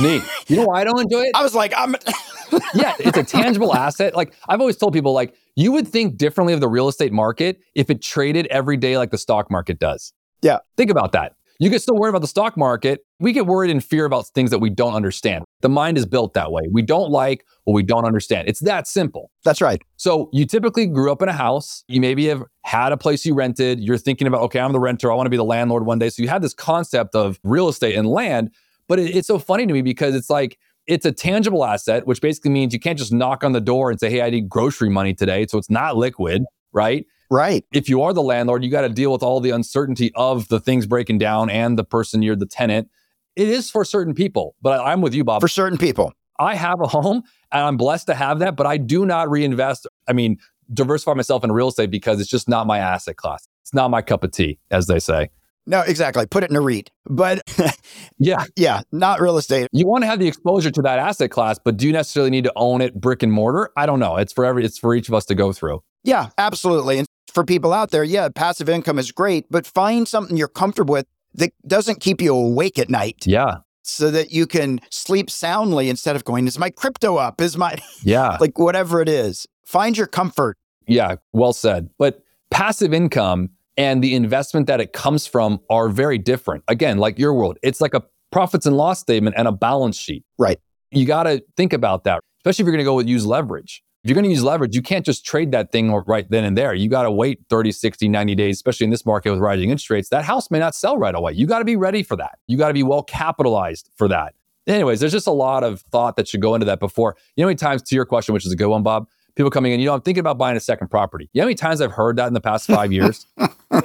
Me. 0.00 0.20
You 0.48 0.56
know 0.56 0.66
why 0.66 0.80
I 0.80 0.84
don't 0.84 1.00
enjoy 1.00 1.22
it? 1.22 1.32
I 1.34 1.42
was 1.42 1.54
like, 1.54 1.72
I'm. 1.76 1.94
yeah, 2.74 2.94
it's 2.98 3.18
a 3.18 3.24
tangible 3.24 3.74
asset. 3.74 4.14
Like 4.14 4.34
I've 4.48 4.60
always 4.60 4.76
told 4.76 4.92
people, 4.92 5.12
like 5.12 5.34
you 5.56 5.72
would 5.72 5.88
think 5.88 6.16
differently 6.16 6.54
of 6.54 6.60
the 6.60 6.68
real 6.68 6.88
estate 6.88 7.12
market 7.12 7.60
if 7.74 7.90
it 7.90 8.02
traded 8.02 8.46
every 8.46 8.76
day 8.76 8.98
like 8.98 9.10
the 9.10 9.18
stock 9.18 9.50
market 9.50 9.78
does. 9.78 10.12
Yeah. 10.42 10.58
Think 10.76 10.90
about 10.90 11.12
that. 11.12 11.34
You 11.62 11.70
get 11.70 11.80
still 11.80 11.96
worried 11.96 12.10
about 12.10 12.22
the 12.22 12.28
stock 12.28 12.56
market. 12.56 13.06
We 13.20 13.32
get 13.32 13.46
worried 13.46 13.70
and 13.70 13.84
fear 13.84 14.04
about 14.04 14.26
things 14.34 14.50
that 14.50 14.58
we 14.58 14.68
don't 14.68 14.94
understand. 14.94 15.44
The 15.60 15.68
mind 15.68 15.96
is 15.96 16.06
built 16.06 16.34
that 16.34 16.50
way. 16.50 16.62
We 16.72 16.82
don't 16.82 17.10
like 17.10 17.46
what 17.64 17.74
we 17.74 17.84
don't 17.84 18.04
understand. 18.04 18.48
It's 18.48 18.58
that 18.60 18.88
simple. 18.88 19.30
That's 19.44 19.60
right. 19.60 19.80
So 19.96 20.28
you 20.32 20.44
typically 20.44 20.88
grew 20.88 21.12
up 21.12 21.22
in 21.22 21.28
a 21.28 21.32
house. 21.32 21.84
You 21.86 22.00
maybe 22.00 22.26
have 22.26 22.42
had 22.64 22.90
a 22.90 22.96
place 22.96 23.24
you 23.24 23.34
rented. 23.34 23.78
You're 23.78 23.96
thinking 23.96 24.26
about, 24.26 24.40
okay, 24.42 24.58
I'm 24.58 24.72
the 24.72 24.80
renter. 24.80 25.12
I 25.12 25.14
want 25.14 25.26
to 25.26 25.30
be 25.30 25.36
the 25.36 25.44
landlord 25.44 25.86
one 25.86 26.00
day. 26.00 26.08
So 26.08 26.20
you 26.20 26.28
had 26.28 26.42
this 26.42 26.52
concept 26.52 27.14
of 27.14 27.38
real 27.44 27.68
estate 27.68 27.94
and 27.94 28.08
land. 28.08 28.50
But 28.88 28.98
it, 28.98 29.16
it's 29.16 29.28
so 29.28 29.38
funny 29.38 29.66
to 29.66 29.72
me 29.72 29.82
because 29.82 30.14
it's 30.14 30.30
like, 30.30 30.58
it's 30.86 31.06
a 31.06 31.12
tangible 31.12 31.64
asset, 31.64 32.06
which 32.06 32.20
basically 32.20 32.50
means 32.50 32.72
you 32.72 32.80
can't 32.80 32.98
just 32.98 33.12
knock 33.12 33.44
on 33.44 33.52
the 33.52 33.60
door 33.60 33.90
and 33.90 34.00
say, 34.00 34.10
hey, 34.10 34.22
I 34.22 34.30
need 34.30 34.48
grocery 34.48 34.88
money 34.88 35.14
today. 35.14 35.46
So 35.46 35.58
it's 35.58 35.70
not 35.70 35.96
liquid, 35.96 36.42
right? 36.72 37.06
Right. 37.30 37.64
If 37.72 37.88
you 37.88 38.02
are 38.02 38.12
the 38.12 38.22
landlord, 38.22 38.64
you 38.64 38.70
got 38.70 38.82
to 38.82 38.88
deal 38.88 39.12
with 39.12 39.22
all 39.22 39.40
the 39.40 39.50
uncertainty 39.50 40.12
of 40.16 40.48
the 40.48 40.60
things 40.60 40.86
breaking 40.86 41.18
down 41.18 41.48
and 41.50 41.78
the 41.78 41.84
person 41.84 42.20
you're 42.20 42.36
the 42.36 42.46
tenant. 42.46 42.90
It 43.36 43.48
is 43.48 43.70
for 43.70 43.84
certain 43.84 44.12
people, 44.14 44.54
but 44.60 44.80
I'm 44.84 45.00
with 45.00 45.14
you, 45.14 45.24
Bob. 45.24 45.40
For 45.40 45.48
certain 45.48 45.78
people. 45.78 46.12
I 46.38 46.56
have 46.56 46.80
a 46.80 46.86
home 46.86 47.22
and 47.50 47.64
I'm 47.64 47.76
blessed 47.76 48.08
to 48.08 48.14
have 48.14 48.40
that, 48.40 48.56
but 48.56 48.66
I 48.66 48.76
do 48.76 49.06
not 49.06 49.30
reinvest. 49.30 49.86
I 50.08 50.12
mean, 50.12 50.38
diversify 50.72 51.14
myself 51.14 51.44
in 51.44 51.52
real 51.52 51.68
estate 51.68 51.90
because 51.90 52.20
it's 52.20 52.28
just 52.28 52.48
not 52.48 52.66
my 52.66 52.78
asset 52.78 53.16
class. 53.16 53.48
It's 53.62 53.72
not 53.72 53.90
my 53.90 54.02
cup 54.02 54.24
of 54.24 54.32
tea, 54.32 54.58
as 54.70 54.86
they 54.86 54.98
say. 54.98 55.30
No, 55.66 55.80
exactly. 55.80 56.26
Put 56.26 56.44
it 56.44 56.50
in 56.50 56.56
a 56.56 56.60
REIT. 56.60 56.90
But 57.06 57.42
yeah, 58.18 58.44
yeah, 58.56 58.82
not 58.90 59.20
real 59.20 59.36
estate. 59.36 59.68
You 59.72 59.86
want 59.86 60.02
to 60.02 60.06
have 60.06 60.18
the 60.18 60.26
exposure 60.26 60.70
to 60.70 60.82
that 60.82 60.98
asset 60.98 61.30
class, 61.30 61.58
but 61.62 61.76
do 61.76 61.86
you 61.86 61.92
necessarily 61.92 62.30
need 62.30 62.44
to 62.44 62.52
own 62.56 62.80
it 62.80 63.00
brick 63.00 63.22
and 63.22 63.32
mortar? 63.32 63.70
I 63.76 63.86
don't 63.86 64.00
know. 64.00 64.16
It's 64.16 64.32
for 64.32 64.44
every 64.44 64.64
it's 64.64 64.78
for 64.78 64.94
each 64.94 65.08
of 65.08 65.14
us 65.14 65.24
to 65.26 65.34
go 65.34 65.52
through. 65.52 65.82
Yeah, 66.04 66.30
absolutely. 66.36 66.98
And 66.98 67.06
for 67.32 67.44
people 67.44 67.72
out 67.72 67.90
there, 67.90 68.04
yeah, 68.04 68.28
passive 68.28 68.68
income 68.68 68.98
is 68.98 69.12
great, 69.12 69.46
but 69.50 69.66
find 69.66 70.06
something 70.06 70.36
you're 70.36 70.48
comfortable 70.48 70.92
with 70.92 71.06
that 71.34 71.52
doesn't 71.66 72.00
keep 72.00 72.20
you 72.20 72.34
awake 72.34 72.78
at 72.78 72.90
night. 72.90 73.24
Yeah. 73.24 73.58
So 73.84 74.10
that 74.10 74.30
you 74.30 74.46
can 74.46 74.80
sleep 74.90 75.28
soundly 75.30 75.88
instead 75.88 76.14
of 76.14 76.24
going, 76.24 76.46
is 76.46 76.58
my 76.58 76.70
crypto 76.70 77.16
up? 77.16 77.40
Is 77.40 77.56
my, 77.56 77.76
yeah, 78.02 78.36
like 78.40 78.58
whatever 78.58 79.00
it 79.00 79.08
is. 79.08 79.46
Find 79.64 79.96
your 79.96 80.06
comfort. 80.06 80.56
Yeah, 80.86 81.16
well 81.32 81.52
said. 81.52 81.90
But 81.98 82.22
passive 82.50 82.92
income 82.92 83.50
and 83.76 84.02
the 84.02 84.14
investment 84.14 84.66
that 84.66 84.80
it 84.80 84.92
comes 84.92 85.26
from 85.26 85.60
are 85.70 85.88
very 85.88 86.18
different. 86.18 86.64
Again, 86.68 86.98
like 86.98 87.18
your 87.18 87.34
world, 87.34 87.58
it's 87.62 87.80
like 87.80 87.94
a 87.94 88.02
profits 88.30 88.66
and 88.66 88.76
loss 88.76 89.00
statement 89.00 89.36
and 89.38 89.46
a 89.46 89.52
balance 89.52 89.96
sheet. 89.96 90.24
Right. 90.38 90.58
You 90.90 91.06
got 91.06 91.24
to 91.24 91.42
think 91.56 91.72
about 91.72 92.04
that, 92.04 92.20
especially 92.40 92.64
if 92.64 92.66
you're 92.66 92.72
going 92.72 92.84
to 92.84 92.90
go 92.90 92.94
with 92.94 93.08
use 93.08 93.24
leverage. 93.24 93.82
If 94.02 94.10
you're 94.10 94.14
going 94.14 94.24
to 94.24 94.30
use 94.30 94.42
leverage, 94.42 94.74
you 94.74 94.82
can't 94.82 95.06
just 95.06 95.24
trade 95.24 95.52
that 95.52 95.70
thing 95.70 95.92
right 95.92 96.28
then 96.28 96.42
and 96.42 96.58
there. 96.58 96.74
You 96.74 96.88
got 96.88 97.04
to 97.04 97.10
wait 97.10 97.38
30, 97.48 97.70
60, 97.70 98.08
90 98.08 98.34
days, 98.34 98.56
especially 98.56 98.84
in 98.84 98.90
this 98.90 99.06
market 99.06 99.30
with 99.30 99.38
rising 99.38 99.70
interest 99.70 99.90
rates. 99.90 100.08
That 100.08 100.24
house 100.24 100.50
may 100.50 100.58
not 100.58 100.74
sell 100.74 100.98
right 100.98 101.14
away. 101.14 101.32
You 101.32 101.46
got 101.46 101.60
to 101.60 101.64
be 101.64 101.76
ready 101.76 102.02
for 102.02 102.16
that. 102.16 102.38
You 102.48 102.58
got 102.58 102.68
to 102.68 102.74
be 102.74 102.82
well 102.82 103.04
capitalized 103.04 103.90
for 103.96 104.08
that. 104.08 104.34
Anyways, 104.66 105.00
there's 105.00 105.12
just 105.12 105.28
a 105.28 105.32
lot 105.32 105.62
of 105.62 105.82
thought 105.92 106.16
that 106.16 106.26
should 106.26 106.40
go 106.40 106.54
into 106.54 106.64
that 106.66 106.80
before. 106.80 107.16
You 107.36 107.42
know, 107.42 107.46
many 107.46 107.56
times 107.56 107.82
to 107.82 107.94
your 107.94 108.04
question, 108.04 108.32
which 108.32 108.44
is 108.44 108.52
a 108.52 108.56
good 108.56 108.68
one, 108.68 108.82
Bob, 108.82 109.08
people 109.34 109.50
coming 109.50 109.72
in, 109.72 109.80
you 109.80 109.86
know, 109.86 109.94
I'm 109.94 110.00
thinking 110.00 110.20
about 110.20 110.38
buying 110.38 110.56
a 110.56 110.60
second 110.60 110.88
property. 110.88 111.28
You 111.32 111.40
know 111.40 111.44
how 111.44 111.46
many 111.46 111.54
times 111.54 111.80
I've 111.80 111.92
heard 111.92 112.16
that 112.16 112.26
in 112.26 112.34
the 112.34 112.40
past 112.40 112.66
five 112.66 112.92
years? 112.92 113.26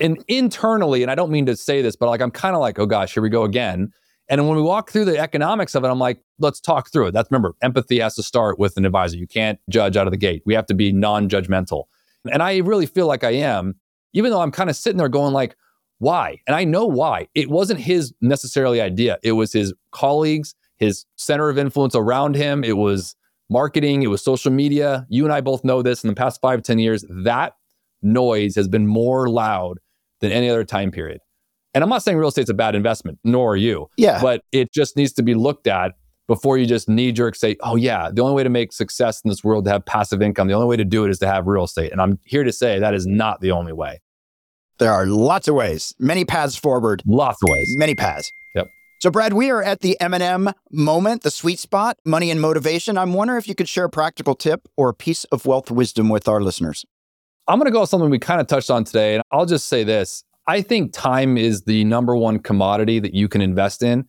and 0.02 0.24
internally, 0.28 1.02
and 1.02 1.12
I 1.12 1.16
don't 1.16 1.32
mean 1.32 1.46
to 1.46 1.56
say 1.56 1.82
this, 1.82 1.96
but 1.96 2.08
like 2.08 2.22
I'm 2.22 2.32
kind 2.32 2.56
of 2.56 2.62
like, 2.62 2.80
oh 2.80 2.86
gosh, 2.86 3.14
here 3.14 3.24
we 3.24 3.30
go 3.30 3.44
again. 3.44 3.92
And 4.30 4.46
when 4.48 4.58
we 4.58 4.62
walk 4.62 4.92
through 4.92 5.06
the 5.06 5.18
economics 5.18 5.74
of 5.74 5.86
it, 5.86 5.88
I'm 5.88 6.00
like, 6.00 6.20
let's 6.40 6.60
talk 6.60 6.92
through 6.92 7.08
it. 7.08 7.12
That's 7.12 7.32
remember, 7.32 7.56
empathy 7.62 8.00
has 8.00 8.16
to 8.16 8.24
start 8.24 8.60
with 8.60 8.76
an 8.76 8.86
advisor. 8.86 9.16
You 9.16 9.28
can't 9.28 9.60
judge 9.70 9.96
out 9.96 10.06
of 10.06 10.12
the 10.12 10.18
gate. 10.18 10.44
We 10.46 10.54
have 10.54 10.66
to 10.66 10.74
be 10.74 10.92
non-judgmental. 10.92 11.86
And 12.30 12.44
I 12.44 12.58
really 12.58 12.86
feel 12.86 13.08
like 13.08 13.24
I 13.24 13.32
am, 13.32 13.76
even 14.12 14.32
though 14.32 14.42
I'm 14.42 14.52
kind 14.52 14.70
of 14.70 14.76
sitting 14.76 14.98
there 14.98 15.08
going 15.08 15.34
like, 15.34 15.56
why? 16.00 16.42
And 16.46 16.56
I 16.56 16.66
know 16.66 16.86
why. 16.86 17.28
It 17.36 17.50
wasn't 17.50 17.80
his 17.80 18.14
necessarily 18.22 18.82
idea. 18.82 19.18
It 19.24 19.32
was 19.32 19.54
his 19.54 19.74
colleagues, 19.92 20.54
his 20.78 21.06
center 21.16 21.50
of 21.50 21.58
influence 21.58 21.96
around 21.96 22.36
him. 22.36 22.64
It 22.64 22.78
was 22.78 23.16
marketing, 23.50 24.04
it 24.04 24.08
was 24.08 24.24
social 24.24 24.52
media. 24.52 25.06
You 25.10 25.24
and 25.24 25.34
I 25.34 25.42
both 25.42 25.64
know 25.64 25.82
this 25.82 26.04
in 26.04 26.08
the 26.08 26.16
past 26.16 26.42
five, 26.42 26.64
ten 26.64 26.80
years, 26.80 27.06
that 27.10 27.54
noise 28.02 28.56
has 28.56 28.68
been 28.68 28.88
more 28.88 29.30
loud 29.30 29.80
than 30.22 30.32
any 30.32 30.50
other 30.50 30.64
time 30.64 30.92
period. 30.92 31.20
And 31.74 31.84
I'm 31.84 31.90
not 31.90 32.02
saying 32.04 32.18
real 32.18 32.30
estate's 32.30 32.50
a 32.50 32.56
bad 32.56 32.76
investment, 32.76 33.20
nor 33.24 33.54
are 33.54 33.56
you. 33.56 33.90
Yeah. 33.98 34.22
But 34.22 34.42
it 34.52 34.74
just 34.74 34.98
needs 34.98 35.14
to 35.14 35.24
be 35.24 35.36
looked 35.36 35.68
at 35.68 35.94
before 36.28 36.58
you 36.58 36.66
just 36.66 36.90
knee 36.90 37.12
jerk 37.12 37.36
say, 37.36 37.56
oh, 37.62 37.76
yeah, 37.76 38.10
the 38.12 38.22
only 38.22 38.34
way 38.34 38.44
to 38.44 38.50
make 38.50 38.74
success 38.74 39.22
in 39.24 39.30
this 39.30 39.44
world 39.44 39.66
to 39.66 39.72
have 39.72 39.86
passive 39.86 40.22
income, 40.22 40.48
the 40.48 40.54
only 40.54 40.68
way 40.68 40.76
to 40.76 40.86
do 40.86 41.06
it 41.06 41.10
is 41.10 41.20
to 41.20 41.28
have 41.28 41.48
real 41.48 41.64
estate. 41.64 41.92
And 41.92 42.02
I'm 42.02 42.20
here 42.26 42.44
to 42.44 42.52
say 42.52 42.80
that 42.80 42.94
is 42.94 43.06
not 43.06 43.42
the 43.42 43.52
only 43.52 43.74
way. 43.74 44.02
There 44.80 44.92
are 44.92 45.06
lots 45.06 45.48
of 45.48 45.56
ways, 45.56 45.96
many 46.00 46.26
paths 46.26 46.56
forward. 46.56 47.02
Lots 47.06 47.42
of 47.44 47.50
ways. 47.50 47.74
Many 47.78 47.96
paths. 47.96 48.30
Yep. 48.56 48.68
So, 49.00 49.12
Brad, 49.12 49.34
we 49.34 49.52
are 49.52 49.62
at 49.62 49.82
the 49.82 50.00
M&M 50.02 50.50
moment, 50.72 51.22
the 51.22 51.30
sweet 51.30 51.60
spot, 51.60 52.00
money 52.04 52.32
and 52.32 52.42
motivation. 52.42 52.98
I'm 52.98 53.14
wondering 53.14 53.38
if 53.38 53.48
you 53.48 53.54
could 53.54 53.70
share 53.70 53.86
a 53.86 53.90
practical 53.92 54.34
tip 54.34 54.68
or 54.76 54.90
a 54.90 54.94
piece 54.96 55.24
of 55.26 55.46
wealth 55.46 55.70
wisdom 55.70 56.10
with 56.10 56.28
our 56.28 56.42
listeners. 56.42 56.84
I'm 57.48 57.60
going 57.60 57.68
to 57.68 57.72
go 57.72 57.82
with 57.82 57.92
something 57.92 58.10
we 58.10 58.18
kind 58.18 58.42
of 58.42 58.48
touched 58.48 58.72
on 58.72 58.84
today. 58.86 59.14
And 59.14 59.24
I'll 59.32 59.46
just 59.46 59.70
say 59.70 59.84
this 59.84 60.24
I 60.48 60.64
think 60.64 60.94
time 60.94 61.38
is 61.38 61.62
the 61.62 61.84
number 61.84 62.16
one 62.16 62.40
commodity 62.40 63.00
that 63.00 63.14
you 63.14 63.28
can 63.28 63.40
invest 63.40 63.84
in. 63.84 64.06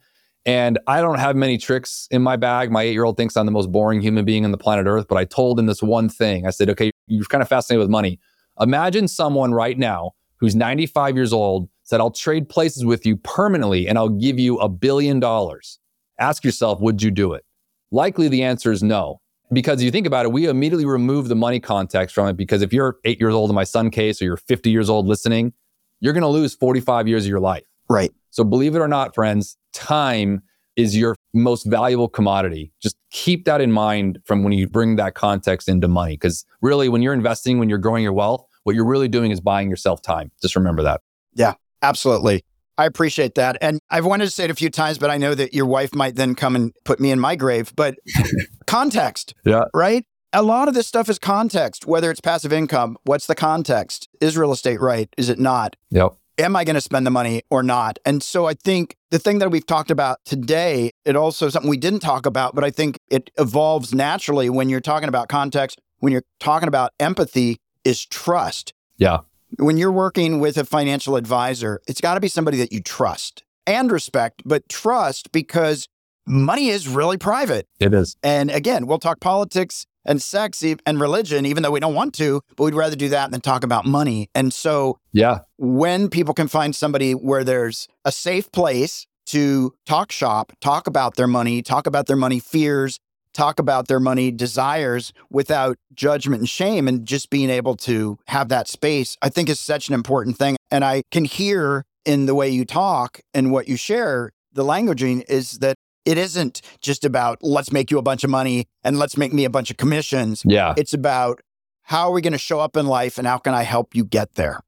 And 0.46 0.78
I 0.86 1.02
don't 1.02 1.18
have 1.18 1.36
many 1.36 1.58
tricks 1.58 2.08
in 2.10 2.22
my 2.22 2.36
bag. 2.36 2.70
My 2.70 2.84
eight 2.84 2.92
year 2.92 3.04
old 3.04 3.18
thinks 3.18 3.36
I'm 3.36 3.44
the 3.44 3.52
most 3.52 3.70
boring 3.70 4.00
human 4.00 4.24
being 4.24 4.46
on 4.46 4.52
the 4.52 4.58
planet 4.58 4.86
Earth, 4.86 5.04
but 5.06 5.18
I 5.18 5.26
told 5.26 5.58
him 5.60 5.66
this 5.66 5.82
one 5.82 6.08
thing. 6.08 6.46
I 6.46 6.50
said, 6.50 6.70
okay, 6.70 6.90
you're 7.08 7.26
kind 7.26 7.42
of 7.42 7.48
fascinated 7.48 7.80
with 7.80 7.90
money. 7.90 8.18
Imagine 8.58 9.06
someone 9.06 9.52
right 9.52 9.76
now 9.76 10.12
who's 10.40 10.56
95 10.56 11.14
years 11.14 11.34
old 11.34 11.68
said, 11.88 12.00
I'll 12.00 12.10
trade 12.10 12.50
places 12.50 12.84
with 12.84 13.06
you 13.06 13.16
permanently 13.16 13.88
and 13.88 13.96
I'll 13.96 14.10
give 14.10 14.38
you 14.38 14.58
a 14.58 14.68
billion 14.68 15.20
dollars. 15.20 15.78
Ask 16.20 16.44
yourself, 16.44 16.80
would 16.80 17.02
you 17.02 17.10
do 17.10 17.32
it? 17.32 17.46
Likely 17.90 18.28
the 18.28 18.42
answer 18.42 18.70
is 18.70 18.82
no. 18.82 19.22
Because 19.50 19.82
you 19.82 19.90
think 19.90 20.06
about 20.06 20.26
it, 20.26 20.32
we 20.32 20.46
immediately 20.46 20.84
remove 20.84 21.28
the 21.28 21.34
money 21.34 21.58
context 21.58 22.14
from 22.14 22.28
it. 22.28 22.36
Because 22.36 22.60
if 22.60 22.74
you're 22.74 22.98
eight 23.06 23.18
years 23.18 23.32
old 23.32 23.48
in 23.48 23.54
my 23.54 23.64
son 23.64 23.90
case 23.90 24.20
or 24.20 24.26
you're 24.26 24.36
50 24.36 24.68
years 24.68 24.90
old 24.90 25.06
listening, 25.06 25.54
you're 26.00 26.12
going 26.12 26.20
to 26.20 26.28
lose 26.28 26.54
45 26.54 27.08
years 27.08 27.24
of 27.24 27.30
your 27.30 27.40
life. 27.40 27.64
Right. 27.88 28.12
So 28.28 28.44
believe 28.44 28.76
it 28.76 28.80
or 28.80 28.88
not, 28.88 29.14
friends, 29.14 29.56
time 29.72 30.42
is 30.76 30.94
your 30.94 31.16
most 31.32 31.64
valuable 31.64 32.08
commodity. 32.08 32.70
Just 32.82 32.96
keep 33.10 33.46
that 33.46 33.62
in 33.62 33.72
mind 33.72 34.18
from 34.26 34.44
when 34.44 34.52
you 34.52 34.68
bring 34.68 34.96
that 34.96 35.14
context 35.14 35.70
into 35.70 35.88
money. 35.88 36.12
Because 36.12 36.44
really, 36.60 36.90
when 36.90 37.00
you're 37.00 37.14
investing, 37.14 37.58
when 37.58 37.70
you're 37.70 37.78
growing 37.78 38.02
your 38.02 38.12
wealth, 38.12 38.46
what 38.64 38.76
you're 38.76 38.84
really 38.84 39.08
doing 39.08 39.30
is 39.30 39.40
buying 39.40 39.70
yourself 39.70 40.02
time. 40.02 40.30
Just 40.42 40.54
remember 40.54 40.82
that. 40.82 41.00
Yeah, 41.34 41.54
absolutely. 41.82 42.44
I 42.78 42.86
appreciate 42.86 43.34
that. 43.34 43.58
And 43.60 43.80
I've 43.90 44.06
wanted 44.06 44.26
to 44.26 44.30
say 44.30 44.44
it 44.44 44.50
a 44.50 44.54
few 44.54 44.70
times, 44.70 44.98
but 44.98 45.10
I 45.10 45.18
know 45.18 45.34
that 45.34 45.52
your 45.52 45.66
wife 45.66 45.94
might 45.94 46.14
then 46.14 46.36
come 46.36 46.54
and 46.54 46.72
put 46.84 47.00
me 47.00 47.10
in 47.10 47.18
my 47.18 47.34
grave. 47.34 47.72
But 47.74 47.96
context, 48.68 49.34
yeah. 49.44 49.64
right? 49.74 50.06
A 50.32 50.42
lot 50.42 50.68
of 50.68 50.74
this 50.74 50.86
stuff 50.86 51.08
is 51.08 51.18
context, 51.18 51.86
whether 51.86 52.10
it's 52.10 52.20
passive 52.20 52.52
income. 52.52 52.96
What's 53.02 53.26
the 53.26 53.34
context? 53.34 54.08
Is 54.20 54.36
real 54.36 54.52
estate 54.52 54.80
right? 54.80 55.08
Is 55.16 55.28
it 55.28 55.40
not? 55.40 55.74
Yep. 55.90 56.14
Am 56.38 56.54
I 56.54 56.62
going 56.62 56.74
to 56.74 56.80
spend 56.80 57.04
the 57.04 57.10
money 57.10 57.42
or 57.50 57.64
not? 57.64 57.98
And 58.04 58.22
so 58.22 58.46
I 58.46 58.54
think 58.54 58.96
the 59.10 59.18
thing 59.18 59.40
that 59.40 59.50
we've 59.50 59.66
talked 59.66 59.90
about 59.90 60.18
today, 60.24 60.92
it 61.04 61.16
also 61.16 61.48
something 61.48 61.68
we 61.68 61.76
didn't 61.76 61.98
talk 61.98 62.26
about, 62.26 62.54
but 62.54 62.62
I 62.62 62.70
think 62.70 63.00
it 63.10 63.30
evolves 63.38 63.92
naturally 63.92 64.48
when 64.48 64.68
you're 64.68 64.80
talking 64.80 65.08
about 65.08 65.28
context, 65.28 65.80
when 65.98 66.12
you're 66.12 66.22
talking 66.38 66.68
about 66.68 66.92
empathy, 67.00 67.56
is 67.84 68.04
trust. 68.04 68.72
Yeah. 68.98 69.18
When 69.58 69.78
you're 69.78 69.92
working 69.92 70.40
with 70.40 70.58
a 70.58 70.64
financial 70.64 71.16
advisor, 71.16 71.80
it's 71.88 72.00
got 72.00 72.14
to 72.14 72.20
be 72.20 72.28
somebody 72.28 72.58
that 72.58 72.72
you 72.72 72.82
trust 72.82 73.44
and 73.66 73.90
respect, 73.90 74.42
but 74.44 74.68
trust 74.68 75.32
because 75.32 75.88
money 76.26 76.68
is 76.68 76.86
really 76.86 77.16
private. 77.16 77.66
It 77.80 77.94
is. 77.94 78.16
And 78.22 78.50
again, 78.50 78.86
we'll 78.86 78.98
talk 78.98 79.20
politics 79.20 79.86
and 80.04 80.22
sex 80.22 80.64
and 80.86 81.00
religion, 81.00 81.46
even 81.46 81.62
though 81.62 81.70
we 81.70 81.80
don't 81.80 81.94
want 81.94 82.14
to, 82.14 82.40
but 82.56 82.64
we'd 82.64 82.74
rather 82.74 82.96
do 82.96 83.10
that 83.10 83.30
than 83.30 83.40
talk 83.40 83.64
about 83.64 83.84
money. 83.84 84.30
And 84.34 84.52
so, 84.52 84.98
yeah, 85.12 85.40
when 85.58 86.08
people 86.08 86.34
can 86.34 86.48
find 86.48 86.74
somebody 86.74 87.12
where 87.12 87.44
there's 87.44 87.88
a 88.04 88.12
safe 88.12 88.50
place 88.52 89.06
to 89.26 89.74
talk 89.84 90.10
shop, 90.10 90.52
talk 90.60 90.86
about 90.86 91.16
their 91.16 91.26
money, 91.26 91.60
talk 91.60 91.86
about 91.86 92.06
their 92.06 92.16
money 92.16 92.40
fears, 92.40 92.98
talk 93.34 93.58
about 93.58 93.88
their 93.88 94.00
money 94.00 94.30
desires 94.30 95.12
without 95.30 95.78
judgment 95.94 96.40
and 96.40 96.48
shame, 96.48 96.88
and 96.88 97.06
just 97.06 97.30
being 97.30 97.50
able 97.50 97.76
to 97.76 98.18
have 98.28 98.48
that 98.48 98.68
space, 98.68 99.16
I 99.22 99.28
think 99.28 99.48
is 99.48 99.60
such 99.60 99.88
an 99.88 99.94
important 99.94 100.36
thing. 100.36 100.56
And 100.70 100.84
I 100.84 101.02
can 101.10 101.24
hear 101.24 101.84
in 102.04 102.26
the 102.26 102.34
way 102.34 102.48
you 102.48 102.64
talk 102.64 103.20
and 103.34 103.52
what 103.52 103.68
you 103.68 103.76
share, 103.76 104.30
the 104.52 104.64
languaging 104.64 105.24
is 105.28 105.58
that 105.58 105.76
it 106.04 106.16
isn't 106.16 106.62
just 106.80 107.04
about 107.04 107.38
let's 107.42 107.70
make 107.70 107.90
you 107.90 107.98
a 107.98 108.02
bunch 108.02 108.24
of 108.24 108.30
money 108.30 108.66
and 108.82 108.98
let's 108.98 109.16
make 109.16 109.32
me 109.32 109.44
a 109.44 109.50
bunch 109.50 109.70
of 109.70 109.76
commissions. 109.76 110.42
Yeah. 110.46 110.72
It's 110.76 110.94
about 110.94 111.40
how 111.82 112.08
are 112.08 112.12
we 112.12 112.22
going 112.22 112.32
to 112.32 112.38
show 112.38 112.60
up 112.60 112.76
in 112.76 112.86
life 112.86 113.18
and 113.18 113.26
how 113.26 113.38
can 113.38 113.54
I 113.54 113.62
help 113.62 113.94
you 113.94 114.04
get 114.04 114.34
there? 114.34 114.60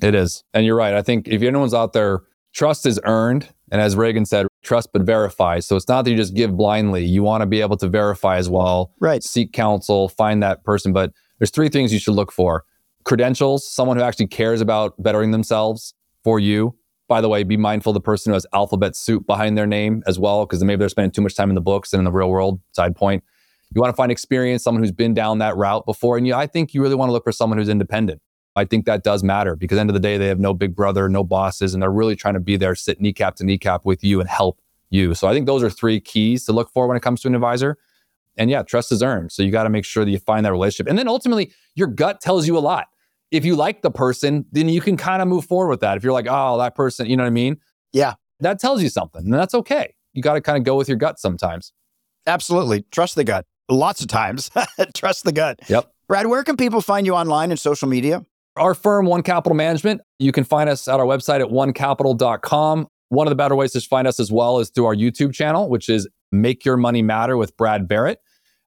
It 0.00 0.14
is. 0.14 0.44
And 0.54 0.64
you're 0.64 0.76
right. 0.76 0.94
I 0.94 1.02
think 1.02 1.28
if 1.28 1.42
anyone's 1.42 1.74
out 1.74 1.92
there, 1.92 2.20
trust 2.54 2.86
is 2.86 2.98
earned. 3.04 3.48
And 3.70 3.80
as 3.80 3.96
Reagan 3.96 4.24
said, 4.24 4.46
trust 4.68 4.90
but 4.92 5.02
verify. 5.02 5.60
So 5.60 5.76
it's 5.76 5.88
not 5.88 6.04
that 6.04 6.10
you 6.10 6.16
just 6.16 6.34
give 6.34 6.56
blindly. 6.56 7.04
You 7.04 7.22
want 7.22 7.40
to 7.40 7.46
be 7.46 7.60
able 7.60 7.76
to 7.78 7.88
verify 7.88 8.36
as 8.36 8.48
well. 8.48 8.92
Right. 9.00 9.22
Seek 9.22 9.52
counsel, 9.52 10.08
find 10.08 10.42
that 10.42 10.62
person. 10.62 10.92
But 10.92 11.12
there's 11.38 11.50
three 11.50 11.70
things 11.70 11.92
you 11.92 11.98
should 11.98 12.14
look 12.14 12.30
for 12.30 12.64
credentials, 13.04 13.66
someone 13.66 13.96
who 13.96 14.02
actually 14.02 14.26
cares 14.26 14.60
about 14.60 15.02
bettering 15.02 15.30
themselves 15.30 15.94
for 16.24 16.38
you, 16.38 16.76
by 17.08 17.22
the 17.22 17.28
way, 17.28 17.42
be 17.42 17.56
mindful 17.56 17.92
of 17.92 17.94
the 17.94 18.02
person 18.02 18.30
who 18.30 18.34
has 18.34 18.46
alphabet 18.52 18.94
soup 18.94 19.26
behind 19.26 19.56
their 19.56 19.66
name 19.66 20.02
as 20.06 20.18
well, 20.18 20.44
because 20.44 20.62
maybe 20.62 20.80
they're 20.80 20.90
spending 20.90 21.10
too 21.10 21.22
much 21.22 21.34
time 21.34 21.48
in 21.48 21.54
the 21.54 21.62
books 21.62 21.94
and 21.94 22.00
in 22.00 22.04
the 22.04 22.12
real 22.12 22.28
world. 22.28 22.60
Side 22.72 22.94
point. 22.94 23.24
You 23.74 23.80
want 23.80 23.92
to 23.92 23.96
find 23.96 24.12
experience, 24.12 24.62
someone 24.62 24.82
who's 24.82 24.92
been 24.92 25.14
down 25.14 25.38
that 25.38 25.56
route 25.56 25.86
before. 25.86 26.18
And 26.18 26.26
you, 26.26 26.34
I 26.34 26.46
think 26.46 26.74
you 26.74 26.82
really 26.82 26.94
want 26.94 27.08
to 27.08 27.12
look 27.12 27.24
for 27.24 27.32
someone 27.32 27.58
who's 27.58 27.70
independent. 27.70 28.20
I 28.58 28.64
think 28.64 28.84
that 28.86 29.02
does 29.02 29.22
matter 29.22 29.56
because 29.56 29.76
at 29.76 29.78
the 29.78 29.80
end 29.82 29.90
of 29.90 29.94
the 29.94 30.00
day, 30.00 30.18
they 30.18 30.26
have 30.26 30.40
no 30.40 30.54
big 30.54 30.74
brother, 30.74 31.08
no 31.08 31.24
bosses, 31.24 31.74
and 31.74 31.82
they're 31.82 31.90
really 31.90 32.16
trying 32.16 32.34
to 32.34 32.40
be 32.40 32.56
there, 32.56 32.74
sit 32.74 33.00
kneecap 33.00 33.36
to 33.36 33.44
kneecap 33.44 33.84
with 33.84 34.04
you 34.04 34.20
and 34.20 34.28
help 34.28 34.60
you. 34.90 35.14
So 35.14 35.28
I 35.28 35.32
think 35.32 35.46
those 35.46 35.62
are 35.62 35.70
three 35.70 36.00
keys 36.00 36.44
to 36.46 36.52
look 36.52 36.70
for 36.70 36.86
when 36.86 36.96
it 36.96 37.00
comes 37.00 37.20
to 37.22 37.28
an 37.28 37.34
advisor. 37.34 37.76
And 38.36 38.50
yeah, 38.50 38.62
trust 38.62 38.92
is 38.92 39.02
earned. 39.02 39.32
So 39.32 39.42
you 39.42 39.50
got 39.50 39.64
to 39.64 39.70
make 39.70 39.84
sure 39.84 40.04
that 40.04 40.10
you 40.10 40.18
find 40.18 40.46
that 40.46 40.52
relationship. 40.52 40.88
And 40.88 40.98
then 40.98 41.08
ultimately, 41.08 41.52
your 41.74 41.88
gut 41.88 42.20
tells 42.20 42.46
you 42.46 42.56
a 42.56 42.60
lot. 42.60 42.86
If 43.30 43.44
you 43.44 43.56
like 43.56 43.82
the 43.82 43.90
person, 43.90 44.46
then 44.52 44.68
you 44.68 44.80
can 44.80 44.96
kind 44.96 45.20
of 45.20 45.28
move 45.28 45.44
forward 45.44 45.68
with 45.68 45.80
that. 45.80 45.96
If 45.96 46.04
you're 46.04 46.12
like, 46.12 46.26
oh, 46.28 46.56
that 46.58 46.74
person, 46.74 47.06
you 47.06 47.16
know 47.16 47.24
what 47.24 47.28
I 47.28 47.30
mean? 47.30 47.58
Yeah. 47.92 48.14
That 48.40 48.60
tells 48.60 48.82
you 48.82 48.88
something, 48.88 49.22
and 49.22 49.34
that's 49.34 49.54
okay. 49.54 49.94
You 50.12 50.22
got 50.22 50.34
to 50.34 50.40
kind 50.40 50.56
of 50.56 50.64
go 50.64 50.76
with 50.76 50.88
your 50.88 50.96
gut 50.96 51.18
sometimes. 51.18 51.72
Absolutely. 52.26 52.84
Trust 52.90 53.16
the 53.16 53.24
gut. 53.24 53.46
Lots 53.68 54.00
of 54.00 54.06
times. 54.06 54.50
Trust 54.94 55.24
the 55.24 55.32
gut. 55.32 55.60
Yep. 55.68 55.92
Brad, 56.06 56.26
where 56.26 56.44
can 56.44 56.56
people 56.56 56.80
find 56.80 57.04
you 57.06 57.14
online 57.14 57.50
and 57.50 57.58
social 57.58 57.88
media? 57.88 58.24
Our 58.58 58.74
firm, 58.74 59.06
One 59.06 59.22
Capital 59.22 59.56
Management, 59.56 60.00
you 60.18 60.32
can 60.32 60.44
find 60.44 60.68
us 60.68 60.88
at 60.88 61.00
our 61.00 61.06
website 61.06 61.40
at 61.40 61.48
onecapital.com. 61.48 62.88
One 63.10 63.26
of 63.26 63.30
the 63.30 63.36
better 63.36 63.56
ways 63.56 63.72
to 63.72 63.80
find 63.80 64.06
us 64.06 64.20
as 64.20 64.30
well 64.30 64.58
is 64.58 64.70
through 64.70 64.86
our 64.86 64.94
YouTube 64.94 65.32
channel, 65.32 65.68
which 65.68 65.88
is 65.88 66.08
Make 66.30 66.64
Your 66.64 66.76
Money 66.76 67.02
Matter 67.02 67.36
with 67.36 67.56
Brad 67.56 67.88
Barrett. 67.88 68.20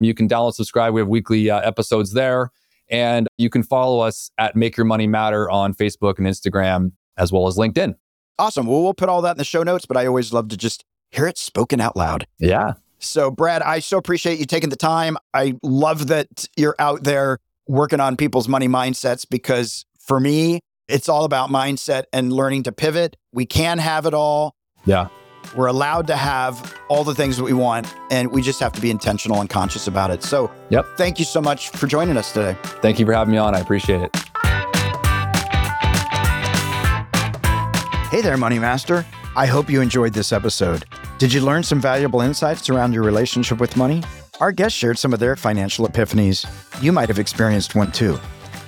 You 0.00 0.14
can 0.14 0.28
download, 0.28 0.54
subscribe. 0.54 0.94
We 0.94 1.00
have 1.00 1.08
weekly 1.08 1.50
uh, 1.50 1.60
episodes 1.60 2.12
there. 2.12 2.50
And 2.90 3.28
you 3.38 3.50
can 3.50 3.62
follow 3.62 4.00
us 4.00 4.30
at 4.38 4.56
Make 4.56 4.76
Your 4.76 4.84
Money 4.84 5.06
Matter 5.06 5.50
on 5.50 5.74
Facebook 5.74 6.18
and 6.18 6.26
Instagram, 6.26 6.92
as 7.16 7.32
well 7.32 7.46
as 7.46 7.56
LinkedIn. 7.56 7.94
Awesome. 8.38 8.66
Well, 8.66 8.82
we'll 8.82 8.94
put 8.94 9.08
all 9.08 9.22
that 9.22 9.32
in 9.32 9.38
the 9.38 9.44
show 9.44 9.62
notes, 9.62 9.86
but 9.86 9.96
I 9.96 10.06
always 10.06 10.32
love 10.32 10.48
to 10.48 10.56
just 10.56 10.84
hear 11.10 11.26
it 11.26 11.38
spoken 11.38 11.80
out 11.80 11.96
loud. 11.96 12.26
Yeah. 12.38 12.74
So, 12.98 13.30
Brad, 13.30 13.62
I 13.62 13.80
so 13.80 13.98
appreciate 13.98 14.38
you 14.38 14.46
taking 14.46 14.70
the 14.70 14.76
time. 14.76 15.16
I 15.34 15.54
love 15.62 16.08
that 16.08 16.48
you're 16.56 16.76
out 16.78 17.04
there 17.04 17.38
working 17.66 18.00
on 18.00 18.16
people's 18.16 18.48
money 18.48 18.68
mindsets 18.68 19.26
because 19.28 19.84
for 20.00 20.20
me, 20.20 20.60
it's 20.88 21.08
all 21.08 21.24
about 21.24 21.50
mindset 21.50 22.04
and 22.12 22.32
learning 22.32 22.64
to 22.64 22.72
pivot. 22.72 23.16
We 23.32 23.46
can 23.46 23.78
have 23.78 24.06
it 24.06 24.14
all. 24.14 24.54
Yeah. 24.84 25.08
We're 25.56 25.66
allowed 25.66 26.06
to 26.06 26.16
have 26.16 26.74
all 26.88 27.04
the 27.04 27.14
things 27.14 27.36
that 27.36 27.44
we 27.44 27.52
want, 27.52 27.92
and 28.10 28.30
we 28.30 28.42
just 28.42 28.60
have 28.60 28.72
to 28.72 28.80
be 28.80 28.90
intentional 28.90 29.40
and 29.40 29.50
conscious 29.50 29.86
about 29.86 30.10
it. 30.10 30.22
So, 30.22 30.50
yep. 30.70 30.86
Thank 30.96 31.18
you 31.18 31.24
so 31.24 31.40
much 31.40 31.70
for 31.70 31.86
joining 31.86 32.16
us 32.16 32.32
today. 32.32 32.56
Thank 32.80 32.98
you 32.98 33.06
for 33.06 33.12
having 33.12 33.32
me 33.32 33.38
on. 33.38 33.54
I 33.54 33.60
appreciate 33.60 34.02
it. 34.02 34.16
Hey 38.10 38.20
there, 38.20 38.36
Money 38.36 38.58
Master. 38.58 39.06
I 39.34 39.46
hope 39.46 39.70
you 39.70 39.80
enjoyed 39.80 40.12
this 40.12 40.32
episode. 40.32 40.84
Did 41.18 41.32
you 41.32 41.40
learn 41.40 41.62
some 41.62 41.80
valuable 41.80 42.20
insights 42.20 42.68
around 42.68 42.92
your 42.92 43.02
relationship 43.02 43.58
with 43.58 43.76
money? 43.76 44.02
Our 44.40 44.50
guests 44.50 44.76
shared 44.78 44.98
some 44.98 45.12
of 45.12 45.20
their 45.20 45.36
financial 45.36 45.86
epiphanies. 45.86 46.46
You 46.82 46.90
might 46.90 47.08
have 47.08 47.18
experienced 47.18 47.74
one 47.74 47.92
too. 47.92 48.18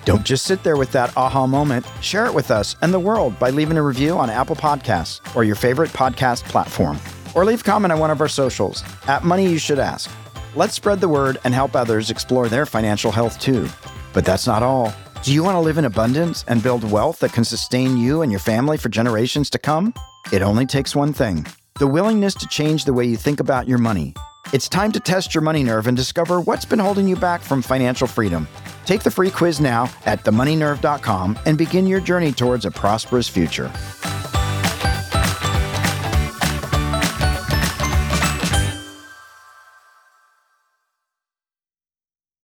Don't 0.05 0.25
just 0.25 0.45
sit 0.45 0.63
there 0.63 0.77
with 0.77 0.93
that 0.93 1.17
aha 1.17 1.47
moment. 1.47 1.87
Share 2.01 2.27
it 2.27 2.35
with 2.35 2.51
us 2.51 2.77
and 2.83 2.93
the 2.93 3.01
world 3.01 3.39
by 3.39 3.51
leaving 3.51 3.79
a 3.79 3.83
review 3.83 4.13
on 4.19 4.29
Apple 4.29 4.57
Podcasts 4.57 5.21
or 5.35 5.43
your 5.43 5.57
favorite 5.57 5.91
podcast 5.91 6.45
platform. 6.45 6.99
Or 7.35 7.45
leave 7.45 7.63
a 7.63 7.65
comment 7.65 7.93
on 7.93 7.99
one 7.99 8.11
of 8.11 8.21
our 8.21 8.29
socials 8.29 8.85
at 9.09 9.25
Money 9.25 9.49
You 9.49 9.59
Should 9.59 9.79
Ask. 9.79 10.11
Let's 10.55 10.75
spread 10.75 11.01
the 11.01 11.09
word 11.09 11.39
and 11.45 11.55
help 11.55 11.75
others 11.75 12.11
explore 12.11 12.49
their 12.49 12.67
financial 12.67 13.11
health 13.11 13.41
too. 13.41 13.67
But 14.13 14.25
that's 14.25 14.47
not 14.47 14.63
all. 14.63 14.93
Do 15.23 15.33
you 15.33 15.43
want 15.43 15.57
to 15.57 15.61
live 15.61 15.79
in 15.79 15.87
abundance 15.87 16.45
and 16.47 16.63
build 16.63 16.89
wealth 16.89 17.19
that 17.21 17.33
can 17.33 17.45
sustain 17.45 17.97
you 17.97 18.21
and 18.23 18.31
your 18.31 18.39
family 18.39 18.77
for 18.77 18.91
generations 18.91 19.49
to 19.51 19.59
come? 19.59 19.95
It 20.31 20.43
only 20.43 20.67
takes 20.67 20.95
one 20.95 21.13
thing 21.15 21.47
the 21.81 21.87
willingness 21.89 22.35
to 22.35 22.47
change 22.47 22.85
the 22.85 22.93
way 22.93 23.05
you 23.05 23.17
think 23.17 23.41
about 23.41 23.67
your 23.67 23.79
money. 23.79 24.15
It's 24.53 24.69
time 24.69 24.93
to 24.93 25.01
test 25.01 25.35
your 25.35 25.43
money 25.43 25.63
nerve 25.65 25.87
and 25.87 25.97
discover 25.97 26.41
what's 26.41 26.65
been 26.65 26.79
holding 26.79 27.09
you 27.09 27.17
back 27.17 27.41
from 27.41 27.63
financial 27.63 28.07
freedom. 28.07 28.47
Take 28.85 29.03
the 29.03 29.11
free 29.11 29.31
quiz 29.31 29.61
now 29.61 29.91
at 30.05 30.23
themoneynerve.com 30.23 31.39
and 31.47 31.59
begin 31.59 31.87
your 31.87 32.01
journey 32.01 32.33
towards 32.33 32.65
a 32.65 32.71
prosperous 32.71 33.29
future. 33.29 33.73